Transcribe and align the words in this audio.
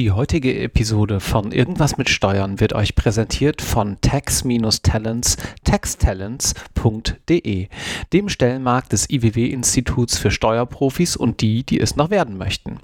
Die 0.00 0.12
heutige 0.12 0.58
Episode 0.58 1.20
von 1.20 1.52
Irgendwas 1.52 1.98
mit 1.98 2.08
Steuern 2.08 2.58
wird 2.58 2.72
euch 2.72 2.94
präsentiert 2.94 3.60
von 3.60 3.98
tax-talents 4.00 5.36
taxtalents.de, 5.62 7.68
dem 8.10 8.28
Stellenmarkt 8.30 8.92
des 8.92 9.10
IWW-Instituts 9.10 10.16
für 10.16 10.30
Steuerprofis 10.30 11.16
und 11.16 11.42
die, 11.42 11.64
die 11.64 11.78
es 11.78 11.96
noch 11.96 12.08
werden 12.08 12.38
möchten. 12.38 12.80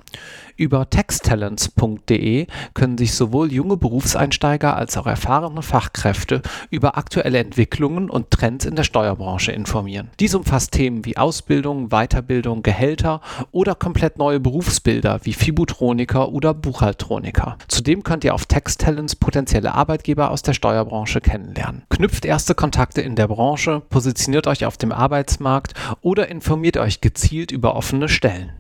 Über 0.57 0.89
taxtalents.de 0.89 2.47
können 2.73 2.97
sich 2.97 3.15
sowohl 3.15 3.53
junge 3.53 3.77
Berufseinsteiger 3.77 4.75
als 4.75 4.97
auch 4.97 5.07
erfahrene 5.07 5.61
Fachkräfte 5.61 6.41
über 6.71 6.97
aktuelle 6.97 7.39
Entwicklungen 7.39 8.09
und 8.09 8.31
Trends 8.31 8.65
in 8.65 8.75
der 8.75 8.85
Steuerbranche 8.85 9.53
informieren. 9.53 10.09
Dies 10.19 10.35
umfasst 10.35 10.73
Themen 10.73 11.05
wie 11.05 11.19
Ausbildung, 11.19 11.91
Weiterbildung, 11.91 12.63
Gehälter 12.63 13.21
oder 13.53 13.75
komplett 13.75 14.17
neue 14.17 14.41
Berufsbilder 14.41 15.21
wie 15.25 15.35
Fibutroniker 15.35 16.33
oder 16.33 16.55
Buchhaltroniker. 16.55 17.59
Zudem 17.69 18.03
könnt 18.03 18.25
ihr 18.25 18.35
auf 18.35 18.47
Taxtalents 18.47 19.15
potenzielle 19.15 19.75
Arbeitgeber 19.75 20.31
aus 20.31 20.41
der 20.41 20.55
Steuerbranche 20.55 21.21
kennenlernen. 21.21 21.83
Knüpft 21.91 22.25
erste 22.25 22.55
Kontakte 22.55 23.03
in 23.03 23.15
der 23.15 23.29
Branche, 23.29 23.83
positioniert 23.91 24.47
euch 24.47 24.65
auf 24.65 24.79
dem 24.79 24.93
Arbeitsmarkt 24.93 25.75
oder 26.01 26.29
informiert 26.29 26.79
euch 26.79 27.03
gezielt 27.03 27.53
über 27.53 27.77
offene 27.77 28.09
Stellen. 28.09 28.53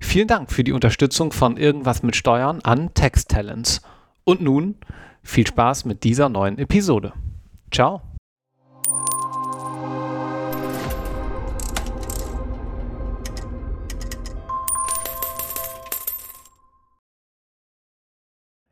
Vielen 0.00 0.28
Dank 0.28 0.50
für 0.50 0.64
die 0.64 0.72
Unterstützung 0.72 1.32
von 1.32 1.56
Irgendwas 1.56 2.02
mit 2.02 2.16
Steuern 2.16 2.60
an 2.62 2.94
Tax 2.94 3.26
Talents. 3.26 3.82
Und 4.24 4.40
nun 4.40 4.76
viel 5.22 5.46
Spaß 5.46 5.84
mit 5.84 6.04
dieser 6.04 6.28
neuen 6.28 6.58
Episode. 6.58 7.12
Ciao. 7.70 8.07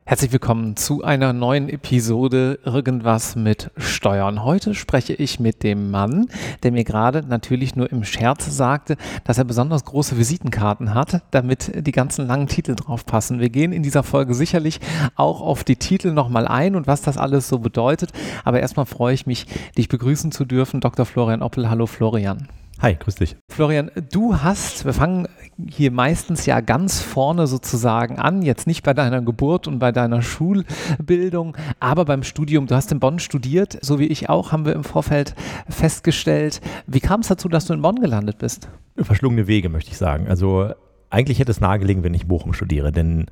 Herzlich 0.09 0.30
willkommen 0.30 0.77
zu 0.77 1.02
einer 1.02 1.33
neuen 1.33 1.69
Episode 1.69 2.60
Irgendwas 2.65 3.35
mit 3.35 3.73
Steuern. 3.76 4.45
Heute 4.45 4.76
spreche 4.76 5.15
ich 5.15 5.40
mit 5.40 5.65
dem 5.65 5.90
Mann, 5.90 6.29
der 6.62 6.71
mir 6.71 6.85
gerade 6.85 7.24
natürlich 7.26 7.74
nur 7.74 7.90
im 7.90 8.04
Scherz 8.04 8.46
sagte, 8.46 8.99
dass 9.24 9.38
er 9.38 9.43
besonders 9.43 9.84
große 9.84 10.16
Visitenkarten 10.16 10.95
hat, 10.95 11.23
damit 11.32 11.84
die 11.84 11.90
ganzen 11.90 12.29
langen 12.29 12.46
Titel 12.46 12.77
drauf 12.77 13.04
passen. 13.04 13.40
Wir 13.40 13.51
gehen 13.51 13.73
in 13.73 13.82
dieser 13.82 14.04
Folge 14.04 14.34
sicherlich 14.34 14.79
auch 15.16 15.40
auf 15.40 15.65
die 15.65 15.74
Titel 15.74 16.12
nochmal 16.12 16.46
ein 16.46 16.77
und 16.77 16.87
was 16.87 17.02
das 17.02 17.18
alles 17.18 17.49
so 17.49 17.59
bedeutet. 17.59 18.12
Aber 18.45 18.60
erstmal 18.60 18.87
freue 18.87 19.12
ich 19.12 19.27
mich, 19.27 19.46
dich 19.77 19.88
begrüßen 19.88 20.30
zu 20.30 20.45
dürfen, 20.45 20.80
Dr. 20.80 21.04
Florian 21.04 21.43
Oppel. 21.43 21.68
Hallo 21.68 21.87
Florian. 21.87 22.46
Hi, 22.79 22.95
grüß 22.95 23.15
dich. 23.15 23.37
Florian, 23.49 23.91
du 24.13 24.43
hast, 24.43 24.85
wir 24.85 24.93
fangen 24.93 25.29
hier 25.66 25.91
meistens 25.91 26.45
ja 26.45 26.60
ganz 26.60 27.01
vorne 27.01 27.46
sozusagen 27.46 28.18
an, 28.18 28.43
jetzt 28.43 28.66
nicht 28.66 28.83
bei 28.83 28.93
deiner 28.93 29.23
Geburt 29.23 29.66
und 29.66 29.79
bei 29.79 29.93
deiner 29.93 30.21
Schulbildung, 30.21 31.57
aber 31.80 32.05
beim 32.05 32.23
Studium. 32.23 32.66
Du 32.66 32.74
hast 32.74 32.93
in 32.93 33.01
Bonn 33.01 33.18
studiert, 33.18 33.79
so 33.80 33.99
wie 33.99 34.07
ich 34.07 34.29
auch, 34.29 34.52
haben 34.52 34.66
wir 34.66 34.74
im 34.74 34.85
Vorfeld 34.85 35.35
festgestellt. 35.71 36.60
Wie 36.87 37.01
kam 37.01 37.21
es 37.21 37.29
dazu, 37.29 37.49
dass 37.49 37.65
du 37.65 37.73
in 37.73 37.80
Bonn 37.80 37.96
gelandet 37.96 38.37
bist? 38.38 38.68
Verschlungene 38.99 39.46
Wege, 39.46 39.71
möchte 39.71 39.90
ich 39.90 39.96
sagen. 39.96 40.29
Also 40.29 40.71
eigentlich 41.09 41.38
hätte 41.38 41.52
es 41.52 41.61
nahegelegen, 41.63 42.05
wenn 42.05 42.15
ich 42.15 42.29
Bochum 42.29 42.52
studiere, 42.52 42.93
denn 42.93 43.27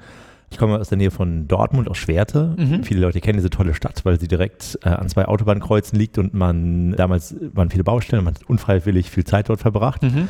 ich 0.55 0.59
komme 0.59 0.79
aus 0.79 0.89
der 0.89 0.99
Nähe 0.99 1.11
von 1.11 1.49
Dortmund, 1.49 1.89
aus 1.89 1.99
Schwerte. 1.99 2.55
Mhm. 2.57 2.85
Viele 2.85 3.01
Leute 3.01 3.21
kennen 3.21 3.39
diese 3.39 3.51
tolle 3.51 3.75
Stadt, 3.75 4.05
weil 4.05 4.21
sie 4.21 4.29
direkt 4.29 4.79
äh, 4.85 4.89
an 4.89 5.09
zwei 5.09 5.27
Autobahnkreuzen 5.27 5.99
liegt 5.99 6.17
und 6.17 6.33
man 6.33 6.93
damals 6.93 7.35
waren 7.53 7.71
viele 7.71 7.83
Baustellen, 7.83 8.23
man 8.23 8.35
hat 8.35 8.45
unfreiwillig 8.45 9.11
viel 9.11 9.25
Zeit 9.25 9.49
dort 9.49 9.59
verbracht. 9.59 10.05
Mhm. 10.05 10.29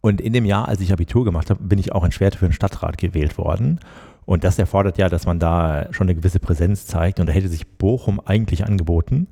Und 0.00 0.20
in 0.20 0.32
dem 0.32 0.44
Jahr, 0.44 0.66
als 0.66 0.80
ich 0.80 0.92
Abitur 0.92 1.24
gemacht 1.24 1.50
habe, 1.50 1.62
bin 1.62 1.78
ich 1.78 1.92
auch 1.92 2.02
in 2.02 2.10
Schwerte 2.10 2.36
für 2.36 2.48
den 2.48 2.52
Stadtrat 2.52 2.98
gewählt 2.98 3.38
worden. 3.38 3.78
Und 4.26 4.42
das 4.42 4.58
erfordert 4.58 4.98
ja, 4.98 5.08
dass 5.08 5.24
man 5.24 5.38
da 5.38 5.86
schon 5.92 6.08
eine 6.08 6.16
gewisse 6.16 6.40
Präsenz 6.40 6.86
zeigt. 6.86 7.20
Und 7.20 7.28
da 7.28 7.32
hätte 7.32 7.48
sich 7.48 7.68
Bochum 7.68 8.20
eigentlich 8.24 8.66
angeboten, 8.66 9.28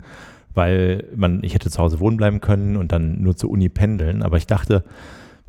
weil 0.55 1.05
man, 1.17 1.43
ich 1.43 1.55
hätte 1.55 1.69
zu 1.69 1.83
Hause 1.83 1.99
wohnen 1.99 2.17
bleiben 2.17 2.41
können 2.41 2.77
und 2.77 2.93
dann 2.93 3.21
nur 3.23 3.37
zur 3.37 3.51
Uni 3.51 3.69
pendeln. 3.69 4.23
Aber 4.23 4.37
ich 4.37 4.47
dachte, 4.47 4.85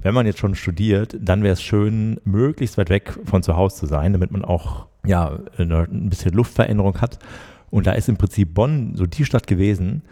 wenn 0.02 0.14
man 0.14 0.26
jetzt 0.26 0.40
schon 0.40 0.56
studiert, 0.56 1.18
dann 1.20 1.44
wäre 1.44 1.54
es 1.54 1.62
schön, 1.62 2.20
möglichst 2.24 2.78
weit 2.78 2.90
weg 2.90 3.18
von 3.26 3.44
zu 3.44 3.56
Hause 3.56 3.78
zu 3.78 3.86
sein, 3.86 4.14
damit 4.14 4.32
man 4.32 4.46
auch 4.46 4.88
ja, 5.06 5.40
eine, 5.58 5.88
ein 5.92 6.10
bisschen 6.10 6.34
Luftveränderung 6.34 7.02
hat. 7.02 7.20
Und 7.70 7.88
da 7.88 7.92
ist 7.92 8.10
im 8.10 8.18
Prinzip 8.18 8.54
Bonn 8.54 8.96
so 8.96 9.06
die 9.06 9.26
Stadt 9.26 9.48
gewesen, 9.48 10.04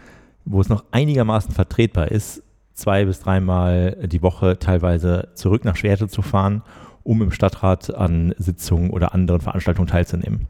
wo 0.44 0.60
es 0.60 0.68
noch 0.68 0.84
einigermaßen 0.90 1.52
vertretbar 1.52 2.10
ist, 2.10 2.42
zwei 2.74 3.04
bis 3.04 3.20
dreimal 3.20 3.96
die 4.06 4.22
Woche 4.22 4.58
teilweise 4.58 5.28
zurück 5.34 5.64
nach 5.64 5.76
Schwerte 5.76 6.08
zu 6.08 6.22
fahren, 6.22 6.62
um 7.02 7.22
im 7.22 7.32
Stadtrat 7.32 7.94
an 7.94 8.34
Sitzungen 8.38 8.90
oder 8.90 9.14
anderen 9.14 9.40
Veranstaltungen 9.40 9.88
teilzunehmen. 9.88 10.46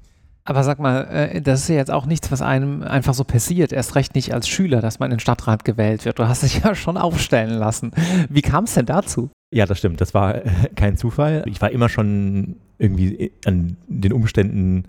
Aber 0.49 0.65
sag 0.65 0.79
mal, 0.79 1.03
äh, 1.11 1.43
das 1.43 1.61
ist 1.61 1.69
ja 1.69 1.75
jetzt 1.75 1.91
auch 1.91 2.07
nichts, 2.07 2.33
was 2.33 2.41
einem 2.41 2.83
einfach 2.83 3.13
so 3.13 3.23
passiert, 3.23 3.71
erst 3.71 3.97
recht 3.97 4.15
nicht 4.15 4.33
als 4.33 4.49
Schüler, 4.49 4.81
dass 4.81 4.99
man 4.99 5.11
in 5.11 5.17
den 5.17 5.21
Stadtrat 5.21 5.63
gewählt 5.63 6.07
wird. 6.07 6.19
Du 6.19 6.27
hast 6.27 6.43
dich 6.43 6.61
ja 6.65 6.75
schon 6.75 6.97
aufstellen 6.97 7.59
lassen. 7.59 7.91
Wie 8.31 8.41
kam 8.41 8.65
es 8.65 8.73
denn 8.73 8.87
dazu? 8.87 9.29
Ja, 9.51 9.67
das 9.67 9.77
stimmt. 9.77 10.01
Das 10.01 10.15
war 10.15 10.41
kein 10.75 10.97
Zufall. 10.97 11.43
Ich 11.45 11.61
war 11.61 11.71
immer 11.71 11.91
schon 11.91 12.57
irgendwie 12.79 13.31
an 13.45 13.77
den 13.89 14.15
Umständen 14.15 14.85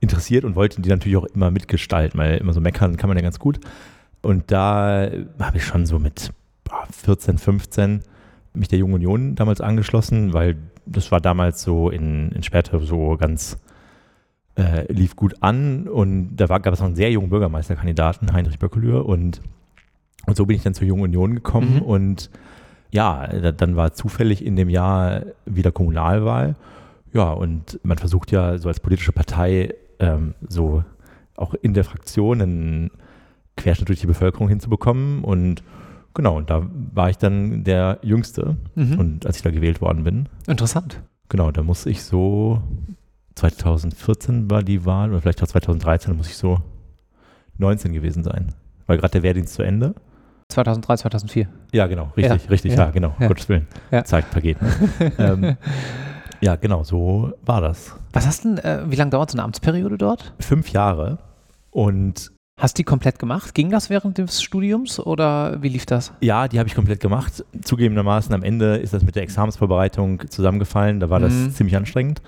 interessiert 0.00 0.44
und 0.44 0.56
wollte 0.56 0.82
die 0.82 0.90
natürlich 0.90 1.16
auch 1.16 1.24
immer 1.24 1.50
mitgestalten, 1.50 2.20
weil 2.20 2.36
immer 2.36 2.52
so 2.52 2.60
meckern 2.60 2.98
kann 2.98 3.08
man 3.08 3.16
ja 3.16 3.22
ganz 3.22 3.38
gut. 3.38 3.60
Und 4.20 4.50
da 4.52 5.08
habe 5.40 5.56
ich 5.56 5.64
schon 5.64 5.86
so 5.86 5.98
mit 5.98 6.34
14, 7.02 7.38
15 7.38 8.02
mich 8.52 8.68
der 8.68 8.78
Jungen 8.78 8.94
Union 8.94 9.36
damals 9.36 9.62
angeschlossen, 9.62 10.34
weil 10.34 10.56
das 10.84 11.10
war 11.10 11.22
damals 11.22 11.62
so 11.62 11.88
in, 11.88 12.30
in 12.32 12.42
Später 12.42 12.78
so 12.80 13.16
ganz 13.16 13.56
äh, 14.58 14.92
lief 14.92 15.14
gut 15.16 15.36
an 15.40 15.86
und 15.86 16.36
da 16.36 16.48
war, 16.48 16.60
gab 16.60 16.74
es 16.74 16.80
noch 16.80 16.86
einen 16.86 16.96
sehr 16.96 17.10
jungen 17.10 17.30
Bürgermeisterkandidaten, 17.30 18.32
Heinrich 18.32 18.58
Böckelür 18.58 19.06
und, 19.06 19.40
und 20.26 20.36
so 20.36 20.46
bin 20.46 20.56
ich 20.56 20.64
dann 20.64 20.74
zur 20.74 20.86
Jungen 20.86 21.04
Union 21.04 21.36
gekommen 21.36 21.76
mhm. 21.76 21.82
und 21.82 22.30
ja, 22.90 23.26
dann 23.26 23.76
war 23.76 23.92
zufällig 23.92 24.44
in 24.44 24.56
dem 24.56 24.68
Jahr 24.68 25.22
wieder 25.44 25.72
Kommunalwahl. 25.72 26.56
Ja, 27.12 27.30
und 27.30 27.78
man 27.82 27.98
versucht 27.98 28.32
ja 28.32 28.58
so 28.58 28.68
als 28.68 28.80
politische 28.80 29.12
Partei 29.12 29.74
ähm, 29.98 30.34
so 30.48 30.84
auch 31.36 31.54
in 31.54 31.74
der 31.74 31.84
Fraktion 31.84 32.40
einen 32.40 32.90
Querschnitt 33.56 33.88
durch 33.88 34.00
die 34.00 34.06
Bevölkerung 34.06 34.48
hinzubekommen. 34.48 35.22
Und 35.22 35.62
genau, 36.14 36.36
und 36.36 36.50
da 36.50 36.66
war 36.94 37.10
ich 37.10 37.18
dann 37.18 37.64
der 37.64 37.98
Jüngste. 38.02 38.56
Mhm. 38.74 38.98
Und 38.98 39.26
als 39.26 39.36
ich 39.36 39.42
da 39.42 39.50
gewählt 39.50 39.80
worden 39.80 40.04
bin. 40.04 40.28
Interessant. 40.46 41.02
Genau, 41.28 41.50
da 41.50 41.62
muss 41.62 41.84
ich 41.86 42.02
so 42.02 42.62
2014 43.38 44.50
war 44.50 44.62
die 44.62 44.84
Wahl 44.84 45.10
oder 45.10 45.20
vielleicht 45.20 45.42
auch 45.42 45.46
2013, 45.46 46.12
da 46.12 46.16
muss 46.16 46.28
ich 46.28 46.36
so 46.36 46.58
19 47.58 47.92
gewesen 47.92 48.22
sein. 48.22 48.54
Weil 48.86 48.98
gerade 48.98 49.12
der 49.12 49.22
Wehrdienst 49.22 49.54
zu 49.54 49.62
Ende. 49.62 49.94
2003, 50.48 50.96
2004. 50.96 51.48
Ja, 51.72 51.86
genau, 51.86 52.12
richtig, 52.16 52.44
ja, 52.44 52.48
richtig, 52.48 52.72
ja, 52.72 52.84
ja 52.84 52.90
genau, 52.90 53.14
ja. 53.18 53.28
Gottes 53.28 53.48
Willen. 53.48 53.66
Ja. 53.90 54.04
Zeitpaket. 54.04 54.60
Ne? 54.62 54.72
ähm, 55.18 55.56
ja, 56.40 56.56
genau, 56.56 56.84
so 56.84 57.32
war 57.44 57.60
das. 57.60 57.94
Was 58.12 58.26
hast 58.26 58.44
denn, 58.44 58.58
äh, 58.58 58.82
wie 58.86 58.96
lange 58.96 59.10
dauert 59.10 59.30
so 59.30 59.36
eine 59.36 59.44
Amtsperiode 59.44 59.98
dort? 59.98 60.32
Fünf 60.40 60.70
Jahre 60.70 61.18
und 61.70 62.32
Hast 62.60 62.76
du 62.76 62.80
die 62.80 62.84
komplett 62.84 63.20
gemacht? 63.20 63.54
Ging 63.54 63.70
das 63.70 63.88
während 63.88 64.18
des 64.18 64.42
Studiums 64.42 64.98
oder 64.98 65.62
wie 65.62 65.68
lief 65.68 65.86
das? 65.86 66.12
Ja, 66.20 66.48
die 66.48 66.58
habe 66.58 66.68
ich 66.68 66.74
komplett 66.74 66.98
gemacht. 66.98 67.44
Zugegebenermaßen 67.62 68.34
am 68.34 68.42
Ende 68.42 68.78
ist 68.78 68.92
das 68.92 69.04
mit 69.04 69.14
der 69.14 69.22
Examensvorbereitung 69.22 70.28
zusammengefallen. 70.28 70.98
Da 70.98 71.08
war 71.08 71.20
das 71.20 71.32
mhm. 71.32 71.52
ziemlich 71.52 71.76
anstrengend. 71.76 72.20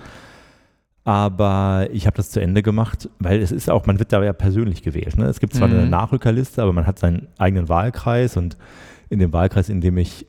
Aber 1.03 1.87
ich 1.91 2.05
habe 2.05 2.15
das 2.15 2.29
zu 2.29 2.39
Ende 2.39 2.61
gemacht, 2.61 3.09
weil 3.19 3.41
es 3.41 3.51
ist 3.51 3.69
auch, 3.69 3.87
man 3.87 3.97
wird 3.97 4.13
da 4.13 4.23
ja 4.23 4.33
persönlich 4.33 4.83
gewählt. 4.83 5.17
Ne? 5.17 5.25
Es 5.25 5.39
gibt 5.39 5.53
zwar 5.53 5.67
mhm. 5.67 5.79
eine 5.79 5.87
Nachrückerliste, 5.87 6.61
aber 6.61 6.73
man 6.73 6.85
hat 6.85 6.99
seinen 6.99 7.27
eigenen 7.37 7.69
Wahlkreis 7.69 8.37
und 8.37 8.57
in 9.09 9.19
dem 9.19 9.33
Wahlkreis, 9.33 9.69
in 9.69 9.81
dem 9.81 9.97
ich 9.97 10.27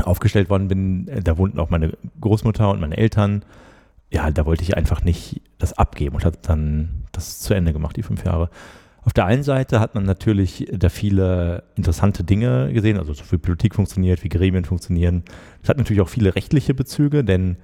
aufgestellt 0.00 0.48
worden 0.48 0.68
bin, 0.68 1.10
da 1.24 1.36
wohnten 1.36 1.58
auch 1.58 1.70
meine 1.70 1.92
Großmutter 2.20 2.70
und 2.70 2.80
meine 2.80 2.96
Eltern. 2.96 3.44
Ja, 4.12 4.30
da 4.30 4.46
wollte 4.46 4.62
ich 4.62 4.76
einfach 4.76 5.02
nicht 5.02 5.42
das 5.58 5.72
abgeben 5.72 6.14
und 6.14 6.24
habe 6.24 6.38
dann 6.40 7.04
das 7.12 7.40
zu 7.40 7.54
Ende 7.54 7.72
gemacht, 7.72 7.96
die 7.96 8.02
fünf 8.02 8.24
Jahre. 8.24 8.48
Auf 9.02 9.12
der 9.12 9.26
einen 9.26 9.42
Seite 9.42 9.80
hat 9.80 9.94
man 9.94 10.04
natürlich 10.04 10.68
da 10.72 10.88
viele 10.88 11.64
interessante 11.74 12.22
Dinge 12.22 12.72
gesehen, 12.72 12.98
also 12.98 13.12
so 13.12 13.24
wie 13.30 13.38
Politik 13.38 13.74
funktioniert, 13.74 14.22
wie 14.22 14.28
Gremien 14.28 14.64
funktionieren. 14.64 15.24
Es 15.62 15.68
hat 15.68 15.78
natürlich 15.78 16.02
auch 16.02 16.08
viele 16.08 16.34
rechtliche 16.34 16.74
Bezüge, 16.74 17.24
denn 17.24 17.56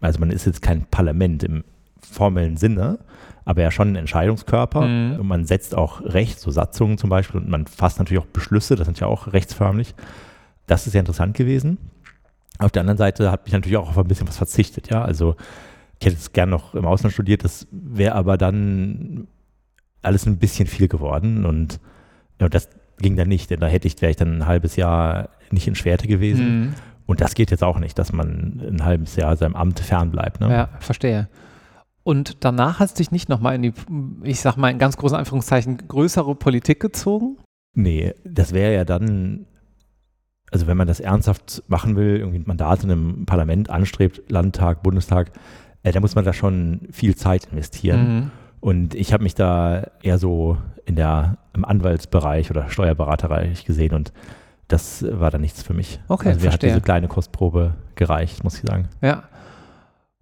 also 0.00 0.18
man 0.20 0.30
ist 0.30 0.46
jetzt 0.46 0.62
kein 0.62 0.86
Parlament 0.86 1.42
im 1.42 1.64
formellen 2.00 2.56
Sinne, 2.56 2.98
aber 3.44 3.62
ja 3.62 3.70
schon 3.70 3.92
ein 3.92 3.96
Entscheidungskörper 3.96 4.82
mhm. 4.82 5.20
und 5.20 5.26
man 5.26 5.44
setzt 5.44 5.74
auch 5.74 6.00
Recht, 6.02 6.40
so 6.40 6.50
Satzungen 6.50 6.98
zum 6.98 7.10
Beispiel 7.10 7.40
und 7.40 7.48
man 7.48 7.66
fasst 7.66 7.98
natürlich 7.98 8.22
auch 8.22 8.28
Beschlüsse, 8.28 8.76
das 8.76 8.86
sind 8.86 9.00
ja 9.00 9.06
auch 9.06 9.32
rechtsförmlich. 9.32 9.94
Das 10.66 10.86
ist 10.86 10.92
sehr 10.92 11.00
interessant 11.00 11.36
gewesen. 11.36 11.78
Auf 12.58 12.70
der 12.70 12.80
anderen 12.80 12.98
Seite 12.98 13.30
hat 13.30 13.44
mich 13.44 13.52
natürlich 13.52 13.76
auch 13.76 13.88
auf 13.88 13.98
ein 13.98 14.08
bisschen 14.08 14.28
was 14.28 14.36
verzichtet, 14.36 14.90
ja, 14.90 15.02
also 15.02 15.36
ich 15.98 16.06
hätte 16.06 16.16
es 16.16 16.32
gern 16.32 16.48
noch 16.48 16.74
im 16.74 16.86
Ausland 16.86 17.12
studiert, 17.12 17.44
das 17.44 17.66
wäre 17.70 18.14
aber 18.14 18.38
dann 18.38 19.26
alles 20.02 20.26
ein 20.26 20.38
bisschen 20.38 20.66
viel 20.66 20.88
geworden 20.88 21.44
und 21.44 21.80
ja, 22.40 22.48
das 22.48 22.70
ging 22.98 23.16
dann 23.16 23.28
nicht, 23.28 23.50
denn 23.50 23.60
da 23.60 23.66
hätte 23.66 23.86
ich 23.86 23.96
vielleicht 23.96 24.20
dann 24.20 24.38
ein 24.38 24.46
halbes 24.46 24.76
Jahr 24.76 25.30
nicht 25.50 25.66
in 25.66 25.74
Schwerte 25.74 26.06
gewesen. 26.06 26.60
Mhm. 26.60 26.74
Und 27.10 27.20
das 27.20 27.34
geht 27.34 27.50
jetzt 27.50 27.64
auch 27.64 27.80
nicht, 27.80 27.98
dass 27.98 28.12
man 28.12 28.62
ein 28.64 28.84
halbes 28.84 29.16
Jahr 29.16 29.36
seinem 29.36 29.56
Amt 29.56 29.80
fernbleibt. 29.80 30.40
Ne? 30.40 30.48
Ja, 30.48 30.68
verstehe. 30.78 31.28
Und 32.04 32.44
danach 32.44 32.78
hast 32.78 32.94
du 32.94 33.02
dich 33.02 33.10
nicht 33.10 33.28
nochmal 33.28 33.56
in 33.56 33.62
die, 33.62 33.72
ich 34.22 34.40
sag 34.40 34.56
mal 34.56 34.70
in 34.70 34.78
ganz 34.78 34.96
großen 34.96 35.18
Anführungszeichen, 35.18 35.88
größere 35.88 36.36
Politik 36.36 36.78
gezogen? 36.78 37.38
Nee, 37.74 38.14
das 38.22 38.52
wäre 38.52 38.72
ja 38.72 38.84
dann, 38.84 39.46
also 40.52 40.68
wenn 40.68 40.76
man 40.76 40.86
das 40.86 41.00
ernsthaft 41.00 41.64
machen 41.66 41.96
will, 41.96 42.18
irgendwie 42.18 42.44
Mandate 42.46 42.84
in 42.84 42.92
einem 42.92 43.26
Parlament 43.26 43.70
anstrebt, 43.70 44.30
Landtag, 44.30 44.84
Bundestag, 44.84 45.32
äh, 45.82 45.90
da 45.90 45.98
muss 45.98 46.14
man 46.14 46.24
da 46.24 46.32
schon 46.32 46.86
viel 46.92 47.16
Zeit 47.16 47.48
investieren. 47.50 48.14
Mhm. 48.14 48.30
Und 48.60 48.94
ich 48.94 49.12
habe 49.12 49.24
mich 49.24 49.34
da 49.34 49.90
eher 50.00 50.18
so 50.18 50.58
in 50.84 50.94
der, 50.94 51.38
im 51.54 51.64
Anwaltsbereich 51.64 52.52
oder 52.52 52.70
Steuerberaterbereich 52.70 53.64
gesehen 53.64 53.94
und 53.94 54.12
das 54.70 55.04
war 55.08 55.30
dann 55.30 55.40
nichts 55.40 55.62
für 55.62 55.74
mich. 55.74 56.00
Okay, 56.08 56.28
also 56.28 56.40
mir 56.40 56.52
hat 56.52 56.62
diese 56.62 56.80
kleine 56.80 57.08
Kostprobe 57.08 57.74
gereicht, 57.96 58.44
muss 58.44 58.56
ich 58.56 58.68
sagen. 58.68 58.88
Ja. 59.02 59.24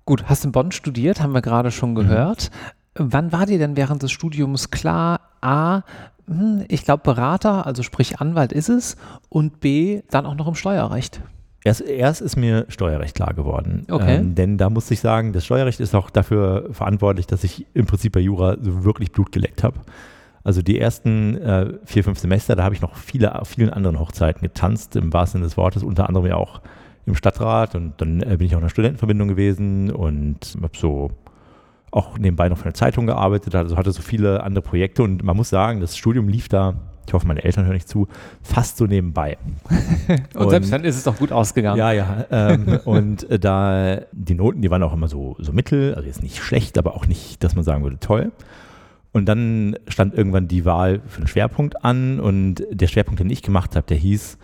Gut, 0.05 0.25
hast 0.25 0.45
in 0.45 0.53
Bonn 0.53 0.73
studiert, 0.73 1.21
haben 1.21 1.35
wir 1.35 1.43
gerade 1.43 1.71
schon 1.71 1.91
mhm. 1.91 1.97
gehört. 1.97 2.50
Mhm. 2.99 3.12
Wann 3.12 3.33
war 3.33 3.47
dir 3.47 3.59
denn 3.59 3.77
während 3.77 4.03
des 4.03 4.11
Studiums 4.11 4.71
klar, 4.71 5.21
A, 5.41 5.83
hm, 6.27 6.65
ich 6.69 6.85
glaube 6.85 7.03
Berater, 7.05 7.67
also 7.67 7.83
sprich 7.83 8.21
Anwalt 8.21 8.53
ist 8.53 8.71
es, 8.71 8.97
und 9.29 9.61
B, 9.61 10.03
dann 10.11 10.27
auch 10.27 10.35
noch 10.35 10.49
im 10.49 10.55
Steuerrecht? 10.55 11.21
Erst, 11.65 11.83
erst 11.83 12.23
ist 12.23 12.37
mir 12.37 12.65
Steuerrecht 12.69 13.15
klar 13.15 13.35
geworden. 13.35 13.87
Okay. 13.91 14.17
Ähm, 14.17 14.35
denn 14.35 14.56
da 14.56 14.71
muss 14.71 14.91
ich 14.91 15.01
sagen, 15.01 15.33
das 15.33 15.44
Steuerrecht 15.44 15.81
ist 15.81 15.94
auch 15.94 16.09
dafür 16.09 16.69
verantwortlich, 16.73 17.27
dass 17.27 17.44
ich 17.44 17.67
im 17.75 17.87
Prinzip 17.87 18.12
bei 18.12 18.21
Jura 18.21 18.56
so 18.61 18.85
wirklich 18.85 19.12
Blut 19.12 19.33
geleckt 19.33 19.62
habe. 19.62 19.79
Also 20.44 20.62
die 20.62 20.79
ersten 20.79 21.37
äh, 21.37 21.75
vier, 21.85 22.05
fünf 22.05 22.19
Semester, 22.19 22.56
da 22.56 22.64
habe 22.64 22.75
ich 22.75 22.81
noch 22.81 22.96
viele, 22.96 23.40
auf 23.40 23.49
vielen 23.49 23.70
anderen 23.70 23.99
Hochzeiten 23.99 24.43
getanzt, 24.43 24.96
im 24.96 25.12
wahrsten 25.12 25.38
Sinne 25.40 25.49
des 25.49 25.56
Wortes, 25.56 25.82
unter 25.82 26.08
anderem 26.08 26.26
ja 26.26 26.37
auch 26.37 26.61
im 27.06 27.14
Stadtrat 27.14 27.75
und 27.75 27.94
dann 27.99 28.23
äh, 28.23 28.37
bin 28.37 28.46
ich 28.46 28.55
auch 28.55 28.58
in 28.58 28.64
einer 28.64 28.70
Studentenverbindung 28.70 29.29
gewesen 29.29 29.90
und 29.90 30.56
habe 30.62 30.76
so 30.76 31.11
auch 31.90 32.19
nebenbei 32.19 32.49
noch 32.49 32.58
für 32.58 32.64
eine 32.64 32.75
Zeitung 32.75 33.06
gearbeitet, 33.06 33.55
also 33.55 33.76
hatte 33.76 33.93
so 33.93 34.02
viele 34.02 34.43
andere 34.43 34.62
Projekte 34.62 35.02
und 35.02 35.23
man 35.23 35.37
muss 35.37 35.49
sagen, 35.49 35.81
das 35.81 35.96
Studium 35.96 36.29
lief 36.29 36.49
da, 36.49 36.75
ich 37.06 37.14
hoffe, 37.14 37.26
meine 37.26 37.43
Eltern 37.43 37.64
hören 37.64 37.75
nicht 37.75 37.88
zu, 37.88 38.08
fast 38.43 38.76
so 38.76 38.84
nebenbei. 38.84 39.38
und, 40.08 40.37
und, 40.37 40.50
selbst 40.50 40.70
dann 40.70 40.84
ist 40.84 40.96
es 40.96 41.05
doch 41.05 41.17
gut 41.17 41.32
ausgegangen. 41.32 41.79
Ja, 41.79 41.93
ja. 41.93 42.26
Ähm, 42.31 42.81
und 42.84 43.29
äh, 43.31 43.38
da 43.38 44.02
die 44.12 44.34
Noten, 44.34 44.61
die 44.61 44.70
waren 44.70 44.82
auch 44.82 44.93
immer 44.93 45.08
so, 45.08 45.34
so 45.38 45.52
mittel, 45.52 45.94
also 45.94 46.06
jetzt 46.06 46.23
nicht 46.23 46.37
schlecht, 46.38 46.76
aber 46.76 46.94
auch 46.94 47.06
nicht, 47.06 47.43
dass 47.43 47.55
man 47.55 47.64
sagen 47.64 47.82
würde, 47.82 47.99
toll. 47.99 48.32
Und 49.19 49.26
dann 49.26 49.76
stand 49.88 50.15
irgendwann 50.15 50.49
die 50.49 50.65
Wahl 50.65 51.00
für 51.06 51.19
einen 51.19 51.26
Schwerpunkt 51.26 51.85
an 51.85 52.20
und 52.20 52.62
der 52.70 52.87
Schwerpunkt, 52.87 53.20
den 53.20 53.31
ich 53.31 53.43
gemacht 53.43 53.76
habe, 53.76 53.87
der 53.87 53.97
hieß, 53.97 54.38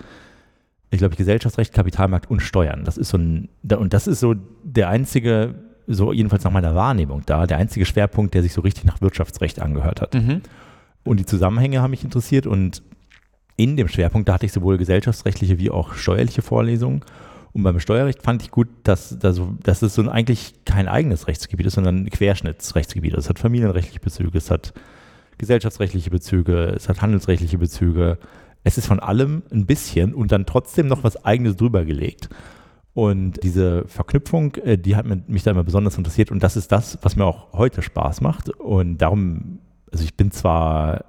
ich 0.90 0.98
glaube, 0.98 1.16
Gesellschaftsrecht, 1.16 1.72
Kapitalmarkt 1.72 2.30
und 2.30 2.40
Steuern. 2.40 2.84
Das 2.84 2.98
ist 2.98 3.08
so 3.08 3.18
ein, 3.18 3.48
und 3.76 3.94
das 3.94 4.06
ist 4.06 4.20
so 4.20 4.34
der 4.62 4.88
einzige, 4.88 5.54
so 5.86 6.12
jedenfalls 6.12 6.44
nach 6.44 6.52
meiner 6.52 6.74
Wahrnehmung 6.74 7.22
da, 7.26 7.46
der 7.46 7.58
einzige 7.58 7.86
Schwerpunkt, 7.86 8.34
der 8.34 8.42
sich 8.42 8.52
so 8.52 8.60
richtig 8.60 8.84
nach 8.84 9.00
Wirtschaftsrecht 9.00 9.60
angehört 9.60 10.00
hat. 10.00 10.14
Mhm. 10.14 10.42
Und 11.04 11.20
die 11.20 11.26
Zusammenhänge 11.26 11.80
haben 11.80 11.90
mich 11.90 12.04
interessiert 12.04 12.46
und 12.46 12.82
in 13.56 13.76
dem 13.76 13.88
Schwerpunkt, 13.88 14.28
da 14.28 14.34
hatte 14.34 14.46
ich 14.46 14.52
sowohl 14.52 14.78
gesellschaftsrechtliche 14.78 15.58
wie 15.58 15.70
auch 15.70 15.94
steuerliche 15.94 16.42
Vorlesungen. 16.42 17.02
Und 17.54 17.62
beim 17.62 17.78
Steuerrecht 17.78 18.20
fand 18.20 18.42
ich 18.42 18.50
gut, 18.50 18.66
dass, 18.82 19.16
dass, 19.16 19.40
dass 19.62 19.82
es 19.82 19.94
so 19.94 20.02
ein, 20.02 20.08
eigentlich 20.08 20.64
kein 20.64 20.88
eigenes 20.88 21.28
Rechtsgebiet 21.28 21.66
ist, 21.66 21.74
sondern 21.74 22.04
ein 22.04 22.10
Querschnittsrechtsgebiet. 22.10 23.14
Es 23.14 23.28
hat 23.28 23.38
familienrechtliche 23.38 24.00
Bezüge, 24.00 24.36
es 24.36 24.50
hat 24.50 24.74
gesellschaftsrechtliche 25.38 26.10
Bezüge, 26.10 26.72
es 26.74 26.88
hat 26.88 27.00
handelsrechtliche 27.00 27.56
Bezüge. 27.56 28.18
Es 28.64 28.76
ist 28.76 28.86
von 28.86 28.98
allem 28.98 29.44
ein 29.52 29.66
bisschen 29.66 30.14
und 30.14 30.32
dann 30.32 30.46
trotzdem 30.46 30.88
noch 30.88 31.04
was 31.04 31.24
Eigenes 31.24 31.54
drüber 31.54 31.84
gelegt. 31.84 32.28
Und 32.92 33.42
diese 33.44 33.86
Verknüpfung, 33.86 34.56
äh, 34.56 34.76
die 34.76 34.96
hat 34.96 35.06
mich 35.06 35.44
da 35.44 35.52
immer 35.52 35.64
besonders 35.64 35.96
interessiert 35.96 36.32
und 36.32 36.42
das 36.42 36.56
ist 36.56 36.72
das, 36.72 36.98
was 37.02 37.14
mir 37.14 37.24
auch 37.24 37.52
heute 37.52 37.82
Spaß 37.82 38.20
macht. 38.20 38.50
Und 38.50 38.98
darum, 38.98 39.60
also 39.92 40.02
ich 40.02 40.16
bin 40.16 40.32
zwar 40.32 41.04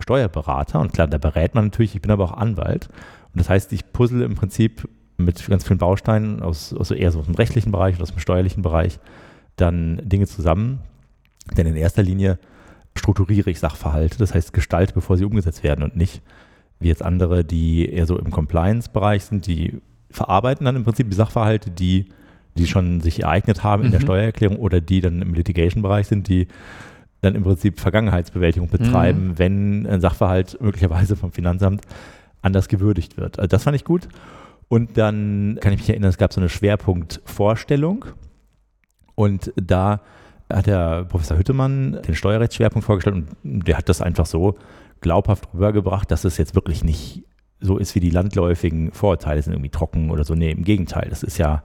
Steuerberater 0.00 0.80
und 0.80 0.92
klar, 0.92 1.06
da 1.06 1.16
berät 1.16 1.54
man 1.54 1.66
natürlich, 1.66 1.94
ich 1.94 2.02
bin 2.02 2.10
aber 2.10 2.24
auch 2.24 2.32
Anwalt. 2.32 2.88
Und 3.32 3.40
das 3.40 3.48
heißt, 3.48 3.72
ich 3.72 3.92
puzzle 3.92 4.22
im 4.22 4.34
Prinzip 4.34 4.86
mit 5.18 5.44
ganz 5.46 5.64
vielen 5.64 5.78
Bausteinen 5.78 6.42
aus, 6.42 6.72
also 6.72 6.94
eher 6.94 7.10
so 7.10 7.18
aus 7.18 7.26
dem 7.26 7.34
rechtlichen 7.34 7.72
Bereich 7.72 7.96
oder 7.96 8.04
aus 8.04 8.12
dem 8.12 8.20
steuerlichen 8.20 8.62
Bereich 8.62 8.98
dann 9.56 10.00
Dinge 10.08 10.26
zusammen. 10.26 10.80
Denn 11.56 11.66
in 11.66 11.76
erster 11.76 12.02
Linie 12.02 12.38
strukturiere 12.96 13.50
ich 13.50 13.58
Sachverhalte, 13.58 14.18
das 14.18 14.34
heißt 14.34 14.52
gestalte, 14.52 14.94
bevor 14.94 15.16
sie 15.16 15.24
umgesetzt 15.24 15.62
werden 15.62 15.82
und 15.82 15.96
nicht 15.96 16.22
wie 16.80 16.88
jetzt 16.88 17.02
andere, 17.02 17.44
die 17.44 17.88
eher 17.90 18.06
so 18.06 18.18
im 18.18 18.30
Compliance-Bereich 18.30 19.24
sind, 19.24 19.46
die 19.46 19.80
verarbeiten 20.10 20.64
dann 20.64 20.76
im 20.76 20.84
Prinzip 20.84 21.10
die 21.10 21.16
Sachverhalte, 21.16 21.70
die, 21.70 22.06
die 22.56 22.66
schon 22.66 23.00
sich 23.00 23.24
ereignet 23.24 23.64
haben 23.64 23.82
in 23.82 23.88
mhm. 23.88 23.92
der 23.92 24.00
Steuererklärung 24.00 24.58
oder 24.58 24.80
die 24.80 25.00
dann 25.00 25.20
im 25.22 25.34
Litigation-Bereich 25.34 26.06
sind, 26.06 26.28
die 26.28 26.46
dann 27.20 27.34
im 27.34 27.42
Prinzip 27.42 27.80
Vergangenheitsbewältigung 27.80 28.68
betreiben, 28.68 29.28
mhm. 29.28 29.38
wenn 29.38 29.86
ein 29.86 30.00
Sachverhalt 30.00 30.60
möglicherweise 30.60 31.16
vom 31.16 31.32
Finanzamt 31.32 31.82
anders 32.42 32.68
gewürdigt 32.68 33.16
wird. 33.16 33.38
Also 33.38 33.48
das 33.48 33.64
fand 33.64 33.74
ich 33.74 33.84
gut. 33.84 34.08
Und 34.68 34.98
dann 34.98 35.58
kann 35.60 35.72
ich 35.72 35.80
mich 35.80 35.88
erinnern, 35.88 36.10
es 36.10 36.18
gab 36.18 36.32
so 36.32 36.40
eine 36.40 36.48
Schwerpunktvorstellung. 36.48 38.04
Und 39.14 39.52
da 39.56 40.00
hat 40.50 40.66
der 40.66 41.04
Professor 41.04 41.38
Hüttemann 41.38 42.00
den 42.06 42.14
Steuerrechtsschwerpunkt 42.14 42.86
vorgestellt 42.86 43.16
und 43.16 43.66
der 43.66 43.76
hat 43.76 43.88
das 43.88 44.00
einfach 44.00 44.26
so 44.26 44.56
glaubhaft 45.00 45.48
rübergebracht, 45.52 46.10
dass 46.10 46.24
es 46.24 46.38
jetzt 46.38 46.54
wirklich 46.54 46.84
nicht 46.84 47.24
so 47.60 47.76
ist 47.76 47.94
wie 47.94 48.00
die 48.00 48.10
landläufigen 48.10 48.92
Vorurteile 48.92 49.42
sind 49.42 49.52
irgendwie 49.52 49.70
trocken 49.70 50.10
oder 50.10 50.24
so. 50.24 50.34
Nee, 50.34 50.52
im 50.52 50.64
Gegenteil. 50.64 51.08
Das 51.10 51.22
ist 51.22 51.38
ja, 51.38 51.62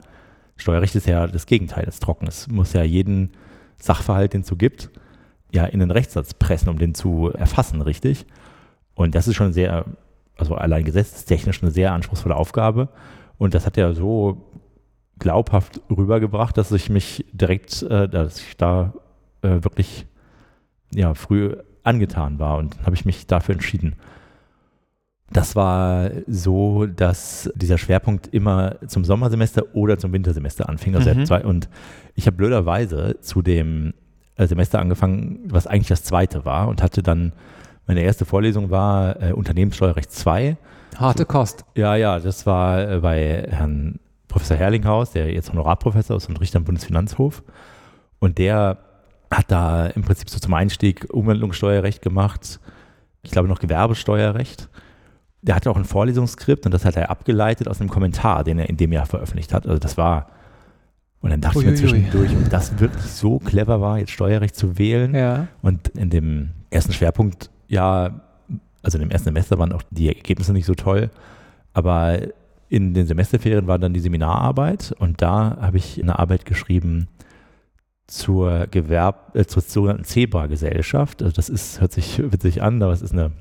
Steuerrecht 0.56 0.94
ist 0.96 1.06
ja 1.06 1.26
das 1.26 1.46
Gegenteil, 1.46 1.84
das 1.84 2.00
trocken. 2.00 2.26
Es 2.26 2.48
muss 2.48 2.72
ja 2.72 2.82
jeden 2.82 3.30
Sachverhalt, 3.76 4.34
den 4.34 4.42
es 4.42 4.48
so 4.48 4.56
gibt, 4.56 4.90
ja 5.52 5.64
in 5.64 5.80
den 5.80 5.90
Rechtssatz 5.90 6.34
pressen, 6.34 6.68
um 6.68 6.78
den 6.78 6.94
zu 6.94 7.30
erfassen, 7.30 7.80
richtig. 7.80 8.26
Und 8.94 9.14
das 9.14 9.28
ist 9.28 9.36
schon 9.36 9.52
sehr 9.52 9.84
also 10.36 10.54
allein 10.54 10.84
gesetzestechnisch 10.84 11.62
eine 11.62 11.70
sehr 11.70 11.92
anspruchsvolle 11.92 12.36
Aufgabe. 12.36 12.88
Und 13.38 13.54
das 13.54 13.66
hat 13.66 13.76
er 13.76 13.94
so 13.94 14.50
glaubhaft 15.18 15.80
rübergebracht, 15.90 16.56
dass 16.56 16.72
ich 16.72 16.90
mich 16.90 17.24
direkt, 17.32 17.82
äh, 17.82 18.08
dass 18.08 18.40
ich 18.40 18.56
da 18.56 18.94
äh, 19.42 19.62
wirklich 19.62 20.06
ja, 20.94 21.14
früh 21.14 21.56
angetan 21.82 22.38
war 22.38 22.58
und 22.58 22.76
habe 22.84 22.94
ich 22.94 23.04
mich 23.04 23.26
dafür 23.26 23.54
entschieden. 23.54 23.96
Das 25.30 25.56
war 25.56 26.10
so, 26.26 26.86
dass 26.86 27.50
dieser 27.54 27.78
Schwerpunkt 27.78 28.28
immer 28.28 28.76
zum 28.86 29.04
Sommersemester 29.04 29.74
oder 29.74 29.98
zum 29.98 30.12
Wintersemester 30.12 30.68
anfing. 30.68 30.94
Also 30.94 31.12
mhm. 31.12 31.26
zwei, 31.26 31.44
und 31.44 31.68
ich 32.14 32.26
habe 32.26 32.36
blöderweise 32.36 33.18
zu 33.20 33.42
dem 33.42 33.94
äh, 34.36 34.46
Semester 34.46 34.80
angefangen, 34.80 35.40
was 35.46 35.66
eigentlich 35.66 35.88
das 35.88 36.04
zweite 36.04 36.44
war 36.44 36.68
und 36.68 36.82
hatte 36.82 37.02
dann 37.02 37.32
meine 37.86 38.02
erste 38.02 38.24
Vorlesung 38.24 38.70
war 38.70 39.20
äh, 39.22 39.32
Unternehmenssteuerrecht 39.32 40.10
2. 40.10 40.56
Harte 40.96 41.26
Kost. 41.26 41.64
Ja, 41.76 41.96
ja, 41.96 42.18
das 42.18 42.46
war 42.46 42.90
äh, 42.90 43.00
bei 43.00 43.46
Herrn 43.50 43.98
Professor 44.28 44.56
Herlinghaus, 44.56 45.12
der 45.12 45.32
jetzt 45.32 45.50
Honorarprofessor 45.52 46.16
ist 46.16 46.28
und 46.28 46.40
Richter 46.40 46.58
am 46.58 46.64
Bundesfinanzhof. 46.64 47.42
Und 48.18 48.38
der 48.38 48.78
hat 49.30 49.50
da 49.50 49.86
im 49.86 50.02
Prinzip 50.02 50.30
so 50.30 50.38
zum 50.38 50.54
Einstieg 50.54 51.06
Umwandlungssteuerrecht 51.12 52.02
gemacht, 52.02 52.60
ich 53.22 53.30
glaube 53.30 53.48
noch 53.48 53.58
Gewerbesteuerrecht. 53.58 54.68
Der 55.42 55.56
hatte 55.56 55.70
auch 55.70 55.76
ein 55.76 55.84
Vorlesungsskript 55.84 56.64
und 56.64 56.72
das 56.72 56.84
hat 56.84 56.96
er 56.96 57.10
abgeleitet 57.10 57.68
aus 57.68 57.80
einem 57.80 57.90
Kommentar, 57.90 58.44
den 58.44 58.58
er 58.58 58.68
in 58.68 58.76
dem 58.76 58.92
Jahr 58.92 59.06
veröffentlicht 59.06 59.52
hat. 59.52 59.66
Also 59.66 59.78
das 59.78 59.96
war, 59.96 60.30
und 61.20 61.30
dann 61.30 61.40
dachte 61.40 61.58
Uiuiui. 61.58 61.74
ich 61.74 61.82
mir 61.82 61.88
zwischendurch, 61.88 62.30
ob 62.32 62.50
das 62.50 62.78
wirklich 62.78 63.04
so 63.04 63.38
clever 63.38 63.80
war, 63.80 63.98
jetzt 63.98 64.12
Steuerrecht 64.12 64.56
zu 64.56 64.78
wählen. 64.78 65.14
Ja. 65.14 65.48
Und 65.60 65.88
in 65.88 66.10
dem 66.10 66.50
ersten 66.70 66.92
Schwerpunkt 66.92 67.50
ja, 67.74 68.20
also 68.82 68.98
im 68.98 69.10
ersten 69.10 69.26
Semester 69.26 69.58
waren 69.58 69.72
auch 69.72 69.82
die 69.90 70.08
Ergebnisse 70.08 70.52
nicht 70.52 70.66
so 70.66 70.74
toll, 70.74 71.10
aber 71.72 72.20
in 72.68 72.94
den 72.94 73.06
Semesterferien 73.06 73.66
war 73.66 73.78
dann 73.78 73.92
die 73.92 74.00
Seminararbeit 74.00 74.94
und 74.98 75.20
da 75.20 75.58
habe 75.60 75.76
ich 75.76 76.00
eine 76.00 76.18
Arbeit 76.18 76.44
geschrieben 76.44 77.08
zur 78.06 78.66
Gewerb, 78.68 79.34
äh, 79.34 79.44
zur 79.44 79.62
sogenannten 79.62 80.04
Zebra-Gesellschaft. 80.04 81.22
Also 81.22 81.34
das 81.34 81.48
ist, 81.48 81.80
hört 81.80 81.92
sich 81.92 82.20
witzig 82.32 82.62
an, 82.62 82.82
aber 82.82 82.92
es 82.92 83.02
ist 83.02 83.12
eine 83.12 83.32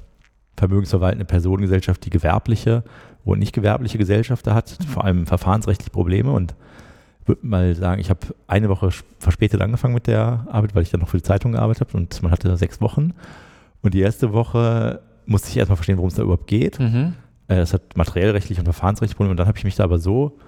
vermögensverwaltende 0.58 1.26
Personengesellschaft, 1.26 2.06
die 2.06 2.10
gewerbliche 2.10 2.84
und 3.24 3.40
nicht 3.40 3.54
gewerbliche 3.54 3.98
Gesellschafter 3.98 4.56
hat, 4.56 4.78
mhm. 4.80 4.84
vor 4.86 5.04
allem 5.04 5.26
verfahrensrechtlich 5.26 5.92
Probleme 5.92 6.32
und 6.32 6.56
würde 7.26 7.46
mal 7.46 7.76
sagen, 7.76 8.02
ich 8.02 8.10
habe 8.10 8.20
eine 8.48 8.70
Woche 8.70 8.90
verspätet 9.20 9.62
angefangen 9.62 9.94
mit 9.94 10.08
der 10.08 10.46
Arbeit, 10.50 10.76
weil 10.76 10.84
ich 10.84 10.92
dann 10.92 11.02
noch 11.02 11.10
für 11.10 11.18
die 11.18 11.24
Zeitung 11.24 11.54
gearbeitet 11.54 11.88
habe 11.88 11.98
und 11.98 12.22
man 12.24 12.32
hatte 12.32 12.56
sechs 12.58 12.82
Wochen. 12.82 13.14
Und 13.84 13.94
die 13.94 14.00
erste 14.00 14.34
Woche 14.34 15.02
musste 15.26 15.50
ich 15.50 15.58
erstmal 15.58 15.76
verstehen, 15.76 15.98
worum 15.98 16.08
es 16.08 16.16
da 16.16 16.24
überhaupt 16.24 16.48
geht. 16.48 16.80
Mhm. 16.80 17.14
Äh, 17.48 17.58
das 17.58 17.74
hat 17.74 17.96
materiellrechtlich 17.96 18.58
und 18.58 18.66
verfahrensrechtlich 18.66 19.16
Probleme. 19.16 19.32
Und 19.32 19.38
dann 19.38 19.48
habe 19.48 19.58
ich 19.58 19.64
mich 19.64 19.76
da 19.76 19.84
aber 19.84 20.00
so, 20.00 20.40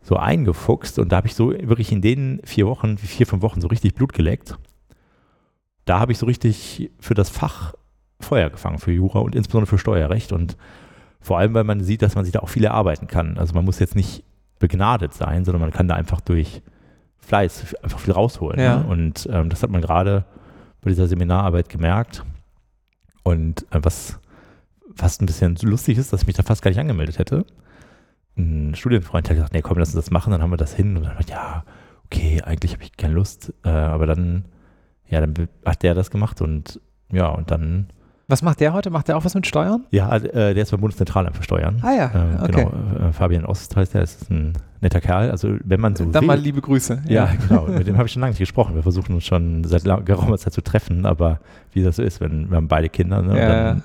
so 0.00 0.16
eingefuchst 0.16 0.98
und 0.98 1.10
da 1.12 1.16
habe 1.16 1.26
ich 1.26 1.34
so 1.34 1.50
wirklich 1.50 1.90
in 1.90 2.02
den 2.02 2.40
vier 2.44 2.66
Wochen, 2.66 2.98
vier, 2.98 3.26
fünf 3.26 3.42
Wochen 3.42 3.60
so 3.60 3.68
richtig 3.68 3.94
Blut 3.94 4.12
geleckt. 4.12 4.56
Da 5.84 5.98
habe 5.98 6.12
ich 6.12 6.18
so 6.18 6.26
richtig 6.26 6.90
für 7.00 7.14
das 7.14 7.28
Fach 7.28 7.74
Feuer 8.20 8.48
gefangen, 8.50 8.78
für 8.78 8.92
Jura 8.92 9.18
und 9.18 9.34
insbesondere 9.34 9.68
für 9.68 9.78
Steuerrecht. 9.78 10.32
Und 10.32 10.56
vor 11.20 11.38
allem, 11.38 11.54
weil 11.54 11.64
man 11.64 11.82
sieht, 11.82 12.02
dass 12.02 12.14
man 12.14 12.24
sich 12.24 12.32
da 12.32 12.40
auch 12.40 12.48
viel 12.48 12.64
erarbeiten 12.64 13.06
kann. 13.06 13.38
Also 13.38 13.54
man 13.54 13.64
muss 13.64 13.78
jetzt 13.78 13.96
nicht 13.96 14.24
begnadet 14.58 15.14
sein, 15.14 15.44
sondern 15.44 15.62
man 15.62 15.72
kann 15.72 15.88
da 15.88 15.94
einfach 15.94 16.20
durch 16.20 16.62
Fleiß, 17.18 17.74
einfach 17.82 17.98
viel 17.98 18.12
rausholen. 18.12 18.60
Ja. 18.60 18.78
Ne? 18.78 18.86
Und 18.86 19.28
ähm, 19.32 19.48
das 19.48 19.62
hat 19.62 19.70
man 19.70 19.80
gerade 19.80 20.24
bei 20.80 20.90
dieser 20.90 21.08
Seminararbeit 21.08 21.68
gemerkt. 21.68 22.24
Und 23.24 23.66
äh, 23.72 23.80
was 23.82 24.20
fast 24.94 25.20
ein 25.20 25.26
bisschen 25.26 25.56
lustig 25.62 25.98
ist, 25.98 26.12
dass 26.12 26.22
ich 26.22 26.26
mich 26.28 26.36
da 26.36 26.44
fast 26.44 26.62
gar 26.62 26.70
nicht 26.70 26.78
angemeldet 26.78 27.18
hätte. 27.18 27.44
Ein 28.36 28.74
Studienfreund 28.76 29.28
hat 29.28 29.36
gesagt, 29.36 29.52
nee, 29.52 29.62
komm, 29.62 29.78
lass 29.78 29.88
uns 29.88 30.04
das 30.04 30.10
machen, 30.12 30.30
dann 30.30 30.42
haben 30.42 30.50
wir 30.50 30.56
das 30.56 30.74
hin. 30.74 30.96
Und 30.96 31.04
dann 31.04 31.16
ich, 31.18 31.28
ja, 31.28 31.64
okay, 32.04 32.42
eigentlich 32.42 32.72
habe 32.72 32.84
ich 32.84 32.96
keine 32.96 33.14
Lust. 33.14 33.52
Äh, 33.64 33.70
aber 33.70 34.06
dann, 34.06 34.44
ja, 35.08 35.20
dann 35.20 35.48
hat 35.64 35.82
der 35.82 35.94
das 35.94 36.10
gemacht 36.10 36.40
und 36.40 36.80
ja, 37.10 37.28
und 37.28 37.50
dann 37.50 37.88
Was 38.26 38.40
macht 38.42 38.60
der 38.60 38.72
heute? 38.72 38.88
Macht 38.90 39.08
der 39.08 39.16
auch 39.18 39.24
was 39.24 39.34
mit 39.34 39.46
Steuern? 39.46 39.84
ja, 39.90 40.14
äh, 40.16 40.54
der 40.54 40.62
ist 40.62 40.70
beim 40.70 40.80
Bundeszentralamt 40.80 41.36
für 41.36 41.42
Steuern. 41.42 41.78
Ah 41.82 41.92
ja, 41.92 42.10
Ähm, 42.14 42.38
okay. 42.42 42.52
Genau, 42.96 43.08
äh, 43.08 43.12
Fabian 43.12 43.44
Ost 43.44 43.76
heißt 43.76 43.92
der, 43.94 44.02
ist 44.02 44.30
ein 44.30 44.54
netter 44.80 45.00
Kerl. 45.00 45.30
Also 45.30 45.56
wenn 45.64 45.80
man 45.80 45.94
so 45.94 46.04
Dann 46.06 46.22
will. 46.22 46.28
mal 46.28 46.38
liebe 46.38 46.60
Grüße. 46.62 47.02
ja, 47.08 47.28
genau. 47.48 47.66
Mit 47.68 47.86
dem 47.86 47.96
habe 47.98 48.06
ich 48.06 48.12
schon 48.12 48.20
lange 48.20 48.30
nicht 48.30 48.38
gesprochen. 48.38 48.74
Wir 48.74 48.82
versuchen 48.82 49.14
uns 49.14 49.24
schon 49.24 49.64
seit 49.64 49.84
geraumer 50.06 50.38
Zeit 50.38 50.52
zu 50.54 50.62
treffen, 50.62 51.04
aber 51.06 51.40
wie 51.72 51.82
das 51.82 51.96
so 51.96 52.02
ist, 52.02 52.20
wenn 52.20 52.48
wir 52.50 52.56
haben 52.56 52.68
beide 52.68 52.88
Kinder. 52.88 53.20
Ne? 53.22 53.38
Ja, 53.38 53.48
Dann, 53.48 53.82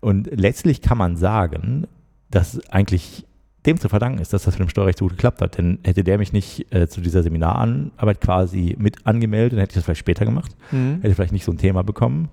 und 0.00 0.30
letztlich 0.32 0.80
kann 0.80 0.96
man 0.96 1.16
sagen, 1.16 1.86
dass 2.30 2.60
eigentlich 2.70 3.26
dem 3.66 3.78
zu 3.78 3.90
verdanken 3.90 4.20
ist, 4.20 4.32
dass 4.32 4.44
das 4.44 4.58
mit 4.58 4.68
dem 4.68 4.70
Steuerrecht 4.70 4.98
so 4.98 5.04
gut 5.04 5.12
geklappt 5.18 5.42
hat. 5.42 5.58
Denn 5.58 5.80
hätte 5.84 6.02
der 6.02 6.16
mich 6.16 6.32
nicht 6.32 6.72
äh, 6.74 6.88
zu 6.88 7.02
dieser 7.02 7.22
Seminararbeit 7.22 8.22
quasi 8.22 8.74
mit 8.78 9.06
angemeldet, 9.06 9.52
dann 9.52 9.58
hätte 9.60 9.72
ich 9.72 9.74
das 9.74 9.84
vielleicht 9.84 10.00
später 10.00 10.24
gemacht. 10.24 10.56
Mhm. 10.70 11.00
Hätte 11.02 11.14
vielleicht 11.14 11.32
nicht 11.34 11.44
so 11.44 11.52
ein 11.52 11.58
Thema 11.58 11.82
bekommen. 11.82 12.30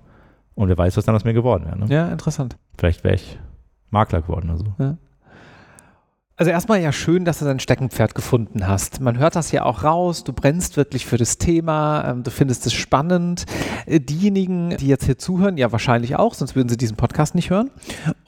Und 0.58 0.68
wer 0.68 0.76
weiß, 0.76 0.96
was 0.96 1.04
dann 1.04 1.14
aus 1.14 1.22
mir 1.22 1.34
geworden 1.34 1.66
wäre. 1.66 1.78
Ne? 1.78 1.86
Ja, 1.88 2.08
interessant. 2.08 2.56
Vielleicht 2.76 3.04
wäre 3.04 3.14
ich 3.14 3.38
Makler 3.90 4.22
geworden 4.22 4.50
oder 4.50 4.58
so. 4.58 4.96
Also 6.38 6.52
erstmal 6.52 6.80
ja 6.80 6.92
schön, 6.92 7.24
dass 7.24 7.40
du 7.40 7.46
dein 7.46 7.58
Steckenpferd 7.58 8.14
gefunden 8.14 8.68
hast. 8.68 9.00
Man 9.00 9.18
hört 9.18 9.34
das 9.34 9.50
ja 9.50 9.64
auch 9.64 9.82
raus. 9.82 10.22
Du 10.22 10.32
brennst 10.32 10.76
wirklich 10.76 11.04
für 11.04 11.16
das 11.16 11.38
Thema. 11.38 12.04
Ähm, 12.08 12.22
du 12.22 12.30
findest 12.30 12.64
es 12.64 12.74
spannend. 12.74 13.44
Äh, 13.86 13.98
diejenigen, 13.98 14.76
die 14.76 14.86
jetzt 14.86 15.06
hier 15.06 15.18
zuhören, 15.18 15.56
ja 15.56 15.72
wahrscheinlich 15.72 16.14
auch, 16.14 16.34
sonst 16.34 16.54
würden 16.54 16.68
sie 16.68 16.76
diesen 16.76 16.96
Podcast 16.96 17.34
nicht 17.34 17.50
hören. 17.50 17.72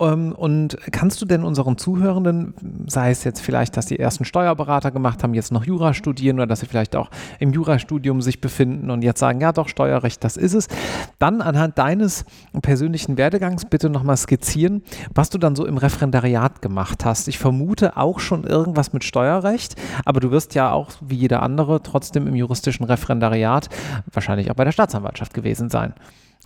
Ähm, 0.01 0.33
und 0.33 0.77
kannst 0.91 1.23
du 1.23 1.25
denn 1.25 1.45
unseren 1.45 1.79
Zuhörenden, 1.79 2.55
sei 2.89 3.13
es 3.13 3.23
jetzt 3.23 3.43
vielleicht, 3.43 3.77
dass 3.77 3.87
die 3.87 4.01
ersten 4.01 4.25
Steuerberater 4.25 4.91
gemacht 4.91 5.23
haben, 5.23 5.33
jetzt 5.33 5.53
noch 5.53 5.65
Jura 5.65 5.95
studieren 5.95 6.39
oder 6.39 6.49
dass 6.49 6.61
sie 6.61 6.67
vielleicht 6.67 6.97
auch 6.97 7.11
im 7.39 7.53
Jurastudium 7.53 8.23
sich 8.23 8.41
befinden 8.41 8.91
und 8.91 9.03
jetzt 9.03 9.21
sagen, 9.21 9.41
ja 9.41 9.53
doch, 9.53 9.69
Steuerrecht, 9.69 10.25
das 10.25 10.37
ist 10.37 10.55
es, 10.55 10.67
dann 11.21 11.43
anhand 11.43 11.79
deines 11.79 12.25
persönlichen 12.61 13.17
Werdegangs 13.19 13.67
bitte 13.67 13.89
nochmal 13.89 14.17
skizzieren, 14.17 14.83
was 15.15 15.31
du 15.31 15.39
dann 15.39 15.55
so 15.55 15.65
im 15.65 15.77
Referendariat 15.77 16.61
gemacht 16.61 17.05
hast. 17.05 17.29
Ich 17.29 17.39
vermute 17.39 17.97
auch 18.01 18.19
schon 18.21 18.45
irgendwas 18.45 18.93
mit 18.93 19.05
Steuerrecht, 19.05 19.77
aber 20.05 20.21
du 20.21 20.31
wirst 20.31 20.55
ja 20.55 20.73
auch 20.73 20.91
wie 21.01 21.17
jeder 21.17 21.43
andere 21.43 21.83
trotzdem 21.83 22.27
im 22.27 22.35
juristischen 22.35 22.85
Referendariat 22.87 23.69
wahrscheinlich 24.13 24.51
auch 24.51 24.55
bei 24.57 24.65
der 24.65 24.73
Staatsanwaltschaft 24.73 25.35
gewesen 25.35 25.69
sein 25.71 25.95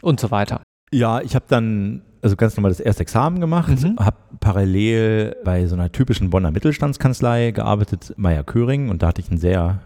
und 0.02 0.20
so 0.20 0.30
weiter. 0.30 0.61
Ja, 0.92 1.20
ich 1.20 1.34
habe 1.34 1.46
dann 1.49 2.02
also 2.23 2.37
ganz 2.37 2.56
normal 2.56 2.70
das 2.70 2.80
erste 2.80 3.02
Examen 3.02 3.38
gemacht, 3.40 3.68
Mhm. 3.82 3.96
habe 3.99 4.16
parallel 4.40 5.37
bei 5.44 5.66
so 5.66 5.75
einer 5.75 5.92
typischen 5.92 6.30
Bonner 6.30 6.50
Mittelstandskanzlei 6.52 7.50
gearbeitet, 7.50 8.14
Meier 8.16 8.44
Köring, 8.44 8.88
und 8.88 9.02
da 9.02 9.08
hatte 9.08 9.20
ich 9.20 9.28
einen 9.30 9.38
sehr 9.40 9.80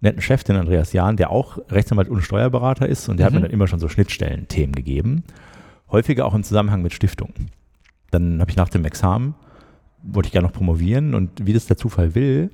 netten 0.00 0.20
Chef, 0.22 0.44
den 0.44 0.56
Andreas 0.56 0.92
Jahn, 0.92 1.16
der 1.16 1.30
auch 1.30 1.58
Rechtsanwalt 1.70 2.08
und 2.08 2.22
Steuerberater 2.22 2.88
ist, 2.88 3.08
und 3.08 3.16
der 3.18 3.26
hat 3.26 3.32
Mhm. 3.32 3.38
mir 3.40 3.42
dann 3.46 3.50
immer 3.52 3.66
schon 3.66 3.80
so 3.80 3.88
Schnittstellen-Themen 3.88 4.74
gegeben, 4.74 5.24
häufiger 5.90 6.26
auch 6.26 6.34
im 6.34 6.44
Zusammenhang 6.44 6.82
mit 6.82 6.92
Stiftungen. 6.92 7.50
Dann 8.12 8.40
habe 8.40 8.50
ich 8.50 8.56
nach 8.56 8.68
dem 8.68 8.84
Examen, 8.84 9.34
wollte 10.06 10.28
ich 10.28 10.32
gerne 10.32 10.46
noch 10.46 10.54
promovieren, 10.54 11.14
und 11.14 11.46
wie 11.46 11.52
das 11.52 11.66
der 11.66 11.76
Zufall 11.76 12.14
will, 12.14 12.50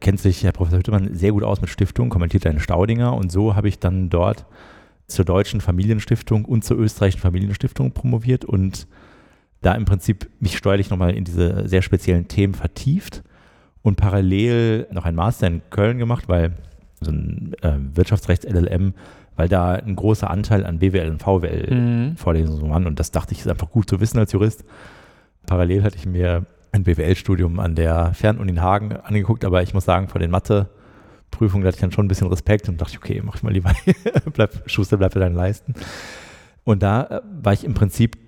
kennt 0.00 0.20
sich 0.20 0.42
Herr 0.44 0.52
Professor 0.52 0.78
Hüttemann 0.78 1.14
sehr 1.14 1.32
gut 1.32 1.42
aus 1.44 1.60
mit 1.60 1.70
Stiftungen, 1.70 2.10
kommentiert 2.10 2.46
eine 2.46 2.60
Staudinger, 2.60 3.14
und 3.14 3.32
so 3.32 3.54
habe 3.54 3.68
ich 3.68 3.78
dann 3.78 4.10
dort 4.10 4.46
zur 5.06 5.24
Deutschen 5.24 5.60
Familienstiftung 5.60 6.44
und 6.44 6.64
zur 6.64 6.78
österreichischen 6.78 7.20
Familienstiftung 7.20 7.92
promoviert 7.92 8.44
und 8.44 8.86
da 9.60 9.74
im 9.74 9.84
Prinzip 9.84 10.28
mich 10.40 10.56
steuerlich 10.56 10.90
nochmal 10.90 11.14
in 11.14 11.24
diese 11.24 11.68
sehr 11.68 11.82
speziellen 11.82 12.28
Themen 12.28 12.54
vertieft 12.54 13.22
und 13.82 13.96
parallel 13.96 14.86
noch 14.92 15.04
ein 15.04 15.14
Master 15.14 15.46
in 15.46 15.62
Köln 15.70 15.98
gemacht, 15.98 16.28
weil 16.28 16.54
so 17.00 17.10
ein 17.10 17.54
äh, 17.62 17.72
Wirtschaftsrechts-LLM, 17.94 18.94
weil 19.36 19.48
da 19.48 19.72
ein 19.72 19.96
großer 19.96 20.30
Anteil 20.30 20.64
an 20.64 20.78
BWL 20.78 21.10
und 21.10 21.22
VWL 21.22 21.74
Mhm. 21.74 22.16
Vorlesungen 22.16 22.70
waren 22.70 22.86
und 22.86 22.98
das 23.00 23.10
dachte 23.10 23.32
ich, 23.32 23.40
ist 23.40 23.48
einfach 23.48 23.70
gut 23.70 23.88
zu 23.88 24.00
wissen 24.00 24.18
als 24.18 24.32
Jurist. 24.32 24.64
Parallel 25.46 25.82
hatte 25.82 25.96
ich 25.96 26.06
mir 26.06 26.46
ein 26.74 26.82
BWL-Studium 26.82 27.60
an 27.60 27.76
der 27.76 28.12
Fernuni 28.14 28.50
in 28.50 28.60
Hagen 28.60 28.92
angeguckt, 28.92 29.44
aber 29.44 29.62
ich 29.62 29.72
muss 29.74 29.84
sagen, 29.84 30.08
vor 30.08 30.18
den 30.18 30.32
Mathe-Prüfungen 30.32 31.64
hatte 31.64 31.76
ich 31.76 31.80
dann 31.80 31.92
schon 31.92 32.06
ein 32.06 32.08
bisschen 32.08 32.26
Respekt 32.26 32.68
und 32.68 32.80
dachte, 32.80 32.98
okay, 32.98 33.22
mach 33.24 33.36
ich 33.36 33.44
mal 33.44 33.52
lieber, 33.52 33.72
bleib, 34.32 34.68
Schuster, 34.68 34.96
bleib 34.96 35.14
bei 35.14 35.20
deinen 35.20 35.36
Leisten. 35.36 35.74
Und 36.64 36.82
da 36.82 37.04
äh, 37.04 37.20
war 37.42 37.52
ich 37.52 37.62
im 37.64 37.74
Prinzip 37.74 38.18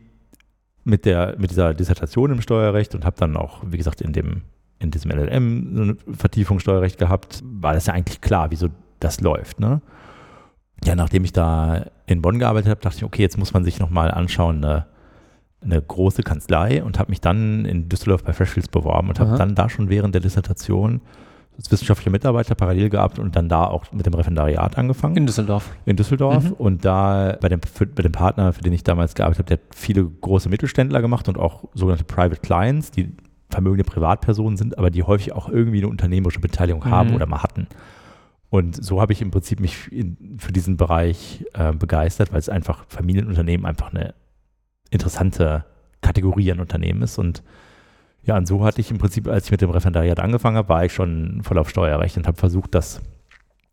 mit, 0.84 1.06
der, 1.06 1.34
mit 1.38 1.50
dieser 1.50 1.74
Dissertation 1.74 2.30
im 2.30 2.40
Steuerrecht 2.40 2.94
und 2.94 3.04
habe 3.04 3.16
dann 3.18 3.36
auch, 3.36 3.62
wie 3.66 3.78
gesagt, 3.78 4.00
in, 4.00 4.12
dem, 4.12 4.42
in 4.78 4.92
diesem 4.92 5.10
LLM 5.10 5.96
eine 6.06 6.16
Vertiefung 6.16 6.60
Steuerrecht 6.60 6.98
gehabt, 6.98 7.42
war 7.44 7.74
das 7.74 7.86
ja 7.86 7.94
eigentlich 7.94 8.20
klar, 8.20 8.52
wieso 8.52 8.68
das 9.00 9.20
läuft. 9.20 9.58
Ne? 9.58 9.82
Ja, 10.84 10.94
nachdem 10.94 11.24
ich 11.24 11.32
da 11.32 11.86
in 12.06 12.22
Bonn 12.22 12.38
gearbeitet 12.38 12.70
habe, 12.70 12.80
dachte 12.80 12.98
ich, 12.98 13.04
okay, 13.04 13.22
jetzt 13.22 13.38
muss 13.38 13.52
man 13.52 13.64
sich 13.64 13.80
nochmal 13.80 14.12
anschauen, 14.12 14.64
eine, 14.64 14.86
eine 15.62 15.80
große 15.80 16.22
Kanzlei 16.22 16.82
und 16.84 16.98
habe 16.98 17.10
mich 17.10 17.20
dann 17.20 17.64
in 17.64 17.88
Düsseldorf 17.88 18.22
bei 18.24 18.32
Freshfields 18.32 18.68
beworben 18.68 19.08
und 19.08 19.18
habe 19.20 19.36
dann 19.36 19.54
da 19.54 19.68
schon 19.68 19.88
während 19.88 20.14
der 20.14 20.20
Dissertation 20.22 21.00
als 21.56 21.72
wissenschaftlicher 21.72 22.10
Mitarbeiter 22.10 22.54
parallel 22.54 22.90
gehabt 22.90 23.18
und 23.18 23.34
dann 23.34 23.48
da 23.48 23.64
auch 23.64 23.90
mit 23.90 24.04
dem 24.04 24.12
Referendariat 24.12 24.76
angefangen 24.76 25.16
In 25.16 25.24
Düsseldorf. 25.26 25.74
in 25.86 25.96
Düsseldorf 25.96 26.44
Mhm. 26.44 26.52
und 26.52 26.84
da 26.84 27.36
bei 27.40 27.48
dem, 27.48 27.62
für, 27.62 27.86
bei 27.86 28.02
dem 28.02 28.12
Partner, 28.12 28.52
für 28.52 28.60
den 28.60 28.74
ich 28.74 28.84
damals 28.84 29.14
gearbeitet 29.14 29.38
habe, 29.38 29.48
der 29.48 29.56
hat 29.64 29.74
viele 29.74 30.04
große 30.04 30.50
Mittelständler 30.50 31.00
gemacht 31.00 31.28
und 31.28 31.38
auch 31.38 31.64
sogenannte 31.72 32.04
Private 32.04 32.40
Clients, 32.42 32.90
die 32.90 33.10
vermögende 33.48 33.84
Privatpersonen 33.84 34.58
sind, 34.58 34.76
aber 34.76 34.90
die 34.90 35.02
häufig 35.04 35.32
auch 35.32 35.48
irgendwie 35.48 35.78
eine 35.78 35.88
unternehmerische 35.88 36.40
Beteiligung 36.40 36.84
haben 36.84 37.10
Mhm. 37.10 37.14
oder 37.16 37.26
mal 37.26 37.42
hatten. 37.42 37.66
Und 38.50 38.84
so 38.84 39.00
habe 39.00 39.12
ich 39.14 39.22
im 39.22 39.30
Prinzip 39.30 39.58
mich 39.60 39.90
in, 39.90 40.36
für 40.38 40.52
diesen 40.52 40.76
Bereich 40.76 41.44
äh, 41.54 41.72
begeistert, 41.72 42.32
weil 42.32 42.38
es 42.38 42.48
einfach 42.50 42.84
Familienunternehmen 42.88 43.64
einfach 43.64 43.92
eine 43.94 44.14
interessante 44.90 45.64
Kategorie 46.00 46.52
an 46.52 46.60
Unternehmen 46.60 47.02
ist. 47.02 47.18
Und 47.18 47.42
ja, 48.22 48.36
und 48.36 48.46
so 48.46 48.64
hatte 48.64 48.80
ich 48.80 48.90
im 48.90 48.98
Prinzip, 48.98 49.28
als 49.28 49.46
ich 49.46 49.50
mit 49.50 49.60
dem 49.60 49.70
Referendariat 49.70 50.18
angefangen 50.20 50.56
habe, 50.56 50.68
war 50.68 50.84
ich 50.84 50.92
schon 50.92 51.42
voll 51.42 51.58
auf 51.58 51.70
Steuerrecht 51.70 52.16
und 52.16 52.26
habe 52.26 52.36
versucht, 52.36 52.74
das 52.74 53.00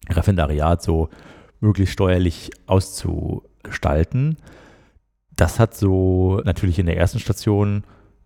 Referendariat 0.10 0.82
so 0.84 1.10
möglichst 1.60 1.94
steuerlich 1.94 2.52
auszugestalten. 2.68 4.38
Das 5.36 5.60
hat 5.60 5.76
so 5.76 6.42
natürlich 6.46 6.78
in 6.80 6.86
der 6.86 6.98
ersten 6.98 7.20
Station, 7.20 7.84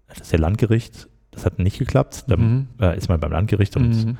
das 0.08 0.20
ist 0.22 0.32
der 0.32 0.40
Landgericht, 0.40 1.08
das 1.32 1.46
hat 1.46 1.60
nicht 1.60 1.80
geklappt. 1.80 2.26
Da 2.28 2.36
Mhm. 2.38 2.68
äh, 2.80 2.98
ist 2.98 3.10
man 3.10 3.20
beim 3.20 3.32
Landgericht 3.32 3.76
und 3.78 3.90
Mhm. 4.06 4.18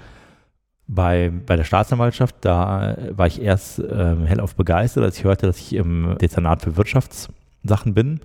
bei, 0.88 1.32
bei 1.46 1.56
der 1.58 1.64
Staatsanwaltschaft, 1.66 2.36
da 2.42 2.96
war 3.12 3.28
ich 3.28 3.42
erst 3.42 3.80
ähm, 3.80 4.26
hellauf 4.26 4.56
begeistert, 4.56 5.04
als 5.04 5.18
ich 5.18 5.24
hörte, 5.26 5.48
dass 5.48 5.58
ich 5.58 5.74
im 5.76 6.16
Dezernat 6.22 6.62
für 6.62 6.78
Wirtschaftssachen 7.70 7.94
bin. 7.94 8.20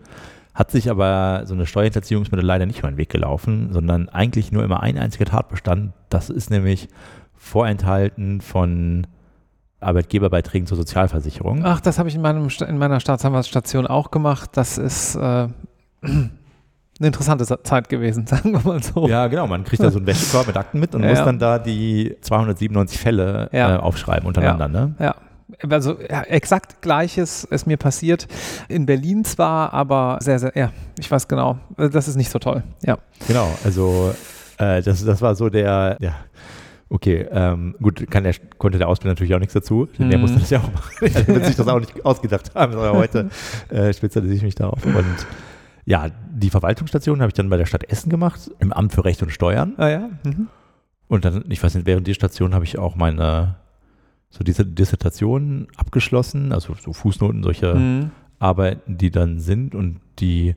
Hat 0.55 0.71
sich 0.71 0.91
aber 0.91 1.43
so 1.47 1.55
eine 1.55 1.65
Steuerhinterziehung 1.67 2.23
ist 2.23 2.31
mir 2.31 2.37
da 2.39 2.47
leider 2.47 2.67
nicht 2.67 2.83
den 2.83 2.99
Weg 2.99 3.09
gelaufen, 3.09 3.73
sondern 3.73 4.09
eigentlich 4.11 4.53
nur 4.53 4.63
immer 4.65 4.83
ein 4.83 4.99
einziger 4.99 5.25
Tatbestand. 5.25 5.93
Das 6.11 6.29
ist 6.29 6.51
nämlich 6.51 6.89
Vorenthalten 7.35 8.41
von 8.43 9.07
Arbeitgeberbeiträgen 9.81 10.67
zur 10.67 10.77
Sozialversicherung. 10.77 11.63
Ach, 11.65 11.81
das 11.81 11.99
habe 11.99 12.09
ich 12.09 12.15
in, 12.15 12.21
meinem, 12.21 12.49
in 12.69 12.79
meiner 12.79 13.01
Staatsanwaltsstation 13.01 13.87
auch 13.87 14.11
gemacht. 14.11 14.51
Das 14.55 14.77
ist 14.79 15.17
äh, 15.17 15.19
eine 16.03 16.31
interessante 17.01 17.45
Sa- 17.47 17.65
Zeit 17.65 17.89
gewesen, 17.89 18.27
sagen 18.29 18.53
wir 18.53 18.61
mal 18.61 18.83
so. 18.83 19.09
Ja, 19.09 19.27
genau. 19.29 19.47
Man 19.47 19.65
kriegt 19.65 19.83
da 19.83 19.91
so 19.91 19.99
einen 19.99 20.07
Wäschekorb 20.07 20.47
mit 20.47 20.57
Akten 20.59 20.79
mit 20.79 20.95
und 20.95 21.03
Ja. 21.03 21.09
muss 21.11 21.19
dann 21.25 21.39
da 21.39 21.59
die 21.59 22.15
297 22.21 22.99
Fälle 23.01 23.49
Ja. 23.53 23.77
äh, 23.77 23.79
aufschreiben 23.79 24.27
untereinander. 24.29 24.69
Ne? 24.69 24.95
Ja. 25.01 25.15
Also 25.69 25.97
ja, 26.11 26.23
exakt 26.23 26.83
gleiches 26.83 27.45
ist 27.45 27.67
mir 27.67 27.77
passiert. 27.77 28.27
In 28.69 28.87
Berlin 28.87 29.25
zwar, 29.25 29.73
aber 29.73 30.19
sehr, 30.21 30.39
sehr, 30.39 30.53
ja, 30.55 30.73
ich 30.99 31.11
weiß 31.11 31.29
genau. 31.29 31.59
Das 31.77 32.09
ist 32.09 32.17
nicht 32.17 32.31
so 32.31 32.39
toll. 32.39 32.63
Ja. 32.85 32.99
Genau, 33.27 33.49
also 33.65 34.15
äh, 34.59 34.83
das, 34.83 35.05
das 35.05 35.21
war 35.23 35.35
so 35.35 35.49
der, 35.49 35.97
ja, 36.01 36.15
okay, 36.89 37.27
ähm, 37.31 37.75
gut, 37.81 38.11
kann 38.11 38.25
der, 38.25 38.35
konnte 38.59 38.79
der 38.79 38.89
Ausbilder 38.89 39.13
natürlich 39.13 39.35
auch 39.35 39.39
nichts 39.41 39.55
dazu, 39.55 39.87
denn 39.99 40.09
der 40.11 40.19
Mhm. 40.19 40.23
musste 40.23 40.41
das 40.41 40.51
ja 40.51 40.59
auch 40.61 40.73
machen. 40.73 40.93
der 41.01 41.27
wird 41.29 41.47
sich 41.47 41.57
das 41.57 41.69
auch 41.69 41.81
nicht 41.81 42.05
ausgedacht 42.05 42.55
haben, 42.55 42.73
aber 42.75 42.93
heute 42.93 43.29
äh, 43.71 43.93
spezialisiere 43.93 44.37
ich 44.39 44.43
mich 44.43 44.55
darauf. 44.55 44.85
Und 44.85 45.27
ja, 45.85 46.09
die 46.33 46.51
Verwaltungsstation 46.51 47.21
habe 47.21 47.29
ich 47.29 47.35
dann 47.35 47.49
bei 47.51 47.57
der 47.57 47.67
Stadt 47.67 47.85
Essen 47.91 48.09
gemacht, 48.11 48.51
im 48.59 48.73
Amt 48.73 48.93
für 48.93 49.05
Recht 49.05 49.23
und 49.23 49.31
Steuern. 49.31 49.75
Ah 49.79 49.89
ja. 49.89 50.09
Mhm. 50.25 50.49
Und 51.09 51.25
dann, 51.25 51.45
ich 51.49 51.63
weiß 51.63 51.75
nicht, 51.75 51.87
während 51.87 52.07
der 52.07 52.15
Station 52.15 52.55
habe 52.55 52.65
ich 52.65 52.79
auch 52.79 52.95
meine, 52.95 53.57
so 54.33 54.43
diese 54.43 54.65
Dissertation 54.67 55.69
abgeschlossen, 55.77 56.53
also 56.53 56.75
so 56.75 56.93
Fußnoten, 56.93 57.43
solche 57.43 57.75
Mhm. 57.75 58.11
Arbeiten, 58.39 58.99
die 58.99 59.11
dann 59.13 59.39
sind 59.39 59.75
und 59.75 60.01
die, 60.19 60.57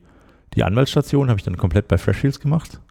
die 0.55 0.63
Anwaltsstation 0.63 1.29
habe 1.29 1.37
ich 1.37 1.43
dann 1.43 1.57
komplett 1.57 1.87
bei 1.87 1.97
Freshfields 1.99 2.39
gemacht 2.39 2.81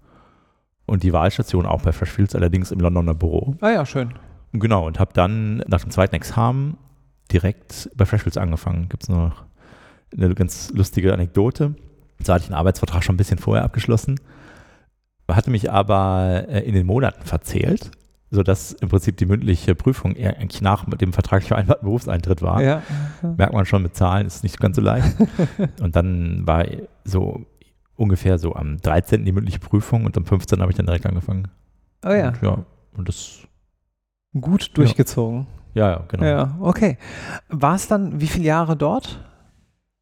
und 0.87 1.03
die 1.03 1.13
Wahlstation 1.13 1.67
auch 1.67 1.83
bei 1.83 1.91
Freshfields, 1.93 2.37
allerdings 2.37 2.71
im 2.71 2.79
Londoner 2.79 3.15
Büro. 3.15 3.57
Ah 3.61 3.71
ja, 3.71 3.87
schön. 3.87 4.15
Genau, 4.53 4.87
und 4.87 5.01
habe 5.01 5.13
dann 5.15 5.65
nach 5.67 5.81
dem 5.81 5.91
zweiten 5.91 6.15
Examen 6.15 6.77
direkt 7.33 7.91
bei 7.97 8.05
Freshfields 8.07 8.37
angefangen. 8.37 8.89
Gibt 8.89 9.03
es 9.05 9.09
noch 9.09 9.43
eine 10.17 10.33
ganz 10.35 10.71
lustige 10.73 11.13
Anekdote. 11.13 11.75
Da 12.23 12.35
hatte 12.35 12.45
ich 12.45 12.51
einen 12.51 12.59
Arbeitsvertrag 12.59 13.03
schon 13.03 13.15
ein 13.15 13.19
bisschen 13.19 13.39
vorher 13.39 13.65
abgeschlossen, 13.65 14.21
hatte 15.29 15.51
mich 15.51 15.73
aber 15.73 16.45
äh, 16.49 16.61
in 16.61 16.75
den 16.75 16.87
Monaten 16.87 17.25
verzählt, 17.25 17.91
sodass 18.35 18.73
im 18.73 18.89
Prinzip 18.89 19.17
die 19.17 19.27
mündliche 19.27 19.75
Prüfung 19.75 20.15
eher 20.15 20.37
eigentlich 20.37 20.61
nach 20.61 20.85
dem 20.85 21.13
vertraglich 21.13 21.49
vereinbarten 21.49 21.85
Berufseintritt 21.85 22.43
war. 22.43 22.63
Ja. 22.63 22.83
Merkt 23.23 23.55
man 23.55 23.65
schon 23.65 23.83
mit 23.83 23.95
Zahlen, 23.95 24.27
ist 24.27 24.43
nicht 24.43 24.61
ganz 24.61 24.77
so 24.77 24.83
leicht. 24.83 25.17
und 25.81 25.97
dann 25.97 26.47
war 26.47 26.65
so 27.05 27.47
ungefähr 27.97 28.39
so 28.39 28.55
am 28.55 28.79
13. 28.79 29.25
die 29.25 29.33
mündliche 29.33 29.61
Prüfung 29.61 30.05
und 30.05 30.17
am 30.17 30.25
15. 30.25 30.61
habe 30.61 30.71
ich 30.71 30.77
dann 30.77 30.87
direkt 30.87 31.07
angefangen. 31.07 31.49
Oh 32.05 32.11
ja. 32.11 32.29
Und, 32.29 32.43
ja, 32.43 32.59
und 32.97 33.09
das. 33.09 33.47
Gut 34.39 34.77
durchgezogen. 34.77 35.47
Ja, 35.75 35.91
ja, 35.91 36.05
genau. 36.09 36.25
Ja, 36.25 36.57
okay. 36.61 36.99
War 37.49 37.77
es 37.77 37.87
dann 37.89 38.21
wie 38.21 38.27
viele 38.27 38.45
Jahre 38.45 38.77
dort? 38.77 39.21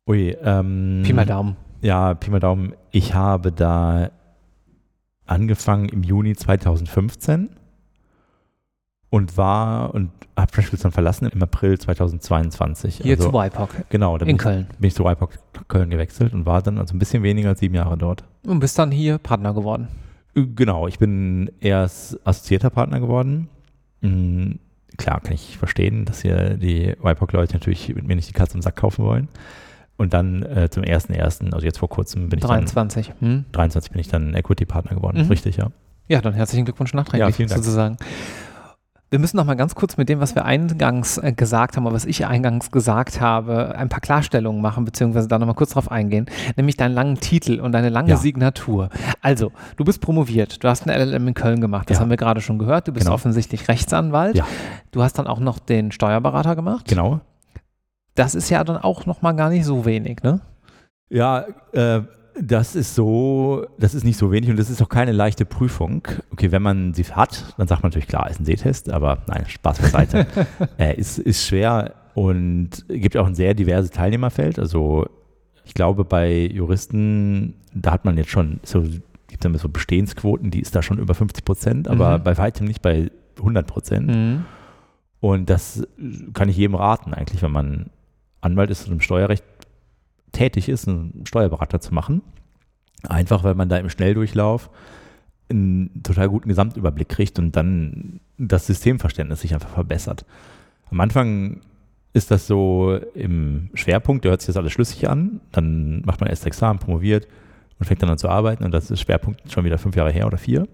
Ui, 0.08 0.36
ähm. 0.42 1.02
Pi 1.04 1.12
mal 1.12 1.26
Daumen. 1.26 1.56
Ja, 1.82 2.14
Pi 2.14 2.30
mal 2.30 2.40
Daumen. 2.40 2.74
Ich 2.90 3.14
habe 3.14 3.52
da 3.52 4.10
angefangen 5.26 5.88
im 5.88 6.02
Juni 6.02 6.34
2015 6.34 7.50
und 9.12 9.36
war 9.36 9.94
und 9.94 10.10
habe 10.38 10.50
Freshfields 10.50 10.84
dann 10.84 10.90
verlassen 10.90 11.28
im 11.28 11.42
April 11.42 11.78
2022. 11.78 13.02
Hier 13.02 13.16
also, 13.16 13.28
zu 13.28 13.34
WIPOC. 13.34 13.90
Genau. 13.90 14.16
In 14.16 14.38
Köln. 14.38 14.66
Bin 14.78 14.88
ich 14.88 14.94
zu 14.94 15.04
WIPOC 15.04 15.38
Köln 15.68 15.90
gewechselt 15.90 16.32
und 16.32 16.46
war 16.46 16.62
dann 16.62 16.78
also 16.78 16.96
ein 16.96 16.98
bisschen 16.98 17.22
weniger 17.22 17.50
als 17.50 17.60
sieben 17.60 17.74
Jahre 17.74 17.98
dort. 17.98 18.24
Und 18.46 18.60
bist 18.60 18.78
dann 18.78 18.90
hier 18.90 19.18
Partner 19.18 19.52
geworden. 19.52 19.88
Genau, 20.34 20.88
ich 20.88 20.98
bin 20.98 21.50
erst 21.60 22.26
assoziierter 22.26 22.70
Partner 22.70 23.00
geworden. 23.00 23.50
Mhm, 24.00 24.60
klar 24.96 25.20
kann 25.20 25.34
ich 25.34 25.58
verstehen, 25.58 26.06
dass 26.06 26.22
hier 26.22 26.54
die 26.56 26.96
WIPOC-Leute 27.02 27.52
natürlich 27.52 27.94
mit 27.94 28.06
mir 28.06 28.16
nicht 28.16 28.30
die 28.30 28.32
Katze 28.32 28.54
im 28.54 28.62
Sack 28.62 28.76
kaufen 28.76 29.04
wollen. 29.04 29.28
Und 29.98 30.14
dann 30.14 30.42
äh, 30.42 30.70
zum 30.70 30.84
1.1., 30.84 31.52
also 31.52 31.66
jetzt 31.66 31.78
vor 31.78 31.90
kurzem 31.90 32.30
bin 32.30 32.38
ich 32.38 32.46
23. 32.46 33.08
dann, 33.20 33.28
hm? 33.28 33.44
23 33.52 33.92
bin 33.92 34.00
ich 34.00 34.08
dann 34.08 34.34
Equity-Partner 34.34 34.96
geworden, 34.96 35.22
mhm. 35.22 35.28
richtig, 35.28 35.58
ja. 35.58 35.70
Ja, 36.08 36.22
dann 36.22 36.32
herzlichen 36.32 36.64
Glückwunsch 36.64 36.94
nachträglich 36.94 37.28
ja, 37.28 37.46
vielen 37.46 37.48
Dank. 37.50 37.98
Wir 39.12 39.18
müssen 39.18 39.36
noch 39.36 39.44
mal 39.44 39.56
ganz 39.56 39.74
kurz 39.74 39.98
mit 39.98 40.08
dem, 40.08 40.20
was 40.20 40.34
wir 40.34 40.46
eingangs 40.46 41.18
äh, 41.18 41.34
gesagt 41.34 41.76
haben, 41.76 41.84
oder 41.84 41.94
was 41.94 42.06
ich 42.06 42.26
eingangs 42.26 42.70
gesagt 42.70 43.20
habe, 43.20 43.74
ein 43.76 43.90
paar 43.90 44.00
Klarstellungen 44.00 44.62
machen, 44.62 44.86
beziehungsweise 44.86 45.28
da 45.28 45.38
noch 45.38 45.46
mal 45.46 45.52
kurz 45.52 45.72
drauf 45.72 45.90
eingehen, 45.90 46.24
nämlich 46.56 46.78
deinen 46.78 46.94
langen 46.94 47.20
Titel 47.20 47.60
und 47.60 47.72
deine 47.72 47.90
lange 47.90 48.08
ja. 48.08 48.16
Signatur. 48.16 48.88
Also, 49.20 49.52
du 49.76 49.84
bist 49.84 50.00
promoviert, 50.00 50.64
du 50.64 50.68
hast 50.68 50.88
eine 50.88 50.96
LLM 51.04 51.28
in 51.28 51.34
Köln 51.34 51.60
gemacht, 51.60 51.90
das 51.90 51.98
ja. 51.98 52.00
haben 52.00 52.08
wir 52.08 52.16
gerade 52.16 52.40
schon 52.40 52.58
gehört, 52.58 52.88
du 52.88 52.92
bist 52.92 53.04
genau. 53.04 53.14
offensichtlich 53.14 53.68
Rechtsanwalt. 53.68 54.34
Ja. 54.34 54.46
Du 54.92 55.02
hast 55.02 55.18
dann 55.18 55.26
auch 55.26 55.40
noch 55.40 55.58
den 55.58 55.92
Steuerberater 55.92 56.56
gemacht. 56.56 56.88
Genau. 56.88 57.20
Das 58.14 58.34
ist 58.34 58.48
ja 58.48 58.64
dann 58.64 58.78
auch 58.78 59.04
noch 59.04 59.20
mal 59.20 59.32
gar 59.32 59.50
nicht 59.50 59.66
so 59.66 59.84
wenig, 59.84 60.22
ne? 60.22 60.40
Ja, 61.10 61.44
äh, 61.72 62.00
das 62.40 62.74
ist 62.74 62.94
so, 62.94 63.66
das 63.78 63.94
ist 63.94 64.04
nicht 64.04 64.18
so 64.18 64.32
wenig 64.32 64.50
und 64.50 64.58
das 64.58 64.70
ist 64.70 64.82
auch 64.82 64.88
keine 64.88 65.12
leichte 65.12 65.44
Prüfung. 65.44 66.06
Okay, 66.30 66.50
wenn 66.50 66.62
man 66.62 66.94
sie 66.94 67.04
hat, 67.04 67.54
dann 67.58 67.68
sagt 67.68 67.82
man 67.82 67.90
natürlich, 67.90 68.08
klar, 68.08 68.28
ist 68.30 68.40
ein 68.40 68.44
Sehtest, 68.44 68.90
aber 68.90 69.18
nein, 69.26 69.44
Spaß 69.46 69.80
beiseite. 69.80 70.26
äh, 70.78 70.96
ist, 70.96 71.18
ist 71.18 71.46
schwer 71.46 71.94
und 72.14 72.84
gibt 72.88 73.16
auch 73.16 73.26
ein 73.26 73.34
sehr 73.34 73.54
diverses 73.54 73.90
Teilnehmerfeld. 73.90 74.58
Also 74.58 75.06
ich 75.64 75.74
glaube, 75.74 76.04
bei 76.04 76.46
Juristen, 76.46 77.54
da 77.74 77.92
hat 77.92 78.04
man 78.04 78.16
jetzt 78.16 78.30
schon 78.30 78.60
so, 78.62 78.82
gibt 79.28 79.44
es 79.44 79.62
so 79.62 79.68
Bestehensquoten, 79.68 80.50
die 80.50 80.60
ist 80.60 80.74
da 80.74 80.82
schon 80.82 80.98
über 80.98 81.14
50 81.14 81.44
Prozent, 81.44 81.88
aber 81.88 82.18
mhm. 82.18 82.24
bei 82.24 82.38
weitem 82.38 82.66
nicht 82.66 82.82
bei 82.82 83.10
100 83.38 83.66
Prozent. 83.66 84.08
Mhm. 84.08 84.44
Und 85.20 85.50
das 85.50 85.86
kann 86.34 86.48
ich 86.48 86.56
jedem 86.56 86.74
raten, 86.74 87.14
eigentlich, 87.14 87.42
wenn 87.42 87.52
man 87.52 87.90
Anwalt 88.40 88.70
ist 88.70 88.88
und 88.88 88.94
im 88.94 89.00
Steuerrecht 89.00 89.44
tätig 90.32 90.68
ist, 90.68 90.88
einen 90.88 91.24
Steuerberater 91.26 91.80
zu 91.80 91.94
machen. 91.94 92.22
Einfach, 93.08 93.44
weil 93.44 93.54
man 93.54 93.68
da 93.68 93.76
im 93.78 93.90
Schnelldurchlauf 93.90 94.70
einen 95.50 96.02
total 96.02 96.28
guten 96.28 96.48
Gesamtüberblick 96.48 97.08
kriegt 97.08 97.38
und 97.38 97.56
dann 97.56 98.20
das 98.38 98.66
Systemverständnis 98.66 99.40
sich 99.40 99.54
einfach 99.54 99.70
verbessert. 99.70 100.24
Am 100.90 101.00
Anfang 101.00 101.60
ist 102.12 102.30
das 102.30 102.46
so 102.46 102.98
im 103.14 103.70
Schwerpunkt, 103.74 104.24
da 104.24 104.30
hört 104.30 104.40
sich 104.40 104.48
das 104.48 104.56
alles 104.56 104.72
schlüssig 104.72 105.08
an, 105.08 105.40
dann 105.50 106.02
macht 106.02 106.20
man 106.20 106.28
erst 106.28 106.46
Examen, 106.46 106.78
promoviert 106.78 107.26
und 107.78 107.86
fängt 107.86 108.02
dann 108.02 108.10
an 108.10 108.18
zu 108.18 108.28
arbeiten 108.28 108.64
und 108.64 108.72
das 108.72 108.90
ist 108.90 109.00
Schwerpunkt 109.00 109.50
schon 109.50 109.64
wieder 109.64 109.78
fünf 109.78 109.96
Jahre 109.96 110.12
her 110.12 110.26
oder 110.26 110.38
vier. 110.38 110.68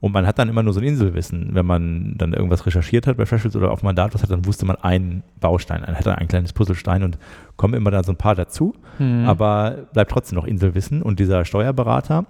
Und 0.00 0.12
man 0.12 0.26
hat 0.26 0.38
dann 0.38 0.48
immer 0.48 0.62
nur 0.62 0.72
so 0.72 0.80
ein 0.80 0.86
Inselwissen. 0.86 1.50
Wenn 1.54 1.66
man 1.66 2.14
dann 2.16 2.32
irgendwas 2.32 2.64
recherchiert 2.64 3.08
hat 3.08 3.16
bei 3.16 3.26
Freshfields 3.26 3.56
oder 3.56 3.72
auf 3.72 3.82
Mandat 3.82 4.14
was 4.14 4.22
hat, 4.22 4.30
dann 4.30 4.46
wusste 4.46 4.64
man 4.64 4.76
einen 4.76 5.24
Baustein, 5.40 5.80
man 5.80 5.96
hat 5.96 6.06
dann 6.06 6.14
ein 6.14 6.28
kleines 6.28 6.52
Puzzlestein 6.52 7.02
und 7.02 7.18
kommen 7.56 7.74
immer 7.74 7.90
da 7.90 8.04
so 8.04 8.12
ein 8.12 8.16
paar 8.16 8.36
dazu, 8.36 8.74
mhm. 9.00 9.24
aber 9.26 9.88
bleibt 9.92 10.12
trotzdem 10.12 10.36
noch 10.36 10.46
Inselwissen. 10.46 11.02
Und 11.02 11.18
dieser 11.18 11.44
Steuerberater, 11.44 12.26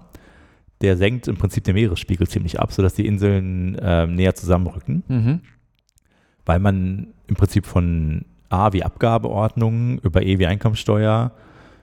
der 0.81 0.97
senkt 0.97 1.27
im 1.27 1.37
Prinzip 1.37 1.63
den 1.63 1.75
Meeresspiegel 1.75 2.27
ziemlich 2.27 2.59
ab, 2.59 2.71
sodass 2.71 2.95
die 2.95 3.05
Inseln 3.05 3.75
äh, 3.75 4.07
näher 4.07 4.33
zusammenrücken. 4.33 5.03
Mhm. 5.07 5.41
Weil 6.45 6.59
man 6.59 7.07
im 7.27 7.35
Prinzip 7.35 7.67
von 7.67 8.25
A 8.49 8.73
wie 8.73 8.83
Abgabeordnung 8.83 9.99
über 9.99 10.23
E 10.23 10.39
wie 10.39 10.47
Einkommensteuer, 10.47 11.33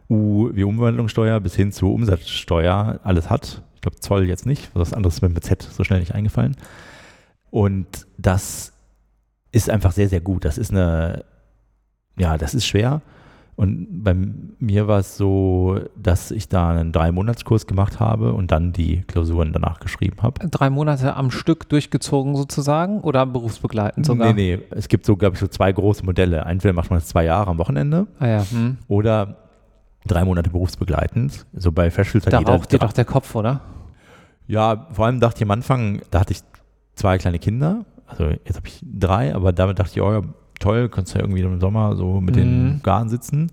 U 0.08 0.50
wie 0.52 0.64
Umwandlungssteuer 0.64 1.40
bis 1.40 1.54
hin 1.54 1.72
zu 1.72 1.92
Umsatzsteuer 1.92 3.00
alles 3.02 3.28
hat 3.28 3.62
glaube 3.86 4.00
Zoll 4.00 4.28
jetzt 4.28 4.46
nicht, 4.46 4.70
was 4.74 4.92
anderes 4.92 5.16
ist 5.16 5.22
mir 5.22 5.28
mit 5.28 5.44
Z 5.44 5.62
so 5.62 5.84
schnell 5.84 6.00
nicht 6.00 6.14
eingefallen. 6.14 6.56
Und 7.50 7.86
das 8.18 8.72
ist 9.52 9.70
einfach 9.70 9.92
sehr, 9.92 10.08
sehr 10.08 10.20
gut. 10.20 10.44
Das 10.44 10.58
ist 10.58 10.72
eine, 10.72 11.24
ja, 12.18 12.36
das 12.36 12.54
ist 12.54 12.66
schwer. 12.66 13.00
Und 13.54 14.02
bei 14.02 14.14
mir 14.58 14.86
war 14.86 14.98
es 14.98 15.16
so, 15.16 15.80
dass 15.96 16.30
ich 16.30 16.48
da 16.48 16.70
einen 16.70 16.92
Drei-Monats-Kurs 16.92 17.66
gemacht 17.66 18.00
habe 18.00 18.34
und 18.34 18.50
dann 18.50 18.72
die 18.72 19.02
Klausuren 19.02 19.52
danach 19.52 19.80
geschrieben 19.80 20.20
habe. 20.20 20.46
Drei 20.48 20.68
Monate 20.68 21.14
am 21.14 21.30
Stück 21.30 21.68
durchgezogen 21.68 22.36
sozusagen 22.36 23.00
oder 23.00 23.24
berufsbegleitend 23.24 24.04
sogar? 24.04 24.34
Nee, 24.34 24.56
nee. 24.56 24.62
Es 24.72 24.88
gibt 24.88 25.06
so, 25.06 25.16
glaube 25.16 25.34
ich, 25.34 25.40
so 25.40 25.46
zwei 25.46 25.72
große 25.72 26.04
Modelle. 26.04 26.40
Entweder 26.40 26.74
macht 26.74 26.90
man 26.90 26.98
das 26.98 27.08
zwei 27.08 27.24
Jahre 27.24 27.50
am 27.50 27.58
Wochenende 27.58 28.08
ah 28.18 28.26
ja. 28.26 28.50
hm. 28.50 28.76
oder 28.88 29.45
drei 30.06 30.24
Monate 30.24 30.50
berufsbegleitend. 30.50 31.46
So 31.52 31.72
bei 31.72 31.90
Freshfields 31.90 32.26
hat 32.26 32.32
da 32.32 32.38
jeder. 32.38 32.58
dir 32.58 32.78
doch 32.78 32.92
der 32.92 33.04
Kopf, 33.04 33.34
oder? 33.34 33.60
Ja, 34.46 34.86
vor 34.92 35.06
allem 35.06 35.20
dachte 35.20 35.38
ich 35.38 35.42
am 35.42 35.50
Anfang, 35.50 36.02
da 36.10 36.20
hatte 36.20 36.32
ich 36.32 36.40
zwei 36.94 37.18
kleine 37.18 37.38
Kinder. 37.38 37.84
Also 38.06 38.24
jetzt 38.24 38.56
habe 38.56 38.68
ich 38.68 38.80
drei, 38.82 39.34
aber 39.34 39.52
damit 39.52 39.78
dachte 39.78 39.92
ich, 39.94 40.00
oh 40.00 40.12
ja, 40.12 40.22
toll, 40.60 40.88
kannst 40.88 41.14
du 41.14 41.18
ja 41.18 41.24
irgendwie 41.24 41.42
im 41.42 41.60
Sommer 41.60 41.96
so 41.96 42.20
mit 42.20 42.36
mhm. 42.36 42.40
den 42.40 42.80
Garn 42.82 43.08
sitzen. 43.08 43.50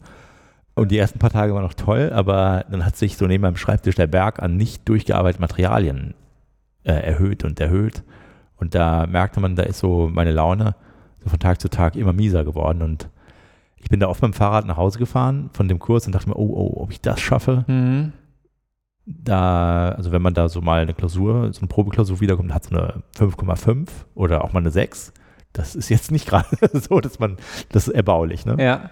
Und 0.75 0.91
die 0.91 0.97
ersten 0.97 1.19
paar 1.19 1.29
Tage 1.29 1.53
waren 1.53 1.63
noch 1.63 1.75
toll, 1.75 2.11
aber 2.13 2.65
dann 2.69 2.85
hat 2.85 2.95
sich 2.95 3.17
so 3.17 3.27
neben 3.27 3.43
meinem 3.43 3.57
Schreibtisch 3.57 3.95
der 3.95 4.07
Berg 4.07 4.41
an 4.41 4.57
nicht 4.57 4.87
durchgearbeiteten 4.89 5.41
Materialien 5.41 6.15
äh, 6.83 6.93
erhöht 6.93 7.43
und 7.43 7.59
erhöht. 7.59 8.03
Und 8.57 8.73
da 8.73 9.05
merkte 9.05 9.39
man, 9.39 9.55
da 9.55 9.63
ist 9.63 9.79
so 9.79 10.09
meine 10.11 10.31
Laune 10.31 10.75
so 11.23 11.29
von 11.29 11.39
Tag 11.39 11.61
zu 11.61 11.69
Tag 11.69 11.95
immer 11.95 12.13
mieser 12.13 12.43
geworden. 12.43 12.81
Und 12.81 13.09
ich 13.83 13.89
bin 13.89 13.99
da 13.99 14.07
oft 14.07 14.21
mit 14.21 14.33
dem 14.33 14.35
Fahrrad 14.35 14.65
nach 14.65 14.77
Hause 14.77 14.97
gefahren 14.97 15.49
von 15.53 15.67
dem 15.67 15.79
Kurs 15.79 16.05
und 16.05 16.15
dachte 16.15 16.29
mir, 16.29 16.35
oh, 16.35 16.53
oh, 16.55 16.81
ob 16.81 16.91
ich 16.91 17.01
das 17.01 17.19
schaffe. 17.19 17.65
Mhm 17.67 18.13
da, 19.05 19.89
also 19.89 20.11
wenn 20.11 20.21
man 20.21 20.33
da 20.33 20.49
so 20.49 20.61
mal 20.61 20.81
eine 20.81 20.93
Klausur, 20.93 21.51
so 21.53 21.59
eine 21.59 21.67
Probeklausur 21.67 22.21
wiederkommt, 22.21 22.53
hat 22.53 22.65
so 22.65 22.75
eine 22.75 23.03
5,5 23.17 23.87
oder 24.15 24.43
auch 24.43 24.53
mal 24.53 24.59
eine 24.59 24.71
6. 24.71 25.13
Das 25.51 25.75
ist 25.75 25.89
jetzt 25.89 26.11
nicht 26.11 26.27
gerade 26.27 26.47
so, 26.73 26.99
dass 26.99 27.19
man, 27.19 27.37
das 27.69 27.87
ist 27.87 27.93
erbaulich, 27.93 28.45
ne? 28.45 28.55
Ja. 28.59 28.89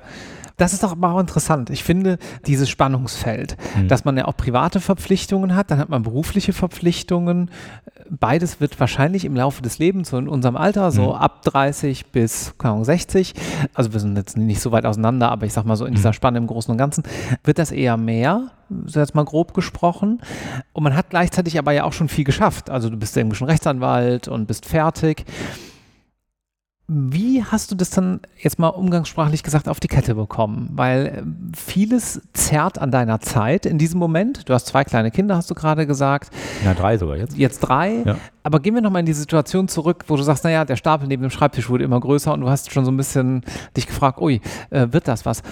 Das 0.62 0.74
ist 0.74 0.84
doch 0.84 0.92
aber 0.92 1.12
auch 1.12 1.20
interessant. 1.20 1.72
Ich 1.72 1.84
finde 1.84 2.20
dieses 2.46 2.70
Spannungsfeld, 2.70 3.58
mhm. 3.76 3.88
dass 3.88 4.06
man 4.06 4.16
ja 4.16 4.26
auch 4.26 4.38
private 4.38 4.80
Verpflichtungen 4.80 5.56
hat, 5.56 5.72
dann 5.72 5.80
hat 5.80 5.90
man 5.90 6.04
berufliche 6.04 6.54
Verpflichtungen. 6.54 7.50
Beides 8.12 8.62
wird 8.62 8.80
wahrscheinlich 8.80 9.26
im 9.26 9.36
Laufe 9.36 9.64
des 9.64 9.80
Lebens, 9.80 10.12
so 10.12 10.20
in 10.20 10.28
unserem 10.28 10.56
Alter, 10.56 10.92
so 10.92 11.14
mhm. 11.14 11.16
ab 11.16 11.42
30 11.46 12.12
bis 12.12 12.54
keine 12.60 12.74
Ahnung, 12.74 12.86
60, 12.86 13.34
also 13.74 13.92
wir 13.92 14.00
sind 14.00 14.16
jetzt 14.16 14.38
nicht 14.38 14.62
so 14.62 14.72
weit 14.72 14.86
auseinander, 14.86 15.32
aber 15.32 15.48
ich 15.48 15.54
sag 15.54 15.66
mal 15.66 15.76
so 15.76 15.86
in 15.86 15.96
dieser 15.96 16.10
mhm. 16.10 16.14
Spanne 16.14 16.38
im 16.38 16.46
Großen 16.46 16.72
und 16.72 16.78
Ganzen, 16.78 17.06
wird 17.44 17.58
das 17.58 17.72
eher 17.72 17.98
mehr, 17.98 18.52
so 18.86 19.00
jetzt 19.00 19.16
mal 19.16 19.26
grob 19.26 19.56
gesprochen. 19.56 20.22
Und 20.74 20.84
man 20.84 20.96
hat 20.96 21.10
gleichzeitig 21.10 21.58
aber 21.58 21.72
ja 21.72 21.86
auch 21.86 21.94
schon 21.94 22.08
viel 22.08 22.24
geschafft. 22.24 22.70
Also 22.70 22.92
du 22.92 22.98
bist 22.98 23.18
irgendwie 23.18 23.36
schon 23.36 23.48
Rechtsanwalt 23.48 24.28
und 24.28 24.46
bist 24.46 24.68
fertig. 24.68 25.26
Wie 26.94 27.42
hast 27.42 27.72
du 27.72 27.76
das 27.76 27.90
dann 27.90 28.20
jetzt 28.38 28.60
mal 28.60 28.68
umgangssprachlich 28.68 29.44
gesagt 29.44 29.70
auf 29.70 29.80
die 29.80 29.88
Kette 29.88 30.14
bekommen? 30.14 30.68
Weil 30.74 31.06
äh, 31.06 31.24
vieles 31.56 32.22
zerrt 32.34 32.80
an 32.80 32.92
deiner 32.92 33.22
Zeit 33.22 33.66
in 33.66 33.78
diesem 33.78 33.98
Moment. 33.98 34.50
Du 34.50 34.54
hast 34.54 34.68
zwei 34.68 34.84
kleine 34.84 35.10
Kinder, 35.10 35.38
hast 35.38 35.50
du 35.50 35.56
gerade 35.56 35.88
gesagt. 35.88 36.34
Ja, 36.66 36.74
drei 36.74 36.98
sogar 36.98 37.16
jetzt. 37.16 37.38
Jetzt 37.38 37.60
drei. 37.60 38.04
Ja. 38.04 38.18
Aber 38.44 38.60
gehen 38.60 38.76
wir 38.76 38.82
nochmal 38.82 39.00
in 39.00 39.06
die 39.06 39.14
Situation 39.14 39.70
zurück, 39.70 40.04
wo 40.08 40.18
du 40.18 40.24
sagst, 40.24 40.44
naja, 40.44 40.66
der 40.66 40.76
Stapel 40.76 41.08
neben 41.08 41.22
dem 41.22 41.32
Schreibtisch 41.32 41.70
wurde 41.70 41.86
immer 41.86 42.02
größer 42.02 42.34
und 42.34 42.42
du 42.42 42.50
hast 42.50 42.74
schon 42.74 42.84
so 42.84 42.92
ein 42.92 42.98
bisschen 42.98 43.46
dich 43.78 43.88
gefragt, 43.88 44.20
ui, 44.20 44.42
äh, 44.70 44.88
wird 44.92 45.08
das 45.08 45.26
was? 45.26 45.44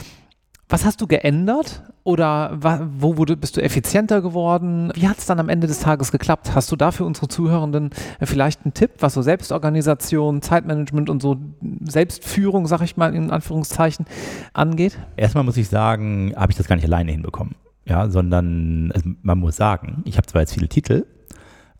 Was 0.71 0.85
hast 0.85 1.01
du 1.01 1.07
geändert 1.07 1.81
oder 2.03 2.59
wo 2.99 3.17
wurde, 3.17 3.35
bist 3.35 3.57
du 3.57 3.61
effizienter 3.61 4.21
geworden? 4.21 4.91
Wie 4.93 5.07
hat 5.07 5.17
es 5.17 5.25
dann 5.25 5.39
am 5.39 5.49
Ende 5.49 5.65
des 5.65 5.79
Tages 5.79 6.11
geklappt? 6.11 6.53
Hast 6.53 6.71
du 6.71 6.75
da 6.75 6.91
für 6.91 7.05
unsere 7.05 7.27
Zuhörenden 7.27 7.89
äh, 8.19 8.27
vielleicht 8.27 8.63
einen 8.63 8.75
Tipp, 8.75 8.91
was 8.99 9.15
so 9.15 9.23
Selbstorganisation, 9.23 10.43
Zeitmanagement 10.43 11.09
und 11.09 11.23
so 11.23 11.37
Selbstführung, 11.81 12.67
sag 12.67 12.81
ich 12.81 12.97
mal 12.97 13.15
in 13.15 13.31
Anführungszeichen, 13.31 14.05
angeht? 14.53 14.99
Erstmal 15.17 15.43
muss 15.43 15.57
ich 15.57 15.69
sagen, 15.69 16.33
habe 16.35 16.51
ich 16.51 16.57
das 16.57 16.67
gar 16.67 16.75
nicht 16.75 16.85
alleine 16.85 17.11
hinbekommen. 17.11 17.55
Ja, 17.85 18.07
sondern 18.07 18.91
also 18.93 19.09
man 19.23 19.39
muss 19.39 19.55
sagen, 19.55 20.03
ich 20.05 20.17
habe 20.17 20.27
zwar 20.27 20.41
jetzt 20.41 20.53
viele 20.53 20.69
Titel, 20.69 21.07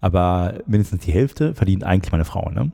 aber 0.02 0.56
mindestens 0.66 1.06
die 1.06 1.12
Hälfte 1.12 1.54
verdient 1.54 1.84
eigentlich 1.84 2.12
meine 2.12 2.26
Frau. 2.26 2.50
Ne? 2.50 2.72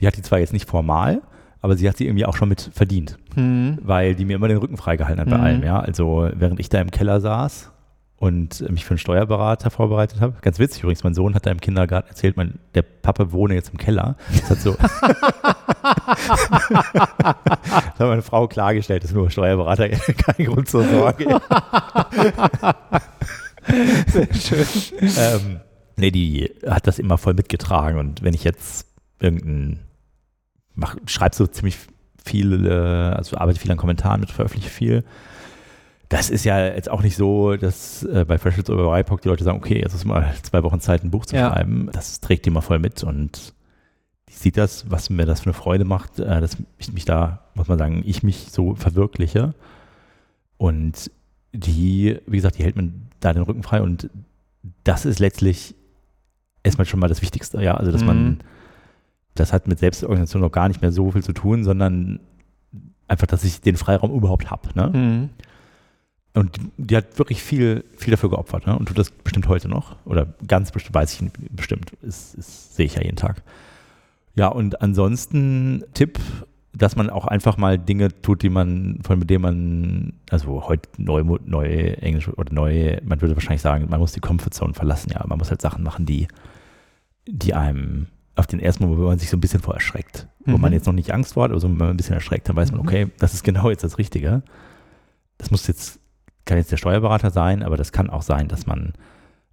Die 0.00 0.08
hat 0.08 0.16
die 0.16 0.22
zwar 0.22 0.40
jetzt 0.40 0.52
nicht 0.52 0.68
formal, 0.68 1.22
aber 1.62 1.76
sie 1.76 1.88
hat 1.88 1.96
sie 1.96 2.06
irgendwie 2.06 2.26
auch 2.26 2.36
schon 2.36 2.48
mit 2.48 2.70
verdient, 2.74 3.18
mhm. 3.36 3.78
weil 3.82 4.16
die 4.16 4.24
mir 4.24 4.34
immer 4.36 4.48
den 4.48 4.58
Rücken 4.58 4.76
freigehalten 4.76 5.20
hat 5.20 5.30
bei 5.30 5.38
mhm. 5.38 5.44
allem. 5.44 5.62
Ja? 5.62 5.78
Also 5.80 6.28
während 6.34 6.58
ich 6.60 6.68
da 6.68 6.80
im 6.80 6.90
Keller 6.90 7.20
saß 7.20 7.70
und 8.16 8.68
mich 8.68 8.84
für 8.84 8.90
einen 8.90 8.98
Steuerberater 8.98 9.70
vorbereitet 9.70 10.20
habe. 10.20 10.34
Ganz 10.42 10.58
witzig 10.58 10.82
übrigens, 10.82 11.04
mein 11.04 11.14
Sohn 11.14 11.34
hat 11.34 11.46
da 11.46 11.50
im 11.50 11.60
Kindergarten 11.60 12.08
erzählt, 12.08 12.36
mein, 12.36 12.58
der 12.74 12.82
Papa 12.82 13.30
wohne 13.32 13.54
jetzt 13.54 13.70
im 13.70 13.78
Keller. 13.78 14.16
Das 14.32 14.50
hat 14.50 14.60
so. 14.60 14.76
das 14.82 16.40
hat 17.72 18.00
meine 18.00 18.22
Frau 18.22 18.48
klargestellt, 18.48 19.04
dass 19.04 19.12
nur 19.12 19.30
Steuerberater 19.30 19.88
kein 19.88 20.46
Grund 20.46 20.68
zur 20.68 20.84
Sorge. 20.84 21.40
Sehr 24.08 24.34
schön. 24.34 24.66
ähm, 25.00 25.60
nee, 25.96 26.10
die 26.10 26.50
hat 26.66 26.88
das 26.88 26.98
immer 26.98 27.18
voll 27.18 27.34
mitgetragen 27.34 27.98
und 27.98 28.22
wenn 28.22 28.34
ich 28.34 28.42
jetzt 28.42 28.86
irgendein 29.20 29.80
mach, 30.74 30.96
schreibe 31.06 31.34
so 31.34 31.46
ziemlich 31.46 31.78
viel, 32.24 32.68
also 32.68 33.36
arbeite 33.36 33.58
viel 33.58 33.70
an 33.70 33.76
Kommentaren 33.76 34.20
mit, 34.20 34.30
veröffentliche 34.30 34.70
viel. 34.70 35.04
Das 36.08 36.28
ist 36.28 36.44
ja 36.44 36.66
jetzt 36.66 36.90
auch 36.90 37.02
nicht 37.02 37.16
so, 37.16 37.56
dass 37.56 38.02
äh, 38.02 38.26
bei 38.26 38.36
Freshits 38.36 38.68
oder 38.68 38.84
bei 38.84 39.00
YPOC 39.00 39.22
die 39.22 39.28
Leute 39.28 39.44
sagen, 39.44 39.58
okay, 39.58 39.80
jetzt 39.80 39.94
ist 39.94 40.04
mal 40.04 40.34
zwei 40.42 40.62
Wochen 40.62 40.78
Zeit, 40.78 41.02
ein 41.02 41.10
Buch 41.10 41.24
zu 41.24 41.36
ja. 41.36 41.50
schreiben. 41.50 41.88
Das 41.92 42.20
trägt 42.20 42.44
die 42.44 42.50
mal 42.50 42.60
voll 42.60 42.78
mit 42.78 43.02
und 43.02 43.54
die 44.28 44.34
sieht 44.34 44.58
das, 44.58 44.90
was 44.90 45.08
mir 45.08 45.24
das 45.24 45.40
für 45.40 45.46
eine 45.46 45.54
Freude 45.54 45.84
macht, 45.84 46.18
äh, 46.18 46.40
dass 46.40 46.58
ich 46.78 46.92
mich 46.92 47.06
da, 47.06 47.46
muss 47.54 47.68
man 47.68 47.78
sagen, 47.78 48.02
ich 48.04 48.22
mich 48.22 48.48
so 48.50 48.74
verwirkliche. 48.74 49.54
Und 50.58 51.10
die, 51.52 52.18
wie 52.26 52.36
gesagt, 52.36 52.58
die 52.58 52.64
hält 52.64 52.76
mir 52.76 52.92
da 53.20 53.32
den 53.32 53.42
Rücken 53.42 53.62
frei 53.62 53.80
und 53.80 54.10
das 54.84 55.06
ist 55.06 55.18
letztlich 55.18 55.74
erstmal 56.62 56.86
schon 56.86 57.00
mal 57.00 57.08
das 57.08 57.22
Wichtigste, 57.22 57.62
ja. 57.62 57.74
Also, 57.74 57.90
dass 57.90 58.02
mhm. 58.02 58.06
man 58.06 58.40
das 59.34 59.52
hat 59.52 59.66
mit 59.66 59.78
Selbstorganisation 59.78 60.42
noch 60.42 60.52
gar 60.52 60.68
nicht 60.68 60.82
mehr 60.82 60.92
so 60.92 61.10
viel 61.10 61.22
zu 61.22 61.32
tun, 61.32 61.64
sondern 61.64 62.20
einfach, 63.08 63.26
dass 63.26 63.44
ich 63.44 63.60
den 63.60 63.76
Freiraum 63.76 64.12
überhaupt 64.12 64.50
habe. 64.50 64.68
Ne? 64.74 64.90
Mhm. 64.92 65.30
Und 66.34 66.56
die 66.78 66.96
hat 66.96 67.18
wirklich 67.18 67.42
viel, 67.42 67.84
viel 67.96 68.10
dafür 68.10 68.30
geopfert 68.30 68.66
ne? 68.66 68.78
und 68.78 68.86
tut 68.86 68.98
das 68.98 69.10
bestimmt 69.10 69.48
heute 69.48 69.68
noch. 69.68 69.96
Oder 70.04 70.34
ganz 70.46 70.70
bestimmt, 70.70 70.94
weiß 70.94 71.20
ich 71.20 71.30
bestimmt. 71.50 71.92
Das, 72.02 72.34
das 72.36 72.74
sehe 72.74 72.86
ich 72.86 72.94
ja 72.94 73.02
jeden 73.02 73.16
Tag. 73.16 73.42
Ja, 74.34 74.48
und 74.48 74.80
ansonsten 74.80 75.84
Tipp, 75.92 76.18
dass 76.72 76.96
man 76.96 77.10
auch 77.10 77.26
einfach 77.26 77.58
mal 77.58 77.78
Dinge 77.78 78.08
tut, 78.22 78.42
die 78.42 78.48
man, 78.48 79.00
von 79.02 79.26
denen 79.26 79.42
man, 79.42 80.12
also 80.30 80.66
heute 80.66 80.88
neu, 80.96 81.22
neu 81.44 81.66
Englisch 81.66 82.28
oder 82.28 82.52
neu, 82.52 82.98
man 83.04 83.20
würde 83.20 83.36
wahrscheinlich 83.36 83.60
sagen, 83.60 83.88
man 83.90 84.00
muss 84.00 84.12
die 84.12 84.20
Comfortzone 84.20 84.72
verlassen, 84.72 85.12
ja. 85.12 85.22
Man 85.26 85.36
muss 85.38 85.50
halt 85.50 85.60
Sachen 85.60 85.84
machen, 85.84 86.06
die, 86.06 86.28
die 87.28 87.52
einem 87.52 88.06
auf 88.34 88.46
den 88.46 88.60
ersten 88.60 88.84
Moment, 88.84 89.00
wo 89.00 89.06
man 89.06 89.18
sich 89.18 89.30
so 89.30 89.36
ein 89.36 89.40
bisschen 89.40 89.60
vor 89.60 89.74
erschreckt. 89.74 90.28
Mhm. 90.44 90.52
Wo 90.52 90.58
man 90.58 90.72
jetzt 90.72 90.86
noch 90.86 90.92
nicht 90.92 91.12
Angst 91.12 91.34
vor 91.34 91.44
hat, 91.44 91.50
aber 91.50 91.60
so, 91.60 91.68
wenn 91.68 91.76
man 91.76 91.90
ein 91.90 91.96
bisschen 91.96 92.14
erschreckt, 92.14 92.48
dann 92.48 92.56
weiß 92.56 92.72
man, 92.72 92.80
mhm. 92.80 92.86
okay, 92.86 93.06
das 93.18 93.34
ist 93.34 93.44
genau 93.44 93.70
jetzt 93.70 93.84
das 93.84 93.98
Richtige. 93.98 94.42
Das 95.38 95.50
muss 95.50 95.66
jetzt, 95.66 96.00
kann 96.44 96.58
jetzt 96.58 96.72
der 96.72 96.76
Steuerberater 96.76 97.30
sein, 97.30 97.62
aber 97.62 97.76
das 97.76 97.92
kann 97.92 98.10
auch 98.10 98.22
sein, 98.22 98.48
dass 98.48 98.66
man 98.66 98.94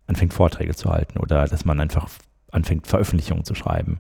anfängt, 0.08 0.34
Vorträge 0.34 0.76
zu 0.76 0.90
halten 0.90 1.20
oder 1.20 1.46
dass 1.48 1.66
man 1.66 1.80
einfach 1.80 2.10
anfängt, 2.52 2.88
Veröffentlichungen 2.88 3.44
zu 3.44 3.54
schreiben. 3.54 4.00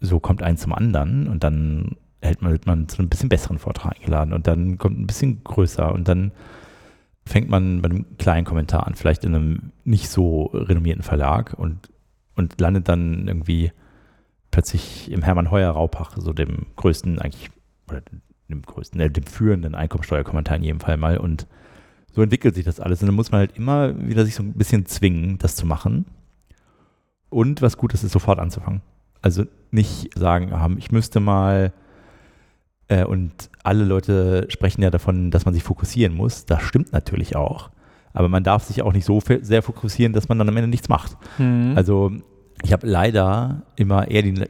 So 0.00 0.20
kommt 0.20 0.42
eins 0.42 0.62
zum 0.62 0.72
anderen 0.72 1.28
und 1.28 1.44
dann 1.44 1.96
hält 2.20 2.42
man, 2.42 2.52
wird 2.52 2.66
man 2.66 2.88
zu 2.88 2.98
einem 2.98 3.08
bisschen 3.08 3.28
besseren 3.28 3.58
Vortrag 3.58 3.96
eingeladen 3.96 4.32
und 4.32 4.46
dann 4.46 4.78
kommt 4.78 4.98
ein 4.98 5.06
bisschen 5.06 5.42
größer 5.44 5.92
und 5.92 6.08
dann 6.08 6.32
fängt 7.24 7.50
man 7.50 7.82
bei 7.82 7.90
einem 7.90 8.16
kleinen 8.18 8.46
Kommentar 8.46 8.86
an, 8.86 8.94
vielleicht 8.94 9.24
in 9.24 9.34
einem 9.34 9.72
nicht 9.84 10.08
so 10.08 10.44
renommierten 10.46 11.02
Verlag 11.02 11.54
und, 11.54 11.90
und 12.34 12.60
landet 12.60 12.88
dann 12.88 13.26
irgendwie 13.26 13.72
plötzlich 14.56 15.12
im 15.12 15.20
Hermann 15.20 15.50
Heuer 15.50 15.70
Raupach, 15.70 16.16
so 16.16 16.32
dem 16.32 16.64
größten 16.76 17.18
eigentlich, 17.18 17.50
oder 17.90 18.00
dem 18.48 18.62
größten, 18.62 18.98
äh, 18.98 19.10
dem 19.10 19.24
führenden 19.24 19.74
Einkommensteuerkommentar 19.74 20.56
in 20.56 20.62
jedem 20.62 20.80
Fall 20.80 20.96
mal. 20.96 21.18
Und 21.18 21.46
so 22.10 22.22
entwickelt 22.22 22.54
sich 22.54 22.64
das 22.64 22.80
alles. 22.80 23.02
Und 23.02 23.08
dann 23.08 23.16
muss 23.16 23.30
man 23.30 23.40
halt 23.40 23.54
immer 23.58 23.94
wieder 24.08 24.24
sich 24.24 24.34
so 24.34 24.42
ein 24.42 24.54
bisschen 24.54 24.86
zwingen, 24.86 25.36
das 25.36 25.56
zu 25.56 25.66
machen. 25.66 26.06
Und 27.28 27.60
was 27.60 27.76
gut 27.76 27.92
ist, 27.92 28.02
ist 28.02 28.12
sofort 28.12 28.38
anzufangen. 28.38 28.80
Also 29.20 29.44
nicht 29.72 30.18
sagen, 30.18 30.54
ah, 30.54 30.70
ich 30.78 30.90
müsste 30.90 31.20
mal 31.20 31.74
äh, 32.88 33.04
und 33.04 33.50
alle 33.62 33.84
Leute 33.84 34.46
sprechen 34.48 34.80
ja 34.80 34.88
davon, 34.88 35.30
dass 35.30 35.44
man 35.44 35.52
sich 35.52 35.64
fokussieren 35.64 36.16
muss. 36.16 36.46
Das 36.46 36.62
stimmt 36.62 36.94
natürlich 36.94 37.36
auch. 37.36 37.68
Aber 38.14 38.30
man 38.30 38.42
darf 38.42 38.64
sich 38.64 38.80
auch 38.80 38.94
nicht 38.94 39.04
so 39.04 39.20
sehr 39.42 39.60
fokussieren, 39.60 40.14
dass 40.14 40.30
man 40.30 40.38
dann 40.38 40.48
am 40.48 40.56
Ende 40.56 40.70
nichts 40.70 40.88
macht. 40.88 41.18
Mhm. 41.36 41.74
Also 41.76 42.10
ich 42.62 42.72
habe 42.72 42.86
leider 42.86 43.62
immer 43.76 44.08
eher 44.08 44.22
die 44.22 44.46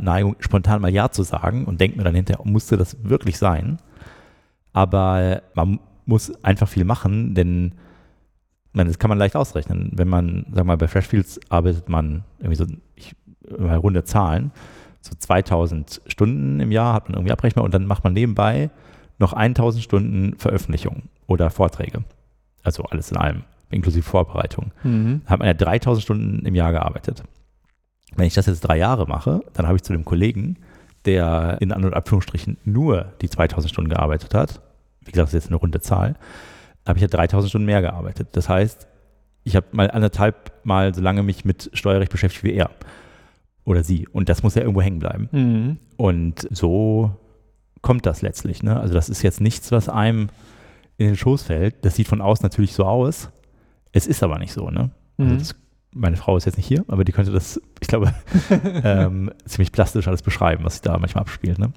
Neigung, 0.00 0.36
spontan 0.40 0.82
mal 0.82 0.92
Ja 0.92 1.10
zu 1.10 1.22
sagen 1.22 1.64
und 1.64 1.80
denke 1.80 1.96
mir 1.96 2.04
dann 2.04 2.14
hinterher, 2.14 2.44
musste 2.44 2.76
das 2.76 2.96
wirklich 3.02 3.38
sein? 3.38 3.78
Aber 4.72 5.42
man 5.54 5.80
muss 6.04 6.32
einfach 6.44 6.68
viel 6.68 6.84
machen, 6.84 7.34
denn 7.34 7.72
meine, 8.76 8.90
das 8.90 8.98
kann 8.98 9.08
man 9.08 9.18
leicht 9.18 9.36
ausrechnen. 9.36 9.90
Wenn 9.94 10.08
man, 10.08 10.44
wir 10.48 10.62
mal, 10.62 10.76
bei 10.76 10.86
Freshfields 10.86 11.40
arbeitet 11.48 11.88
man 11.88 12.24
irgendwie 12.38 12.56
so, 12.56 12.66
ich, 12.94 13.16
mal 13.58 13.76
runde 13.76 14.04
Zahlen, 14.04 14.52
so 15.00 15.14
2000 15.18 16.02
Stunden 16.06 16.60
im 16.60 16.70
Jahr 16.70 16.92
hat 16.92 17.08
man 17.08 17.14
irgendwie 17.14 17.32
abrechenbar 17.32 17.64
und 17.64 17.72
dann 17.72 17.86
macht 17.86 18.04
man 18.04 18.12
nebenbei 18.12 18.70
noch 19.18 19.32
1000 19.32 19.82
Stunden 19.82 20.36
Veröffentlichung 20.36 21.04
oder 21.26 21.48
Vorträge. 21.48 22.04
Also 22.62 22.82
alles 22.84 23.10
in 23.10 23.16
allem, 23.16 23.44
inklusive 23.70 24.02
Vorbereitung. 24.02 24.72
Mhm. 24.82 25.22
Hat 25.24 25.38
man 25.38 25.48
ja 25.48 25.54
3000 25.54 26.02
Stunden 26.02 26.44
im 26.44 26.54
Jahr 26.54 26.72
gearbeitet. 26.72 27.22
Wenn 28.16 28.26
ich 28.26 28.34
das 28.34 28.46
jetzt 28.46 28.60
drei 28.60 28.78
Jahre 28.78 29.06
mache, 29.06 29.40
dann 29.52 29.66
habe 29.66 29.76
ich 29.76 29.82
zu 29.82 29.92
dem 29.92 30.04
Kollegen, 30.04 30.56
der 31.04 31.58
in 31.60 31.72
An- 31.72 31.84
und 31.84 31.94
Abführungsstrichen 31.94 32.56
nur 32.64 33.12
die 33.20 33.30
2000 33.30 33.70
Stunden 33.70 33.90
gearbeitet 33.90 34.34
hat, 34.34 34.60
wie 35.00 35.12
gesagt, 35.12 35.28
das 35.28 35.34
ist 35.34 35.44
jetzt 35.44 35.50
eine 35.50 35.56
runde 35.56 35.80
Zahl, 35.80 36.16
habe 36.86 36.98
ich 36.98 37.02
ja 37.02 37.08
3000 37.08 37.50
Stunden 37.50 37.66
mehr 37.66 37.82
gearbeitet. 37.82 38.28
Das 38.32 38.48
heißt, 38.48 38.86
ich 39.44 39.54
habe 39.54 39.66
mal 39.72 39.90
anderthalb 39.90 40.52
Mal 40.64 40.94
so 40.94 41.00
lange 41.00 41.22
mich 41.22 41.44
mit 41.44 41.70
Steuerrecht 41.72 42.10
beschäftigt 42.10 42.42
wie 42.42 42.54
er 42.54 42.70
oder 43.64 43.84
sie. 43.84 44.08
Und 44.08 44.28
das 44.28 44.42
muss 44.42 44.54
ja 44.54 44.62
irgendwo 44.62 44.82
hängen 44.82 44.98
bleiben. 44.98 45.28
Mhm. 45.30 45.76
Und 45.96 46.48
so 46.50 47.12
kommt 47.82 48.06
das 48.06 48.22
letztlich. 48.22 48.62
Ne? 48.62 48.78
Also 48.78 48.94
das 48.94 49.08
ist 49.08 49.22
jetzt 49.22 49.40
nichts, 49.40 49.70
was 49.70 49.88
einem 49.88 50.28
in 50.96 51.06
den 51.06 51.16
Schoß 51.16 51.44
fällt. 51.44 51.84
Das 51.84 51.94
sieht 51.94 52.08
von 52.08 52.20
außen 52.20 52.42
natürlich 52.42 52.72
so 52.72 52.84
aus. 52.84 53.30
Es 53.92 54.06
ist 54.06 54.22
aber 54.22 54.38
nicht 54.38 54.52
so. 54.52 54.70
Ne? 54.70 54.90
Also 55.18 55.32
mhm. 55.32 55.38
das 55.38 55.54
meine 55.96 56.16
Frau 56.16 56.36
ist 56.36 56.44
jetzt 56.44 56.56
nicht 56.56 56.66
hier, 56.66 56.84
aber 56.88 57.04
die 57.04 57.12
könnte 57.12 57.32
das, 57.32 57.60
ich 57.80 57.88
glaube, 57.88 58.12
ähm, 58.84 59.30
ziemlich 59.46 59.72
plastisch 59.72 60.06
alles 60.06 60.22
beschreiben, 60.22 60.64
was 60.64 60.74
sich 60.74 60.82
da 60.82 60.96
manchmal 60.98 61.22
abspielt. 61.22 61.58
Ne? 61.58 61.72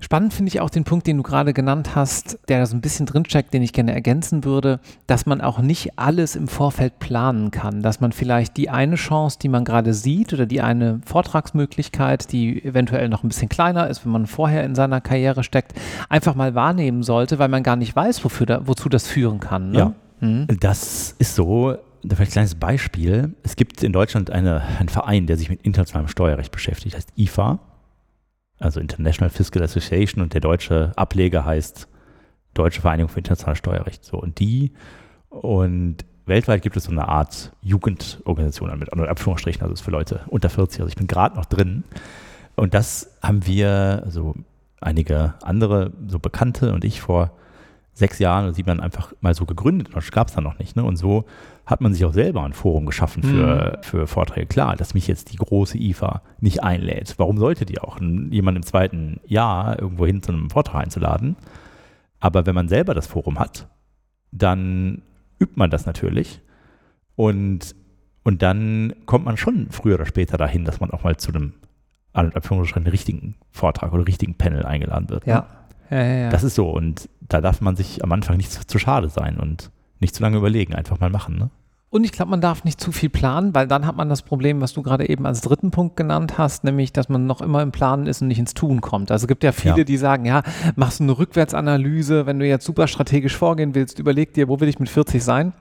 Spannend 0.00 0.34
finde 0.34 0.48
ich 0.48 0.60
auch 0.60 0.70
den 0.70 0.82
Punkt, 0.82 1.06
den 1.06 1.18
du 1.18 1.22
gerade 1.22 1.52
genannt 1.52 1.94
hast, 1.94 2.40
der 2.48 2.58
da 2.58 2.66
so 2.66 2.76
ein 2.76 2.80
bisschen 2.80 3.06
drinsteckt, 3.06 3.54
den 3.54 3.62
ich 3.62 3.72
gerne 3.72 3.94
ergänzen 3.94 4.42
würde, 4.42 4.80
dass 5.06 5.26
man 5.26 5.40
auch 5.40 5.60
nicht 5.60 5.96
alles 5.96 6.34
im 6.34 6.48
Vorfeld 6.48 6.98
planen 6.98 7.52
kann, 7.52 7.82
dass 7.82 8.00
man 8.00 8.10
vielleicht 8.10 8.56
die 8.56 8.68
eine 8.68 8.96
Chance, 8.96 9.38
die 9.40 9.48
man 9.48 9.64
gerade 9.64 9.94
sieht 9.94 10.32
oder 10.32 10.44
die 10.44 10.60
eine 10.60 11.00
Vortragsmöglichkeit, 11.06 12.32
die 12.32 12.64
eventuell 12.64 13.08
noch 13.08 13.22
ein 13.22 13.28
bisschen 13.28 13.48
kleiner 13.48 13.88
ist, 13.88 14.04
wenn 14.04 14.10
man 14.10 14.26
vorher 14.26 14.64
in 14.64 14.74
seiner 14.74 15.00
Karriere 15.00 15.44
steckt, 15.44 15.72
einfach 16.08 16.34
mal 16.34 16.56
wahrnehmen 16.56 17.04
sollte, 17.04 17.38
weil 17.38 17.48
man 17.48 17.62
gar 17.62 17.76
nicht 17.76 17.94
weiß, 17.94 18.24
wofür 18.24 18.46
da, 18.46 18.66
wozu 18.66 18.88
das 18.88 19.06
führen 19.06 19.38
kann. 19.38 19.70
Ne? 19.70 19.78
Ja, 19.78 19.94
mhm. 20.20 20.48
das 20.58 21.14
ist 21.20 21.36
so 21.36 21.76
vielleicht 22.08 22.30
ein 22.30 22.32
kleines 22.32 22.54
Beispiel. 22.54 23.34
Es 23.42 23.56
gibt 23.56 23.82
in 23.82 23.92
Deutschland 23.92 24.30
eine, 24.30 24.62
einen 24.78 24.88
Verein, 24.88 25.26
der 25.26 25.36
sich 25.36 25.48
mit 25.48 25.62
internationalem 25.62 26.08
Steuerrecht 26.08 26.52
beschäftigt, 26.52 26.96
heißt 26.96 27.12
IFA, 27.16 27.60
also 28.58 28.80
International 28.80 29.30
Fiscal 29.30 29.62
Association 29.62 30.22
und 30.22 30.34
der 30.34 30.40
deutsche 30.40 30.92
Ableger 30.96 31.44
heißt 31.44 31.88
Deutsche 32.54 32.82
Vereinigung 32.82 33.08
für 33.08 33.18
internationales 33.18 33.58
Steuerrecht. 33.58 34.04
So, 34.04 34.18
und 34.18 34.38
die 34.38 34.72
und 35.30 36.04
weltweit 36.26 36.62
gibt 36.62 36.76
es 36.76 36.84
so 36.84 36.90
eine 36.90 37.08
Art 37.08 37.52
Jugendorganisation 37.62 38.78
mit 38.78 38.92
Abführungsstrichen, 38.92 39.62
also 39.62 39.72
ist 39.72 39.80
für 39.80 39.90
Leute 39.90 40.20
unter 40.28 40.50
40. 40.50 40.80
Also 40.80 40.88
ich 40.88 40.96
bin 40.96 41.06
gerade 41.06 41.36
noch 41.36 41.46
drin. 41.46 41.84
Und 42.54 42.74
das 42.74 43.16
haben 43.22 43.46
wir, 43.46 44.02
also 44.04 44.34
einige 44.80 45.34
andere, 45.42 45.92
so 46.06 46.18
Bekannte 46.18 46.72
und 46.72 46.84
ich 46.84 47.00
vor 47.00 47.32
sechs 47.94 48.18
Jahren 48.18 48.44
oder 48.44 48.54
sieben 48.54 48.68
Jahren 48.68 48.80
einfach 48.80 49.12
mal 49.20 49.34
so 49.34 49.46
gegründet. 49.46 49.88
Das 49.94 50.10
gab 50.10 50.28
es 50.28 50.34
da 50.34 50.40
noch 50.40 50.58
nicht. 50.58 50.76
Ne? 50.76 50.84
Und 50.84 50.96
so 50.96 51.24
hat 51.64 51.80
man 51.80 51.94
sich 51.94 52.04
auch 52.04 52.12
selber 52.12 52.42
ein 52.42 52.52
Forum 52.52 52.86
geschaffen 52.86 53.22
für, 53.22 53.78
mhm. 53.78 53.82
für 53.82 54.06
Vorträge. 54.06 54.46
Klar, 54.46 54.76
dass 54.76 54.94
mich 54.94 55.06
jetzt 55.06 55.32
die 55.32 55.36
große 55.36 55.78
IFA 55.78 56.22
nicht 56.40 56.62
einlädt. 56.62 57.14
Warum 57.18 57.38
sollte 57.38 57.64
die 57.64 57.80
auch 57.80 58.00
jemanden 58.00 58.56
im 58.56 58.66
zweiten 58.66 59.20
Jahr 59.26 59.80
irgendwo 59.80 60.06
hin 60.06 60.22
zu 60.22 60.32
einem 60.32 60.50
Vortrag 60.50 60.82
einzuladen? 60.82 61.36
Aber 62.20 62.46
wenn 62.46 62.54
man 62.54 62.68
selber 62.68 62.94
das 62.94 63.06
Forum 63.06 63.38
hat 63.38 63.68
dann 64.32 65.02
übt 65.38 65.54
man 65.56 65.70
das 65.70 65.86
natürlich. 65.86 66.40
Und, 67.14 67.76
und 68.24 68.42
dann 68.42 68.94
kommt 69.06 69.24
man 69.24 69.36
schon 69.36 69.68
früher 69.70 69.96
oder 69.96 70.06
später 70.06 70.38
dahin, 70.38 70.64
dass 70.64 70.80
man 70.80 70.90
auch 70.90 71.04
mal 71.04 71.16
zu 71.18 71.32
einem 71.32 71.52
Anführungsstrichen 72.14 72.90
richtigen 72.90 73.36
Vortrag 73.50 73.92
oder 73.92 74.06
richtigen 74.06 74.34
Panel 74.34 74.64
eingeladen 74.64 75.08
wird. 75.10 75.26
Ne? 75.26 75.32
Ja. 75.34 75.46
Ja, 75.90 76.02
ja, 76.02 76.14
ja. 76.14 76.30
Das 76.30 76.42
ist 76.42 76.54
so. 76.54 76.70
Und 76.70 77.08
da 77.20 77.42
darf 77.42 77.60
man 77.60 77.76
sich 77.76 78.02
am 78.02 78.12
Anfang 78.12 78.38
nicht 78.38 78.50
zu, 78.50 78.66
zu 78.66 78.78
schade 78.78 79.10
sein 79.10 79.38
und 79.38 79.70
nicht 80.02 80.14
zu 80.14 80.22
lange 80.22 80.36
überlegen, 80.36 80.74
einfach 80.74 81.00
mal 81.00 81.08
machen. 81.08 81.38
Ne? 81.38 81.50
Und 81.92 82.04
ich 82.04 82.12
glaube, 82.12 82.30
man 82.30 82.40
darf 82.40 82.64
nicht 82.64 82.80
zu 82.80 82.90
viel 82.90 83.10
planen, 83.10 83.54
weil 83.54 83.68
dann 83.68 83.86
hat 83.86 83.96
man 83.96 84.08
das 84.08 84.22
Problem, 84.22 84.62
was 84.62 84.72
du 84.72 84.82
gerade 84.82 85.08
eben 85.10 85.26
als 85.26 85.42
dritten 85.42 85.70
Punkt 85.70 85.94
genannt 85.94 86.38
hast, 86.38 86.64
nämlich, 86.64 86.92
dass 86.92 87.10
man 87.10 87.26
noch 87.26 87.42
immer 87.42 87.60
im 87.60 87.70
Planen 87.70 88.06
ist 88.06 88.22
und 88.22 88.28
nicht 88.28 88.38
ins 88.38 88.54
Tun 88.54 88.80
kommt. 88.80 89.10
Also 89.10 89.24
es 89.24 89.28
gibt 89.28 89.44
ja 89.44 89.52
viele, 89.52 89.78
ja. 89.78 89.84
die 89.84 89.98
sagen, 89.98 90.24
ja, 90.24 90.42
machst 90.74 91.00
du 91.00 91.04
eine 91.04 91.18
Rückwärtsanalyse, 91.18 92.24
wenn 92.24 92.38
du 92.38 92.46
jetzt 92.46 92.64
super 92.64 92.86
strategisch 92.86 93.36
vorgehen 93.36 93.74
willst, 93.74 93.98
überleg 93.98 94.32
dir, 94.32 94.48
wo 94.48 94.58
will 94.58 94.68
ich 94.68 94.78
mit 94.78 94.88
40 94.88 95.22
sein? 95.22 95.52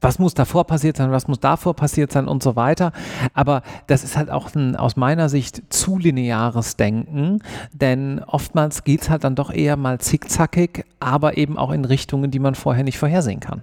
was 0.00 0.18
muss 0.18 0.34
davor 0.34 0.66
passiert 0.66 0.96
sein, 0.96 1.10
was 1.10 1.28
muss 1.28 1.40
davor 1.40 1.74
passiert 1.74 2.10
sein 2.10 2.26
und 2.26 2.42
so 2.42 2.56
weiter. 2.56 2.92
Aber 3.34 3.62
das 3.86 4.02
ist 4.02 4.16
halt 4.16 4.30
auch 4.30 4.54
ein 4.54 4.76
aus 4.76 4.96
meiner 4.96 5.28
Sicht 5.28 5.62
zu 5.68 5.98
lineares 5.98 6.76
Denken, 6.76 7.40
denn 7.72 8.22
oftmals 8.26 8.84
geht 8.84 9.02
es 9.02 9.10
halt 9.10 9.24
dann 9.24 9.34
doch 9.34 9.52
eher 9.52 9.76
mal 9.76 10.00
zickzackig, 10.00 10.84
aber 11.00 11.36
eben 11.36 11.58
auch 11.58 11.70
in 11.70 11.84
Richtungen, 11.84 12.30
die 12.30 12.38
man 12.38 12.54
vorher 12.54 12.84
nicht 12.84 12.98
vorhersehen 12.98 13.40
kann. 13.40 13.62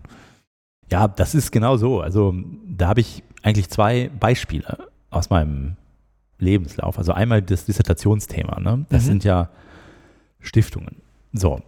Ja, 0.92 1.08
das 1.08 1.36
ist 1.36 1.52
genau 1.52 1.78
so. 1.78 2.02
Also 2.02 2.34
da 2.68 2.88
habe 2.88 3.02
ich 3.02 3.24
eigentlich 3.44 3.70
zwei 3.70 4.10
Beispiele 4.20 4.90
aus 5.10 5.30
meinem 5.30 5.76
Lebenslauf. 6.40 6.98
Also 6.98 7.14
einmal 7.14 7.42
das 7.42 7.66
Dissertationsthema. 7.66 8.60
Ne? 8.60 8.86
Das 8.90 9.04
mhm. 9.04 9.08
sind 9.08 9.24
ja 9.24 9.50
Stiftungen. 10.40 10.98
So, 11.34 11.62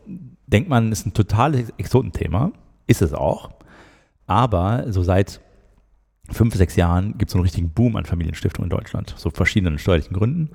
denkt 0.48 0.70
man, 0.70 0.92
ist 0.92 1.06
ein 1.06 1.14
totales 1.14 1.72
Exotenthema. 1.78 2.52
Ist 2.88 3.02
es 3.02 3.14
auch. 3.14 3.52
Aber 4.26 4.92
so 4.92 5.04
seit 5.04 5.42
fünf, 6.32 6.56
sechs 6.56 6.76
Jahren 6.76 7.18
gibt 7.18 7.30
es 7.30 7.34
so 7.34 7.40
einen 7.40 7.44
richtigen 7.44 7.70
Boom 7.70 7.96
an 7.96 8.06
Familienstiftungen 8.06 8.70
in 8.70 8.78
Deutschland. 8.78 9.14
So 9.18 9.30
verschiedenen 9.30 9.80
steuerlichen 9.80 10.16
Gründen. 10.16 10.52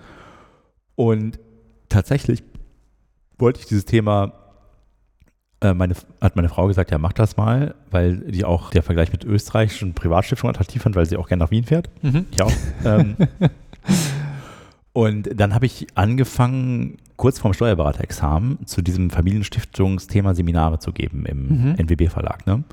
Und 0.95 1.39
tatsächlich 1.89 2.43
wollte 3.39 3.61
ich 3.61 3.67
dieses 3.67 3.85
Thema 3.85 4.33
meine, 5.73 5.95
hat 6.21 6.37
meine 6.37 6.49
Frau 6.49 6.67
gesagt, 6.67 6.91
ja, 6.91 6.99
mach 6.99 7.13
das 7.13 7.37
mal, 7.37 7.75
weil 7.91 8.19
die 8.19 8.45
auch 8.45 8.71
der 8.71 8.83
Vergleich 8.83 9.13
mit 9.13 9.25
österreichischen 9.25 9.95
Privatstiftungen 9.95 10.55
attraktiv 10.55 10.83
fand, 10.83 10.97
weil 10.97 11.07
sie 11.07 11.17
auch 11.17 11.29
gerne 11.29 11.45
nach 11.45 11.51
Wien 11.51 11.65
fährt. 11.65 11.89
Mhm. 12.03 12.27
Ich 12.31 12.43
auch. 12.43 12.53
Ähm, 12.85 13.17
und 14.93 15.31
dann 15.35 15.55
habe 15.55 15.65
ich 15.67 15.87
angefangen, 15.95 16.99
kurz 17.17 17.39
vorm 17.39 17.55
Steuerberaterexamen 17.55 18.67
zu 18.67 18.83
diesem 18.83 19.11
Familienstiftungsthema 19.11 20.35
Seminare 20.35 20.81
zu 20.81 20.93
geben 20.93 21.25
im 21.25 21.47
mhm. 21.47 21.75
NWB-Verlag, 21.79 22.47
ne? 22.47 22.65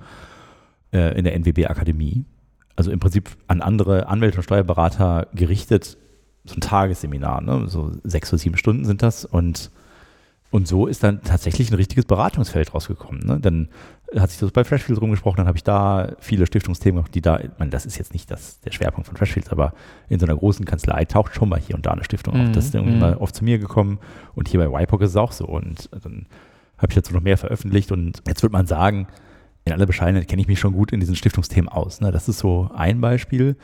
Äh, 0.92 1.18
in 1.18 1.24
der 1.24 1.36
NWB-Akademie. 1.36 2.26
Also 2.76 2.92
im 2.92 3.00
Prinzip 3.00 3.30
an 3.48 3.62
andere 3.62 4.08
Anwälte 4.08 4.38
und 4.38 4.44
Steuerberater 4.44 5.28
gerichtet, 5.34 5.98
so 6.46 6.56
ein 6.56 6.62
Tagesseminar, 6.62 7.42
ne? 7.42 7.68
so 7.68 7.92
sechs 8.04 8.34
oder 8.34 8.40
sieben 8.40 8.58
Stunden 8.58 8.86
sind 8.86 9.04
das 9.04 9.24
und 9.24 9.72
und 10.52 10.68
so 10.68 10.86
ist 10.86 11.02
dann 11.02 11.24
tatsächlich 11.24 11.72
ein 11.72 11.76
richtiges 11.76 12.06
Beratungsfeld 12.06 12.74
rausgekommen. 12.74 13.26
Ne? 13.26 13.40
Dann 13.40 13.70
hat 14.20 14.32
sich 14.32 14.40
das 14.40 14.52
bei 14.52 14.66
Freshfields 14.66 15.02
rumgesprochen, 15.02 15.38
dann 15.38 15.48
habe 15.48 15.58
ich 15.58 15.64
da 15.64 16.12
viele 16.20 16.46
Stiftungsthemen, 16.46 17.06
die 17.14 17.22
da, 17.22 17.40
ich 17.40 17.50
meine, 17.58 17.72
das 17.72 17.86
ist 17.86 17.98
jetzt 17.98 18.12
nicht 18.12 18.30
das, 18.30 18.60
der 18.60 18.72
Schwerpunkt 18.72 19.08
von 19.08 19.16
Freshfields, 19.16 19.50
aber 19.50 19.74
in 20.10 20.20
so 20.20 20.26
einer 20.26 20.36
großen 20.36 20.66
Kanzlei 20.66 21.06
taucht 21.06 21.34
schon 21.34 21.48
mal 21.48 21.60
hier 21.60 21.76
und 21.76 21.86
da 21.86 21.92
eine 21.92 22.04
Stiftung 22.04 22.36
mhm. 22.36 22.48
auf. 22.48 22.52
Das 22.52 22.66
ist 22.66 22.76
irgendwie 22.76 22.96
mhm. 22.96 23.00
mal 23.00 23.16
oft 23.16 23.34
zu 23.34 23.46
mir 23.46 23.60
gekommen 23.60 24.00
und 24.36 24.50
hier 24.50 24.60
bei 24.60 24.84
YPOC 24.84 25.02
ist 25.02 25.12
es 25.12 25.16
auch 25.16 25.32
so. 25.32 25.46
Und 25.46 25.90
dann 26.04 26.26
habe 26.78 26.88
ich 26.90 26.96
dazu 26.96 27.14
noch 27.14 27.22
mehr 27.22 27.38
veröffentlicht 27.38 27.94
und 27.94 28.22
jetzt 28.28 28.44
würde 28.44 28.54
man 28.54 28.68
sagen, 28.68 29.08
in 29.64 29.72
aller 29.72 29.86
Bescheidenheit 29.86 30.28
kenne 30.28 30.42
ich 30.42 30.48
mich 30.50 30.60
schon 30.60 30.74
gut 30.74 30.92
in 30.92 31.00
diesen 31.00 31.16
Stiftungsthemen 31.16 31.70
aus. 31.70 32.02
Ne? 32.02 32.12
Das 32.12 32.28
ist 32.28 32.40
so 32.40 32.70
ein 32.76 33.00
Beispiel. 33.00 33.56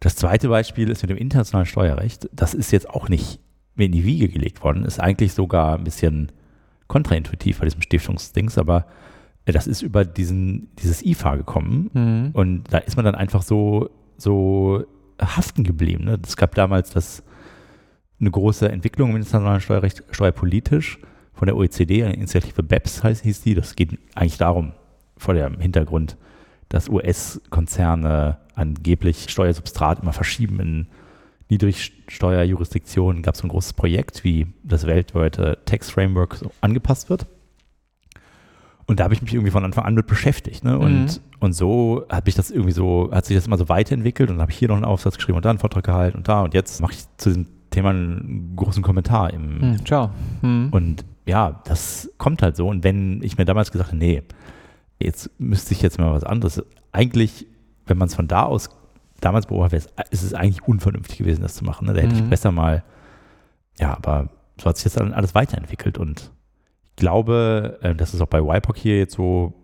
Das 0.00 0.16
zweite 0.16 0.48
Beispiel 0.48 0.90
ist 0.90 1.02
mit 1.02 1.10
dem 1.10 1.18
internationalen 1.18 1.66
Steuerrecht. 1.66 2.28
Das 2.32 2.54
ist 2.54 2.72
jetzt 2.72 2.90
auch 2.90 3.08
nicht 3.08 3.38
mir 3.78 3.86
in 3.86 3.92
die 3.92 4.04
Wiege 4.04 4.28
gelegt 4.28 4.62
worden, 4.62 4.84
ist 4.84 5.00
eigentlich 5.00 5.32
sogar 5.32 5.76
ein 5.76 5.84
bisschen 5.84 6.32
kontraintuitiv 6.88 7.58
bei 7.58 7.66
diesem 7.66 7.82
Stiftungsdings, 7.82 8.58
aber 8.58 8.86
äh, 9.44 9.52
das 9.52 9.66
ist 9.66 9.82
über 9.82 10.04
diesen, 10.04 10.68
dieses 10.78 11.04
IFA 11.04 11.36
gekommen 11.36 11.90
mhm. 11.92 12.30
und 12.32 12.64
da 12.72 12.78
ist 12.78 12.96
man 12.96 13.04
dann 13.04 13.14
einfach 13.14 13.42
so, 13.42 13.90
so 14.16 14.84
haften 15.20 15.64
geblieben. 15.64 16.04
Ne? 16.04 16.18
Es 16.24 16.36
gab 16.36 16.54
damals 16.54 16.90
das, 16.90 17.22
eine 18.20 18.30
große 18.30 18.68
Entwicklung 18.68 19.10
im 19.10 19.16
internationalen 19.16 19.60
Steuerrecht, 19.60 20.02
steuerpolitisch 20.10 20.98
von 21.32 21.46
der 21.46 21.56
OECD, 21.56 22.02
eine 22.02 22.14
Initiative 22.14 22.62
BEPS 22.64 23.04
heißt, 23.04 23.22
hieß 23.22 23.42
die. 23.42 23.54
Das 23.54 23.76
geht 23.76 23.96
eigentlich 24.16 24.38
darum, 24.38 24.72
vor 25.16 25.34
dem 25.34 25.60
Hintergrund, 25.60 26.16
dass 26.68 26.88
US-Konzerne 26.88 28.38
angeblich 28.54 29.26
Steuersubstrat 29.28 30.02
immer 30.02 30.12
verschieben 30.12 30.58
in 30.58 30.86
Niedrigsteuerjurisdiktionen 31.50 33.22
gab 33.22 33.34
es 33.34 33.42
ein 33.42 33.48
großes 33.48 33.72
Projekt, 33.72 34.24
wie 34.24 34.46
das 34.62 34.86
weltweite 34.86 35.58
Tax 35.64 35.90
Framework 35.90 36.34
so 36.34 36.50
angepasst 36.60 37.08
wird. 37.08 37.26
Und 38.86 39.00
da 39.00 39.04
habe 39.04 39.14
ich 39.14 39.20
mich 39.20 39.34
irgendwie 39.34 39.50
von 39.50 39.64
Anfang 39.64 39.84
an 39.84 39.94
mit 39.94 40.06
beschäftigt. 40.06 40.64
Ne? 40.64 40.78
Und, 40.78 41.04
mhm. 41.04 41.20
und 41.40 41.52
so 41.52 42.06
hat 42.08 42.24
mich 42.24 42.34
das 42.34 42.50
irgendwie 42.50 42.72
so, 42.72 43.10
hat 43.12 43.26
sich 43.26 43.36
das 43.36 43.46
immer 43.46 43.58
so 43.58 43.68
weiterentwickelt 43.68 44.30
und 44.30 44.40
habe 44.40 44.50
ich 44.50 44.58
hier 44.58 44.68
noch 44.68 44.76
einen 44.76 44.86
Aufsatz 44.86 45.16
geschrieben 45.16 45.36
und 45.36 45.44
da 45.44 45.50
einen 45.50 45.58
Vortrag 45.58 45.84
gehalten 45.84 46.16
und 46.16 46.28
da 46.28 46.42
und 46.42 46.54
jetzt 46.54 46.80
mache 46.80 46.92
ich 46.92 47.04
zu 47.18 47.28
diesem 47.28 47.46
Thema 47.70 47.90
einen 47.90 48.54
großen 48.56 48.82
Kommentar 48.82 49.32
im 49.32 49.72
mhm, 49.72 49.86
Ciao. 49.86 50.10
Mhm. 50.40 50.68
Und 50.70 51.04
ja, 51.26 51.60
das 51.64 52.10
kommt 52.16 52.40
halt 52.40 52.56
so. 52.56 52.66
Und 52.66 52.82
wenn 52.82 53.22
ich 53.22 53.36
mir 53.36 53.44
damals 53.44 53.70
gesagt 53.70 53.90
habe, 53.90 53.98
nee, 53.98 54.22
jetzt 54.98 55.30
müsste 55.38 55.74
ich 55.74 55.82
jetzt 55.82 55.98
mal 55.98 56.12
was 56.12 56.24
anderes. 56.24 56.62
Eigentlich, 56.92 57.46
wenn 57.86 57.98
man 57.98 58.08
es 58.08 58.14
von 58.14 58.26
da 58.26 58.44
aus 58.44 58.70
damals 59.20 59.46
beobachtet, 59.46 59.92
ist 60.10 60.22
es 60.22 60.34
eigentlich 60.34 60.66
unvernünftig 60.66 61.18
gewesen, 61.18 61.42
das 61.42 61.54
zu 61.54 61.64
machen. 61.64 61.86
Ne? 61.86 61.94
Da 61.94 62.00
hätte 62.00 62.14
mhm. 62.14 62.22
ich 62.22 62.30
besser 62.30 62.52
mal, 62.52 62.84
ja, 63.78 63.96
aber 63.96 64.28
so 64.60 64.66
hat 64.66 64.76
sich 64.76 64.84
das 64.84 64.94
dann 64.94 65.12
alles 65.12 65.34
weiterentwickelt 65.34 65.98
und 65.98 66.30
ich 66.90 66.96
glaube, 66.96 67.78
äh, 67.82 67.94
das 67.94 68.14
ist 68.14 68.20
auch 68.20 68.26
bei 68.26 68.40
YPOC 68.40 68.76
hier 68.76 68.98
jetzt 68.98 69.14
so, 69.14 69.54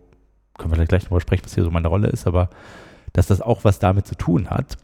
können 0.57 0.71
wir 0.71 0.75
vielleicht 0.75 0.89
gleich 0.89 1.03
darüber 1.03 1.21
sprechen, 1.21 1.45
was 1.45 1.53
hier 1.53 1.63
so 1.63 1.71
meine 1.71 1.87
Rolle 1.87 2.07
ist, 2.07 2.27
aber 2.27 2.49
dass 3.13 3.27
das 3.27 3.41
auch 3.41 3.63
was 3.63 3.79
damit 3.79 4.07
zu 4.07 4.15
tun 4.15 4.49
hat, 4.49 4.77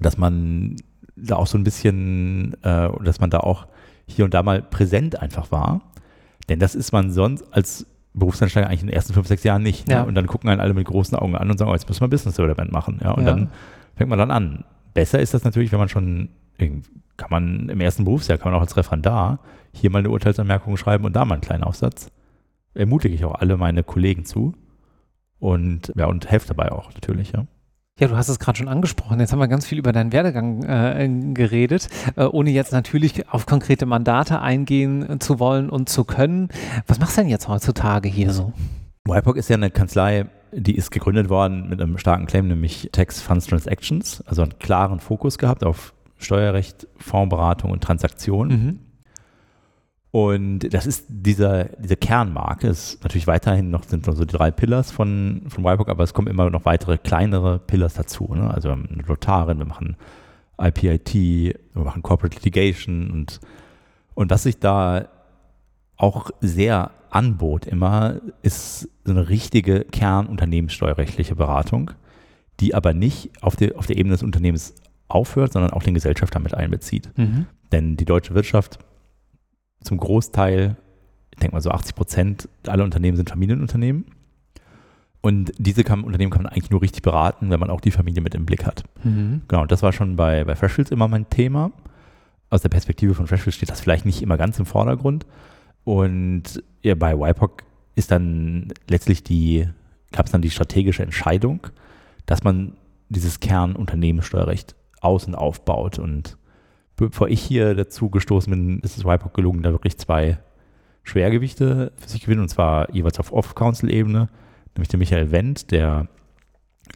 dass 0.00 0.18
man 0.18 0.76
da 1.16 1.36
auch 1.36 1.46
so 1.46 1.58
ein 1.58 1.64
bisschen, 1.64 2.54
äh, 2.62 2.88
dass 3.04 3.20
man 3.20 3.30
da 3.30 3.40
auch 3.40 3.66
hier 4.06 4.24
und 4.24 4.34
da 4.34 4.42
mal 4.42 4.62
präsent 4.62 5.20
einfach 5.20 5.50
war. 5.52 5.82
Denn 6.48 6.58
das 6.58 6.74
ist 6.74 6.92
man 6.92 7.12
sonst 7.12 7.44
als 7.52 7.86
Berufseinsteiger 8.14 8.66
eigentlich 8.66 8.82
in 8.82 8.88
den 8.88 8.96
ersten 8.96 9.14
fünf, 9.14 9.26
sechs 9.28 9.44
Jahren 9.44 9.62
nicht. 9.62 9.88
Ne? 9.88 9.94
Ja. 9.94 10.02
Und 10.02 10.14
dann 10.14 10.26
gucken 10.26 10.50
einen 10.50 10.60
alle 10.60 10.74
mit 10.74 10.86
großen 10.86 11.16
Augen 11.16 11.36
an 11.36 11.50
und 11.50 11.58
sagen, 11.58 11.70
oh, 11.70 11.74
jetzt 11.74 11.88
müssen 11.88 12.00
wir 12.00 12.08
Business 12.08 12.36
Development 12.36 12.72
machen. 12.72 13.00
Ja, 13.02 13.12
und 13.12 13.24
ja. 13.24 13.30
dann 13.30 13.50
fängt 13.94 14.10
man 14.10 14.18
dann 14.18 14.30
an. 14.30 14.64
Besser 14.94 15.20
ist 15.20 15.34
das 15.34 15.44
natürlich, 15.44 15.72
wenn 15.72 15.78
man 15.78 15.88
schon, 15.88 16.28
kann 16.58 17.30
man 17.30 17.68
im 17.68 17.80
ersten 17.80 18.04
Berufsjahr, 18.04 18.38
kann 18.38 18.52
man 18.52 18.58
auch 18.58 18.64
als 18.64 18.76
Referendar 18.76 19.40
hier 19.72 19.90
mal 19.90 20.00
eine 20.00 20.10
Urteilsanmerkung 20.10 20.76
schreiben 20.76 21.04
und 21.04 21.16
da 21.16 21.24
mal 21.24 21.34
einen 21.34 21.42
kleinen 21.42 21.64
Aufsatz. 21.64 22.10
Ermutige 22.74 23.14
ich 23.14 23.24
auch 23.24 23.34
alle 23.34 23.56
meine 23.56 23.82
Kollegen 23.82 24.24
zu. 24.24 24.54
Und 25.38 25.92
ja, 25.96 26.06
und 26.06 26.30
helfe 26.30 26.48
dabei 26.48 26.70
auch 26.72 26.92
natürlich, 26.94 27.32
ja. 27.32 27.46
Ja, 27.98 28.08
du 28.08 28.16
hast 28.16 28.28
es 28.28 28.38
gerade 28.38 28.56
schon 28.56 28.68
angesprochen. 28.68 29.20
Jetzt 29.20 29.32
haben 29.32 29.38
wir 29.38 29.48
ganz 29.48 29.66
viel 29.66 29.78
über 29.78 29.92
deinen 29.92 30.12
Werdegang 30.12 30.62
äh, 30.62 31.08
geredet, 31.34 31.88
äh, 32.16 32.24
ohne 32.24 32.50
jetzt 32.50 32.72
natürlich 32.72 33.28
auf 33.28 33.44
konkrete 33.44 33.84
Mandate 33.84 34.40
eingehen 34.40 35.20
zu 35.20 35.38
wollen 35.38 35.68
und 35.68 35.88
zu 35.88 36.04
können. 36.04 36.48
Was 36.86 37.00
machst 37.00 37.16
du 37.16 37.20
denn 37.20 37.30
jetzt 37.30 37.48
heutzutage 37.48 38.08
hier 38.08 38.32
so? 38.32 38.52
YPOC 39.06 39.36
ist 39.36 39.50
ja 39.50 39.56
eine 39.56 39.70
Kanzlei, 39.70 40.26
die 40.52 40.76
ist 40.76 40.90
gegründet 40.90 41.28
worden 41.28 41.68
mit 41.68 41.80
einem 41.80 41.98
starken 41.98 42.26
Claim, 42.26 42.48
nämlich 42.48 42.90
Tax 42.92 43.20
Funds 43.20 43.46
Transactions, 43.46 44.22
also 44.26 44.42
einen 44.42 44.58
klaren 44.58 45.00
Fokus 45.00 45.38
gehabt 45.38 45.64
auf 45.64 45.94
Steuerrecht, 46.18 46.86
Fondsberatung 46.96 47.70
und 47.70 47.82
Transaktionen. 47.82 48.50
Mhm. 48.50 48.78
Und 50.12 50.74
das 50.74 50.86
ist 50.86 51.06
dieser, 51.08 51.64
diese 51.78 51.96
Kernmarke. 51.96 52.68
Es 52.68 52.94
ist 52.94 53.02
natürlich 53.02 53.26
weiterhin 53.26 53.70
noch 53.70 53.84
sind 53.84 54.06
noch 54.06 54.14
so 54.14 54.26
die 54.26 54.36
drei 54.36 54.50
Pillars 54.50 54.90
von, 54.90 55.46
von 55.48 55.64
YPOC, 55.64 55.88
aber 55.88 56.04
es 56.04 56.12
kommen 56.12 56.28
immer 56.28 56.50
noch 56.50 56.66
weitere 56.66 56.98
kleinere 56.98 57.58
Pillars 57.58 57.94
dazu. 57.94 58.30
Ne? 58.34 58.52
Also 58.52 58.68
wir 58.68 58.72
haben 58.72 58.88
eine 58.92 59.02
Notarin, 59.02 59.58
wir 59.58 59.64
machen 59.64 59.96
IPIT, 60.60 61.14
wir 61.14 61.82
machen 61.82 62.02
Corporate 62.02 62.36
Litigation 62.36 63.10
und, 63.10 63.40
und 64.14 64.30
was 64.30 64.42
sich 64.42 64.58
da 64.58 65.08
auch 66.02 66.30
sehr 66.40 66.90
anbot 67.10 67.66
immer, 67.66 68.20
ist 68.42 68.88
so 69.04 69.12
eine 69.12 69.28
richtige 69.28 69.84
kernunternehmenssteuerrechtliche 69.84 71.36
Beratung, 71.36 71.92
die 72.60 72.74
aber 72.74 72.92
nicht 72.92 73.30
auf, 73.40 73.54
die, 73.54 73.74
auf 73.74 73.86
der 73.86 73.96
Ebene 73.96 74.14
des 74.14 74.22
Unternehmens 74.22 74.74
aufhört, 75.08 75.52
sondern 75.52 75.72
auch 75.72 75.82
den 75.82 75.94
Gesellschafter 75.94 76.40
mit 76.40 76.54
einbezieht. 76.54 77.16
Mhm. 77.16 77.46
Denn 77.70 77.96
die 77.96 78.04
deutsche 78.04 78.34
Wirtschaft 78.34 78.78
zum 79.80 79.98
Großteil, 79.98 80.76
ich 81.30 81.38
denke 81.38 81.54
mal 81.54 81.60
so 81.60 81.70
80 81.70 81.94
Prozent 81.94 82.48
aller 82.66 82.84
Unternehmen 82.84 83.16
sind 83.16 83.30
Familienunternehmen. 83.30 84.06
Und 85.20 85.52
diese 85.56 85.84
kann, 85.84 86.02
Unternehmen 86.02 86.32
kann 86.32 86.42
man 86.42 86.52
eigentlich 86.52 86.70
nur 86.70 86.82
richtig 86.82 87.02
beraten, 87.02 87.50
wenn 87.50 87.60
man 87.60 87.70
auch 87.70 87.80
die 87.80 87.92
Familie 87.92 88.22
mit 88.22 88.34
im 88.34 88.44
Blick 88.44 88.66
hat. 88.66 88.82
Mhm. 89.04 89.42
Genau, 89.46 89.66
das 89.66 89.82
war 89.82 89.92
schon 89.92 90.16
bei, 90.16 90.42
bei 90.42 90.56
Freshfields 90.56 90.90
immer 90.90 91.06
mein 91.06 91.30
Thema. 91.30 91.70
Aus 92.50 92.62
der 92.62 92.70
Perspektive 92.70 93.14
von 93.14 93.28
Freshfields 93.28 93.56
steht 93.56 93.70
das 93.70 93.80
vielleicht 93.80 94.04
nicht 94.04 94.20
immer 94.20 94.36
ganz 94.36 94.58
im 94.58 94.66
Vordergrund. 94.66 95.26
Und 95.84 96.62
ja, 96.82 96.94
bei 96.94 97.14
YPOC 97.14 97.64
ist 97.94 98.10
dann 98.10 98.72
letztlich 98.88 99.22
die 99.22 99.68
gab 100.12 100.26
es 100.26 100.32
dann 100.32 100.42
die 100.42 100.50
strategische 100.50 101.02
Entscheidung, 101.02 101.66
dass 102.26 102.44
man 102.44 102.74
dieses 103.08 103.40
Kernunternehmenssteuerrecht 103.40 104.76
und 105.00 105.34
aufbaut. 105.34 105.98
Und 105.98 106.36
bevor 106.96 107.28
ich 107.28 107.42
hier 107.42 107.74
dazu 107.74 108.10
gestoßen 108.10 108.50
bin, 108.50 108.80
ist 108.80 108.96
es 108.96 109.04
WIPOC 109.04 109.34
gelungen, 109.34 109.62
da 109.62 109.72
wirklich 109.72 109.98
zwei 109.98 110.38
Schwergewichte 111.02 111.92
für 111.96 112.08
sich 112.08 112.22
gewinnen, 112.22 112.42
und 112.42 112.48
zwar 112.48 112.94
jeweils 112.94 113.18
auf 113.18 113.32
Off-Council-Ebene, 113.32 114.28
nämlich 114.76 114.88
der 114.88 114.98
Michael 114.98 115.32
Wendt, 115.32 115.72
der 115.72 116.08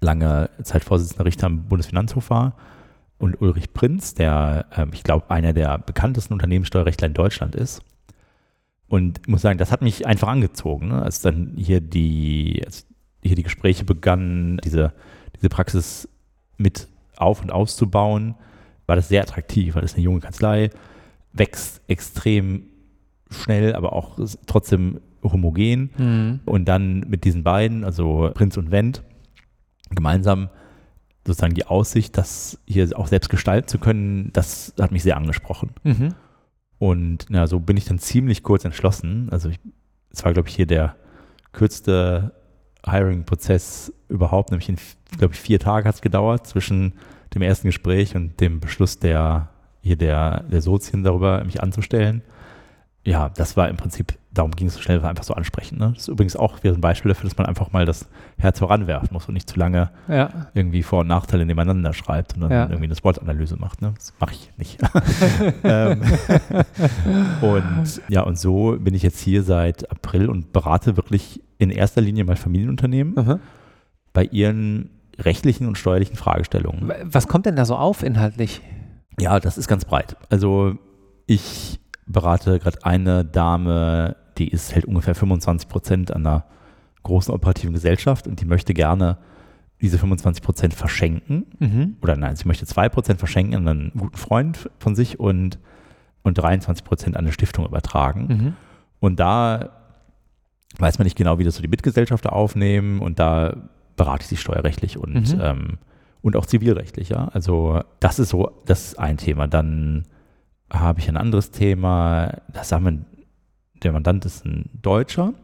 lange 0.01 0.51
Zeit 0.63 0.85
Vorsitzender 0.85 1.25
Richter 1.25 1.47
am 1.47 1.65
Bundesfinanzhof 1.65 2.31
war, 2.31 2.55
und 3.19 3.41
Ulrich 3.41 3.73
Prinz, 3.73 4.15
der, 4.15 4.67
ähm, 4.77 4.91
ich 4.93 5.03
glaube, 5.03 5.31
einer 5.31 5.55
der 5.55 5.79
bekanntesten 5.79 6.35
Unternehmenssteuerrechtler 6.35 7.07
in 7.07 7.15
Deutschland 7.15 7.57
ist. 7.57 7.81
Und 8.89 9.21
ich 9.23 9.29
muss 9.29 9.43
sagen, 9.43 9.59
das 9.59 9.73
hat 9.73 9.83
mich 9.83 10.07
einfach 10.07 10.29
angezogen, 10.29 10.89
ne? 10.89 11.03
als 11.03 11.21
dann 11.21 11.55
hier 11.57 11.81
die, 11.81 12.63
als 12.65 12.87
hier 13.23 13.35
die 13.35 13.43
Gespräche 13.43 13.85
begannen, 13.85 14.59
diese, 14.65 14.93
diese 15.37 15.49
Praxis 15.49 16.09
mit 16.57 16.89
auf- 17.17 17.43
und 17.43 17.51
auszubauen, 17.51 18.37
war 18.87 18.97
das 18.97 19.09
sehr 19.09 19.23
attraktiv, 19.23 19.75
weil 19.75 19.83
das 19.83 19.95
eine 19.95 20.05
junge 20.05 20.21
Kanzlei, 20.21 20.71
wächst 21.33 21.83
extrem 21.89 22.65
schnell, 23.31 23.75
aber 23.75 23.93
auch 23.93 24.19
trotzdem 24.47 25.01
homogen. 25.23 25.91
Mhm. 25.99 26.41
Und 26.45 26.67
dann 26.67 27.01
mit 27.01 27.25
diesen 27.25 27.43
beiden, 27.43 27.85
also 27.85 28.31
Prinz 28.35 28.57
und 28.57 28.71
Wendt, 28.71 29.03
gemeinsam 29.91 30.49
sozusagen 31.27 31.55
die 31.55 31.67
Aussicht, 31.67 32.17
das 32.17 32.59
hier 32.67 32.89
auch 32.97 33.09
selbst 33.09 33.29
gestalten 33.29 33.67
zu 33.67 33.79
können, 33.79 34.31
das 34.33 34.75
hat 34.81 34.93
mich 34.93 35.03
sehr 35.03 35.17
angesprochen. 35.17 35.71
Mhm. 35.83 36.15
Und 36.79 37.27
na, 37.29 37.47
so 37.47 37.61
bin 37.61 37.77
ich 37.77 37.85
dann 37.85 37.99
ziemlich 37.99 38.43
kurz 38.43 38.65
entschlossen. 38.65 39.29
Also 39.31 39.51
es 40.11 40.25
war, 40.25 40.33
glaube 40.33 40.49
ich, 40.49 40.57
hier 40.57 40.67
der 40.67 40.97
kürzeste 41.53 42.33
Hiring-Prozess 42.85 43.93
überhaupt, 44.09 44.51
nämlich 44.51 44.69
in, 44.69 44.77
glaube 45.19 45.35
ich, 45.35 45.41
vier 45.41 45.59
Tage 45.59 45.89
hat 45.89 45.97
es 45.97 46.03
gedauert 46.03 46.47
zwischen 46.47 46.95
dem 47.35 47.43
ersten 47.43 47.69
Gespräch 47.69 48.15
und 48.15 48.41
dem 48.41 48.61
Beschluss 48.61 48.99
der 48.99 49.49
hier 49.83 49.97
der, 49.97 50.43
der 50.45 50.63
Sozien 50.63 51.05
darüber, 51.05 51.43
mich 51.45 51.63
anzustellen 51.63 52.23
ja, 53.07 53.29
das 53.31 53.57
war 53.57 53.69
im 53.69 53.77
Prinzip, 53.77 54.19
darum 54.37 54.53
ging 54.53 54.69
es 54.69 54.75
so 54.75 54.81
schnell, 54.81 55.03
war 55.03 55.11
einfach 55.11 55.25
so 55.25 55.35
ansprechend. 55.35 55.79
Ne? 55.81 55.93
Das 55.95 56.03
ist 56.03 56.09
übrigens 56.09 56.37
auch 56.37 56.63
wieder 56.63 56.75
ein 56.75 56.81
Beispiel 56.81 57.11
dafür, 57.11 57.29
dass 57.29 57.39
man 57.39 57.47
einfach 57.47 57.73
mal 57.73 57.85
das 57.87 58.09
Herz 58.37 58.59
voranwerfen 58.59 59.11
muss 59.13 59.27
und 59.27 59.35
nicht 59.35 59.49
zu 59.49 59.59
lange 59.59 59.91
ja. 60.09 60.49
irgendwie 60.55 60.83
Vor- 60.83 61.01
und 61.01 61.07
Nachteile 61.09 61.47
nebeneinander 61.47 61.93
schreibt 61.93 62.35
und 62.35 62.43
dann 62.43 62.51
ja. 62.51 62.63
irgendwie 62.65 62.85
eine 62.85 62.97
Sportanalyse 62.97 63.57
macht. 63.57 63.83
Ne? 63.83 63.95
Das 63.97 64.13
mache 64.21 64.35
ich 64.35 64.51
nicht. 64.57 64.79
ähm, 65.65 66.03
und 67.41 68.03
ja, 68.09 68.23
und 68.23 68.39
so 68.39 68.77
bin 68.79 68.95
ich 68.95 69.03
jetzt 69.03 69.21
hier 69.21 69.43
seit 69.43 69.91
April 69.91 70.29
und 70.29 70.53
berate 70.53 70.97
wirklich 70.97 71.43
in 71.59 71.71
erster 71.71 72.01
Linie 72.01 72.25
mal 72.25 72.37
Familienunternehmen 72.37 73.15
mhm. 73.15 73.41
bei 74.13 74.25
ihren 74.25 74.91
rechtlichen 75.19 75.67
und 75.67 75.79
steuerlichen 75.79 76.17
Fragestellungen. 76.17 76.93
Was 77.05 77.27
kommt 77.27 77.47
denn 77.47 77.57
da 77.57 77.65
so 77.65 77.77
auf 77.77 78.03
inhaltlich? 78.03 78.61
Ja, 79.19 79.41
das 79.41 79.57
ist 79.57 79.67
ganz 79.67 79.87
breit. 79.87 80.17
Also 80.29 80.77
ich 81.27 81.81
berate 82.07 82.59
gerade 82.59 82.85
eine 82.85 83.25
Dame, 83.25 84.17
die 84.39 84.49
ist 84.49 84.75
halt 84.75 84.85
ungefähr 84.85 85.15
25 85.15 85.69
Prozent 85.69 86.11
an 86.13 86.27
einer 86.27 86.45
großen 87.03 87.33
operativen 87.33 87.73
Gesellschaft 87.73 88.27
und 88.27 88.41
die 88.41 88.45
möchte 88.45 88.75
gerne 88.75 89.19
diese 89.81 89.99
25 89.99 90.43
Prozent 90.43 90.75
verschenken. 90.75 91.47
Mhm. 91.59 91.97
Oder 92.03 92.17
nein, 92.17 92.37
sie 92.37 92.47
möchte 92.47 92.67
2 92.67 92.89
Prozent 92.89 93.19
verschenken 93.19 93.55
an 93.55 93.69
einen 93.69 93.93
guten 93.97 94.17
Freund 94.17 94.71
von 94.79 94.95
sich 94.95 95.21
und, 95.21 95.59
und 96.23 96.39
23 96.39 96.85
Prozent 96.85 97.17
an 97.17 97.25
eine 97.25 97.33
Stiftung 97.33 97.67
übertragen. 97.67 98.27
Mhm. 98.27 98.53
Und 99.01 99.21
da 99.21 99.71
weiß 100.79 100.99
man 100.99 101.05
nicht 101.05 101.17
genau, 101.17 101.39
wie 101.39 101.45
das 101.45 101.57
so 101.57 101.63
die 101.63 101.69
Mitgesellschafter 101.69 102.33
aufnehmen 102.33 103.01
und 103.01 103.19
da 103.19 103.57
berate 103.97 104.23
ich 104.23 104.29
sie 104.29 104.37
steuerrechtlich 104.37 104.99
und, 104.99 105.35
mhm. 105.35 105.41
ähm, 105.41 105.79
und 106.23 106.37
auch 106.37 106.47
zivilrechtlich. 106.47 107.11
Ja? 107.11 107.29
Also 107.29 107.83
das 108.01 108.19
ist 108.19 108.31
so, 108.31 108.51
das 108.67 108.89
ist 108.89 108.99
ein 108.99 109.17
Thema. 109.17 109.47
Dann 109.47 110.05
habe 110.71 111.01
ich 111.01 111.09
ein 111.09 111.17
anderes 111.17 111.51
Thema. 111.51 112.43
Das 112.53 112.73
haben 112.73 112.85
wir, 112.85 112.99
der 113.83 113.93
Mandant 113.93 114.25
ist 114.25 114.45
ein 114.45 114.71
Deutscher 114.83 115.35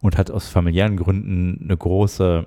und 0.00 0.18
hat 0.18 0.30
aus 0.30 0.48
familiären 0.48 0.96
Gründen 0.96 1.60
eine 1.62 1.76
große, 1.76 2.46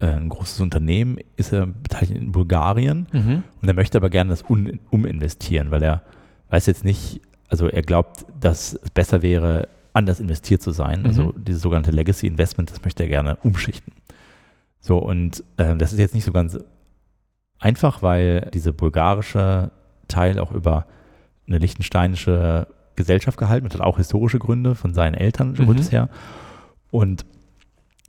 äh, 0.00 0.06
ein 0.06 0.28
großes 0.28 0.60
Unternehmen, 0.60 1.18
ist 1.36 1.52
er 1.52 1.66
beteiligt 1.66 2.12
in 2.12 2.32
Bulgarien 2.32 3.06
mhm. 3.12 3.42
und 3.60 3.68
er 3.68 3.74
möchte 3.74 3.98
aber 3.98 4.10
gerne 4.10 4.30
das 4.30 4.48
un, 4.48 4.80
uminvestieren, 4.90 5.70
weil 5.70 5.82
er 5.82 6.02
weiß 6.50 6.66
jetzt 6.66 6.84
nicht, 6.84 7.20
also 7.48 7.68
er 7.68 7.82
glaubt, 7.82 8.26
dass 8.40 8.74
es 8.74 8.90
besser 8.90 9.22
wäre, 9.22 9.68
anders 9.92 10.20
investiert 10.20 10.62
zu 10.62 10.70
sein. 10.70 11.04
Also 11.06 11.24
mhm. 11.24 11.44
dieses 11.44 11.62
sogenannte 11.62 11.90
Legacy 11.90 12.26
Investment, 12.26 12.70
das 12.70 12.82
möchte 12.82 13.02
er 13.02 13.08
gerne 13.08 13.36
umschichten. 13.42 13.92
So, 14.80 14.98
und 14.98 15.42
äh, 15.56 15.76
das 15.76 15.92
ist 15.92 15.98
jetzt 15.98 16.14
nicht 16.14 16.24
so 16.24 16.32
ganz 16.32 16.58
einfach, 17.58 18.02
weil 18.02 18.50
diese 18.54 18.72
bulgarische 18.72 19.70
Teil 20.06 20.38
auch 20.38 20.52
über 20.52 20.86
eine 21.46 21.58
lichtensteinische 21.58 22.68
Gesellschaft 22.98 23.38
gehalten, 23.38 23.66
das 23.66 23.78
hat 23.78 23.86
auch 23.86 23.96
historische 23.96 24.38
Gründe 24.38 24.74
von 24.74 24.92
seinen 24.92 25.14
Eltern 25.14 25.54
mhm. 25.56 25.76
her. 25.88 26.10
Und 26.90 27.24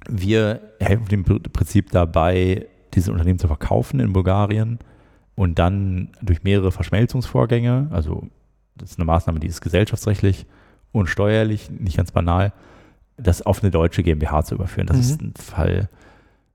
wir 0.10 0.62
helfen 0.80 1.08
im 1.12 1.23
Prinzip 1.23 1.91
dabei, 1.91 2.67
dieses 2.93 3.10
Unternehmen 3.10 3.39
zu 3.39 3.47
verkaufen 3.47 3.99
in 3.99 4.13
Bulgarien 4.13 4.80
und 5.36 5.60
dann 5.60 6.10
durch 6.21 6.43
mehrere 6.43 6.71
Verschmelzungsvorgänge, 6.71 7.88
also 7.91 8.28
das 8.75 8.91
ist 8.91 8.99
eine 8.99 9.06
Maßnahme, 9.06 9.39
die 9.39 9.47
ist 9.47 9.62
gesellschaftsrechtlich 9.62 10.45
und 10.91 11.08
steuerlich, 11.08 11.69
nicht 11.69 11.97
ganz 11.97 12.12
banal, 12.12 12.52
das 13.17 13.41
auf 13.41 13.62
eine 13.62 13.71
deutsche 13.71 14.02
GmbH 14.02 14.43
zu 14.43 14.56
überführen. 14.56 14.88
Das 14.88 14.97
mhm. 14.97 15.04
ist 15.04 15.21
ein 15.21 15.34
Fall, 15.36 15.89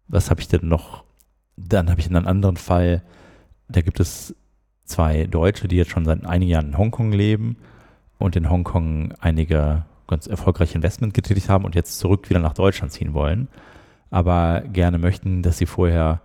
was 0.09 0.31
habe 0.31 0.41
ich 0.41 0.49
denn 0.49 0.67
noch? 0.67 1.05
Dann 1.57 1.89
habe 1.89 2.01
ich 2.01 2.07
einen 2.07 2.27
anderen 2.27 2.57
Fall, 2.57 3.03
da 3.69 3.81
gibt 3.81 4.01
es 4.01 4.35
zwei 4.85 5.27
Deutsche, 5.27 5.69
die 5.69 5.77
jetzt 5.77 5.93
schon 5.93 6.05
seit 6.05 6.27
einigen 6.27 6.51
Jahren 6.51 6.69
in 6.69 6.79
Hongkong 6.79 7.13
leben 7.13 7.57
und 8.19 8.37
in 8.37 8.51
Hongkong 8.51 9.13
einige 9.21 9.85
ganz 10.07 10.27
erfolgreiche 10.27 10.75
Investment 10.75 11.15
getätigt 11.15 11.49
haben 11.49 11.65
und 11.65 11.75
jetzt 11.75 11.99
zurück 11.99 12.29
wieder 12.31 12.41
nach 12.41 12.55
Deutschland 12.55 12.93
ziehen 12.93 13.15
wollen, 13.15 13.49
aber 14.11 14.61
gerne 14.61 14.99
möchten, 14.99 15.43
dass 15.43 15.59
sie 15.59 15.67
vorher 15.67 16.21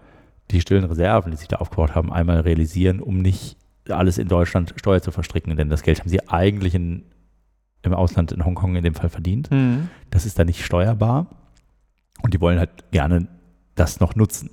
die 0.51 0.61
stillen 0.61 0.83
Reserven, 0.83 1.31
die 1.31 1.37
sie 1.37 1.47
da 1.47 1.57
aufgebaut 1.57 1.95
haben, 1.95 2.11
einmal 2.11 2.41
realisieren, 2.41 2.99
um 2.99 3.19
nicht 3.19 3.57
alles 3.87 4.17
in 4.17 4.27
Deutschland 4.27 4.73
Steuer 4.75 5.01
zu 5.01 5.11
verstricken, 5.11 5.55
denn 5.55 5.69
das 5.69 5.83
Geld 5.83 5.99
haben 5.99 6.09
sie 6.09 6.27
eigentlich 6.27 6.75
in, 6.75 7.03
im 7.81 7.93
Ausland 7.93 8.31
in 8.31 8.45
Hongkong 8.45 8.75
in 8.75 8.83
dem 8.83 8.95
Fall 8.95 9.09
verdient. 9.09 9.49
Mhm. 9.51 9.89
Das 10.11 10.25
ist 10.25 10.37
da 10.37 10.43
nicht 10.43 10.63
steuerbar 10.63 11.27
und 12.21 12.33
die 12.33 12.41
wollen 12.41 12.59
halt 12.59 12.91
gerne 12.91 13.27
das 13.75 13.99
noch 13.99 14.15
nutzen. 14.15 14.49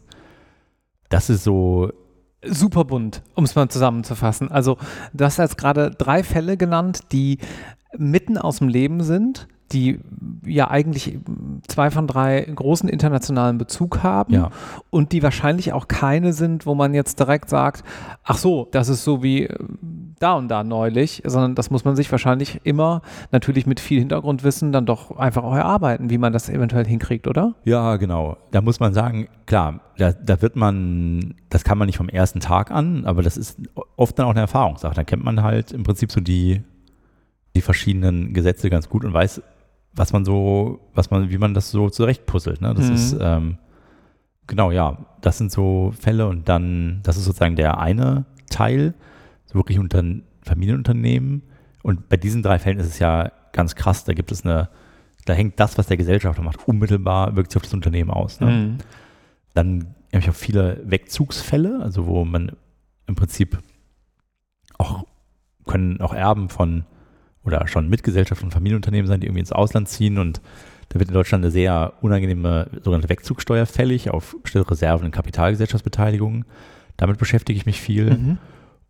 Das 1.09 1.31
ist 1.31 1.45
so 1.45 1.93
super 2.49 2.85
bunt, 2.85 3.23
um 3.35 3.45
es 3.45 3.55
mal 3.55 3.69
zusammenzufassen. 3.69 4.51
Also 4.51 4.79
du 5.13 5.25
hast 5.25 5.39
jetzt 5.39 5.59
gerade 5.59 5.91
drei 5.91 6.23
Fälle 6.23 6.57
genannt, 6.57 7.01
die 7.13 7.39
mitten 7.97 8.39
aus 8.39 8.59
dem 8.59 8.69
Leben 8.69 9.03
sind, 9.03 9.49
die 9.73 10.01
ja 10.45 10.71
eigentlich 10.71 11.19
zwei 11.67 11.91
von 11.91 12.07
drei 12.07 12.41
großen 12.41 12.89
internationalen 12.89 13.59
Bezug 13.59 14.03
haben 14.03 14.33
ja. 14.33 14.51
und 14.91 15.13
die 15.13 15.23
wahrscheinlich 15.23 15.73
auch 15.73 15.89
keine 15.89 16.33
sind, 16.33 16.67
wo 16.67 16.75
man 16.75 16.95
jetzt 16.95 17.19
direkt 17.19 17.51
sagt, 17.51 17.83
ach 18.23 18.39
so, 18.39 18.69
das 18.71 18.89
ist 18.89 19.03
so 19.03 19.23
wie 19.23 19.49
da 20.19 20.35
und 20.35 20.49
da 20.49 20.65
neulich, 20.65 21.23
sondern 21.27 21.55
das 21.55 21.71
muss 21.71 21.85
man 21.85 21.97
sich 21.97 22.11
wahrscheinlich 22.11 22.61
immer 22.65 23.03
natürlich 23.33 23.67
mit 23.67 23.81
viel 23.81 23.99
Hintergrundwissen 23.99 24.73
dann 24.73 24.87
doch 24.87 25.17
einfach 25.17 25.45
auch 25.45 25.55
erarbeiten, 25.55 26.11
wie 26.11 26.19
man 26.19 26.33
das 26.33 26.49
eventuell 26.49 26.87
hinkriegt, 26.87 27.27
oder? 27.27 27.55
Ja, 27.65 27.97
genau. 27.97 28.37
Da 28.51 28.61
muss 28.61 28.81
man 28.81 28.95
sagen, 28.95 29.29
klar, 29.47 29.81
da, 29.99 30.13
da 30.13 30.41
wird 30.41 30.57
man, 30.57 31.35
das 31.51 31.65
kann 31.65 31.79
man 31.79 31.87
nicht 31.87 31.99
vom 31.99 32.09
ersten 32.09 32.41
Tag 32.41 32.71
an, 32.71 33.05
aber 33.05 33.23
das 33.23 33.37
ist 33.37 33.61
oft 33.97 34.19
dann 34.19 34.27
auch 34.27 34.31
eine 34.31 34.41
Erfahrungssache. 34.41 34.95
Da 34.95 35.05
kennt 35.05 35.25
man 35.25 35.43
halt 35.43 35.73
im 35.73 35.83
Prinzip 35.83 36.11
so 36.11 36.21
die, 36.21 36.63
die 37.55 37.61
verschiedenen 37.61 38.33
Gesetze 38.33 38.71
ganz 38.71 38.89
gut 38.89 39.05
und 39.05 39.13
weiß, 39.13 39.43
was 39.95 40.13
man 40.13 40.25
so, 40.25 40.81
was 40.95 41.11
man, 41.11 41.31
wie 41.31 41.39
man 41.39 41.55
das 41.55 41.71
so 41.71 41.91
zurechtpuzzelt. 41.91 42.61
Ne? 42.61 42.75
Das 42.75 42.89
mhm. 42.89 42.95
ist 42.95 43.17
ähm, 43.21 43.59
genau, 44.47 44.71
ja, 44.71 44.99
das 45.21 45.39
sind 45.39 45.51
so 45.51 45.93
Fälle 45.99 46.27
und 46.29 46.49
dann, 46.49 47.01
das 47.03 47.17
ist 47.17 47.25
sozusagen 47.25 47.57
der 47.57 47.79
eine 47.79 48.25
Teil, 48.51 48.95
so 49.47 49.55
wirklich 49.55 49.79
unter 49.79 50.03
Familienunternehmen. 50.43 51.43
Und 51.83 52.09
bei 52.09 52.17
diesen 52.17 52.43
drei 52.43 52.59
Fällen 52.59 52.79
ist 52.79 52.87
es 52.87 52.99
ja 52.99 53.33
ganz 53.53 53.75
krass, 53.75 54.05
da 54.05 54.13
gibt 54.13 54.33
es 54.33 54.45
eine, 54.45 54.69
da 55.25 55.33
hängt 55.33 55.59
das, 55.59 55.79
was 55.79 55.87
der 55.87 55.97
Gesellschafter 55.97 56.43
macht, 56.43 56.69
unmittelbar 56.69 57.37
wirkt 57.37 57.51
sich 57.51 57.57
auf 57.57 57.63
das 57.63 57.75
Unternehmen 57.75 58.11
aus. 58.11 58.41
Ne? 58.41 58.47
Mhm. 58.47 58.79
Dann 59.55 59.95
habe 60.13 60.23
ich 60.23 60.31
auch 60.31 60.35
viele 60.35 60.81
Wegzugsfälle, 60.85 61.81
also 61.83 62.07
wo 62.07 62.25
man 62.25 62.53
im 63.07 63.15
Prinzip 63.15 63.59
auch 64.79 65.07
können 65.67 66.01
auch 66.01 66.15
Erben 66.15 66.49
von 66.49 66.85
oder 67.45 67.67
schon 67.69 67.89
Mitgesellschaft 67.89 68.41
von 68.41 68.51
Familienunternehmen 68.51 69.07
sein, 69.07 69.21
die 69.21 69.27
irgendwie 69.27 69.41
ins 69.41 69.53
Ausland 69.53 69.89
ziehen 69.89 70.19
und 70.19 70.41
da 70.89 71.01
wird 71.01 71.09
in 71.09 71.15
Deutschland 71.15 71.45
eine 71.45 71.51
sehr 71.51 71.95
unangenehme 72.01 72.69
sogenannte 72.83 73.09
Wegzugsteuer 73.09 73.67
fällig 73.67 74.11
auf 74.11 74.37
bestimmte 74.43 74.71
Reserven 74.71 75.07
in 75.07 75.13
Kapitalgesellschaftsbeteiligungen. 75.13 76.45
Damit 76.97 77.19
beschäftige 77.19 77.59
ich 77.59 77.67
mich 77.67 77.81
viel 77.81 78.17
mhm. 78.17 78.39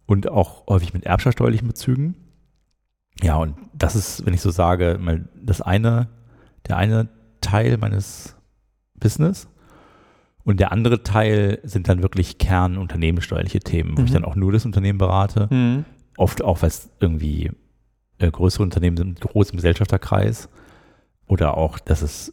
Und 0.07 0.29
auch 0.31 0.67
häufig 0.69 0.95
mit 0.95 1.05
erbschaftssteuerlichen 1.05 1.69
Bezügen. 1.69 2.15
Ja, 3.23 3.37
und 3.37 3.57
das 3.73 3.97
ist, 3.97 4.25
wenn 4.27 4.35
ich 4.35 4.41
so 4.41 4.51
sage, 4.51 4.99
mal 5.01 5.29
das 5.35 5.61
eine, 5.63 6.09
der 6.69 6.77
eine 6.77 7.09
Teil 7.41 7.79
meines 7.79 8.37
Business. 8.95 9.49
Und 10.45 10.61
der 10.61 10.71
andere 10.71 11.03
Teil 11.03 11.59
sind 11.65 11.89
dann 11.89 12.03
wirklich 12.03 12.39
kernunternehmenssteuerliche 12.39 13.61
Themen, 13.61 13.97
wo 13.97 14.01
Mhm. 14.03 14.07
ich 14.07 14.13
dann 14.13 14.25
auch 14.25 14.37
nur 14.37 14.53
das 14.53 14.65
Unternehmen 14.65 14.99
berate. 14.99 15.49
Mhm. 15.51 15.85
Oft 16.17 16.43
auch, 16.43 16.63
weil 16.63 16.69
es 16.69 16.91
irgendwie 17.01 17.51
äh, 18.19 18.31
größere 18.31 18.63
Unternehmen 18.63 18.97
sind 18.97 19.09
mit 19.09 19.21
großem 19.21 19.57
Gesellschafterkreis. 19.57 20.49
Oder 21.27 21.57
auch, 21.57 21.79
dass 21.81 22.03
es 22.03 22.33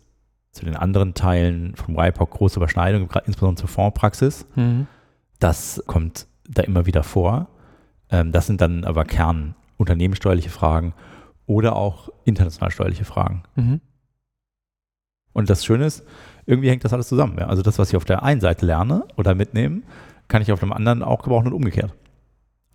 zu 0.51 0.63
den 0.65 0.75
anderen 0.75 1.15
Teilen 1.15 1.75
vom 1.75 1.95
WIPOC 1.97 2.29
große 2.29 2.59
Überschneidungen, 2.59 3.09
insbesondere 3.25 3.61
zur 3.61 3.69
Fondspraxis. 3.69 4.45
Mhm. 4.55 4.85
Das 5.39 5.81
kommt 5.87 6.27
da 6.47 6.61
immer 6.61 6.85
wieder 6.85 7.01
vor. 7.03 7.47
Ähm, 8.09 8.31
das 8.31 8.47
sind 8.47 8.61
dann 8.61 8.83
aber 8.83 9.05
kernunternehmenssteuerliche 9.05 10.49
Fragen 10.49 10.93
oder 11.45 11.75
auch 11.75 12.09
international 12.25 12.71
steuerliche 12.71 13.05
Fragen. 13.05 13.43
Mhm. 13.55 13.81
Und 15.33 15.49
das 15.49 15.65
Schöne 15.65 15.85
ist, 15.85 16.05
irgendwie 16.45 16.69
hängt 16.69 16.83
das 16.83 16.93
alles 16.93 17.07
zusammen. 17.07 17.37
Ja? 17.39 17.47
Also 17.47 17.63
das, 17.63 17.79
was 17.79 17.89
ich 17.89 17.95
auf 17.95 18.05
der 18.05 18.23
einen 18.23 18.41
Seite 18.41 18.65
lerne 18.65 19.05
oder 19.17 19.35
mitnehme, 19.35 19.81
kann 20.27 20.41
ich 20.41 20.51
auf 20.51 20.59
dem 20.59 20.71
anderen 20.71 21.03
auch 21.03 21.23
gebrauchen 21.23 21.47
und 21.47 21.53
umgekehrt. 21.53 21.93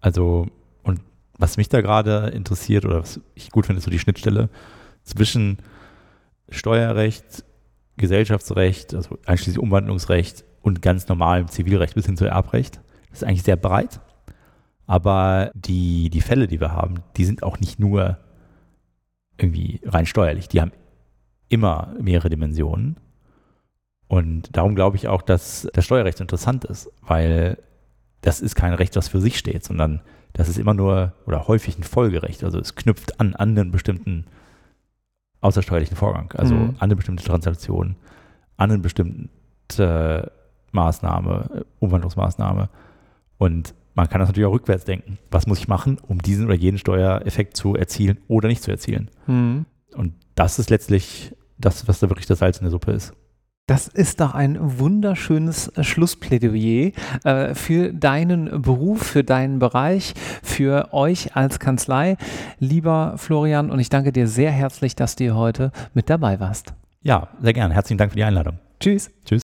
Also, 0.01 0.47
und 0.83 1.01
was 1.39 1.57
mich 1.57 1.69
da 1.69 1.81
gerade 1.81 2.29
interessiert 2.29 2.85
oder 2.85 3.01
was 3.01 3.21
ich 3.35 3.51
gut 3.51 3.67
finde, 3.67 3.79
ist 3.79 3.85
so 3.85 3.91
die 3.91 3.99
Schnittstelle 3.99 4.49
zwischen 5.03 5.59
Steuerrecht, 6.51 7.45
Gesellschaftsrecht, 7.97 8.95
also 8.95 9.19
einschließlich 9.27 9.59
Umwandlungsrecht 9.59 10.45
und 10.63 10.83
ganz 10.83 11.09
normalem 11.09 11.49
Zivilrecht 11.49 11.95
bis 11.95 12.07
hin 12.07 12.17
zu 12.17 12.27
Erbrecht. 12.27 12.81
Das 13.11 13.23
ist 13.23 13.25
eigentlich 13.25 13.43
sehr 13.43 13.57
breit. 13.57 14.01
Aber 14.89 15.53
die, 15.55 16.09
die 16.09 16.23
Fälle, 16.23 16.47
die 16.49 16.61
wir 16.61 16.73
haben, 16.73 16.95
die 17.17 17.27
sind 17.27 17.43
auch 17.43 17.61
nicht 17.61 17.79
nur 17.79 18.17
irgendwie 19.37 19.81
rein 19.85 20.07
steuerlich. 20.07 20.49
Die 20.49 20.61
haben 20.63 20.73
immer 21.51 21.95
mehrere 22.01 22.31
Dimensionen. 22.31 22.97
Und 24.09 24.57
darum 24.57 24.75
glaube 24.75 24.97
ich 24.97 25.07
auch, 25.07 25.21
dass 25.21 25.69
das 25.75 25.85
Steuerrecht 25.85 26.21
interessant 26.21 26.65
ist, 26.65 26.91
weil 27.03 27.59
das 28.23 28.41
ist 28.41 28.55
kein 28.55 28.73
Recht, 28.73 28.97
das 28.97 29.09
für 29.09 29.21
sich 29.21 29.39
steht, 29.39 29.63
sondern 29.63 30.01
das 30.33 30.49
ist 30.49 30.59
immer 30.59 30.73
nur 30.75 31.13
oder 31.27 31.47
häufig 31.49 31.79
ein 31.79 31.83
Folgerecht. 31.85 32.43
Also 32.43 32.59
es 32.59 32.75
knüpft 32.75 33.21
an, 33.21 33.35
an 33.35 33.51
einen 33.51 33.71
bestimmten 33.71 34.25
außersteuerlichen 35.43 35.97
Vorgang, 35.99 36.33
also 36.33 36.55
Mhm. 36.55 36.71
an 36.71 36.77
eine 36.81 36.97
bestimmte 36.97 37.25
Transaktion, 37.25 37.97
an 38.57 38.71
eine 38.71 38.79
bestimmte 38.81 40.33
Maßnahme, 40.73 41.67
Umwandlungsmaßnahme. 41.79 42.71
Und 43.37 43.75
man 43.99 44.09
kann 44.09 44.21
das 44.21 44.29
natürlich 44.29 44.47
auch 44.47 44.53
rückwärts 44.53 44.85
denken. 44.85 45.19
Was 45.29 45.49
muss 45.49 45.59
ich 45.59 45.67
machen, 45.67 45.99
um 46.07 46.23
diesen 46.23 46.47
oder 46.47 46.55
jenen 46.55 46.79
Steuereffekt 46.79 47.57
zu 47.57 47.75
erzielen 47.75 48.19
oder 48.29 48.47
nicht 48.47 48.63
zu 48.63 48.71
erzielen? 48.71 49.11
Mhm. 49.27 49.67
Und 49.93 50.15
das 50.37 50.61
ist 50.61 50.71
letztlich 50.71 51.35
das, 51.59 51.89
was 51.89 51.99
da 51.99 52.09
wirklich 52.09 52.29
das 52.29 52.39
Salz 52.39 52.59
in 52.59 52.63
der 52.63 52.71
Suppe 52.71 52.93
ist. 52.93 53.13
Das 53.67 53.89
ist 53.89 54.21
doch 54.21 54.35
ein 54.35 54.57
wunderschönes 54.79 55.69
äh, 55.77 55.83
Schlussplädoyer 55.83 56.93
äh, 57.25 57.55
für 57.57 57.93
deinen 57.93 58.63
Beruf, 58.63 59.03
für 59.03 59.25
deinen 59.25 59.59
Bereich, 59.59 60.15
für 60.45 60.95
euch 60.95 61.35
als 61.35 61.59
Kanzlei. 61.59 62.17
Lieber 62.61 63.15
Florian, 63.17 63.69
und 63.69 63.81
ich 63.81 63.91
danke 63.91 64.13
dir 64.13 64.29
sehr 64.29 64.53
herzlich, 64.53 64.95
dass 64.95 65.17
du 65.17 65.35
heute 65.35 65.73
mit 65.93 66.09
dabei 66.09 66.39
warst. 66.39 66.73
Ja, 67.03 67.31
sehr 67.43 67.53
gern. 67.53 67.73
Herzlichen 67.73 67.99
Dank 67.99 68.13
für 68.13 68.17
die 68.17 68.25
Einladung. 68.25 68.61
Tschüss. 68.79 69.11
Tschüss. 69.25 69.43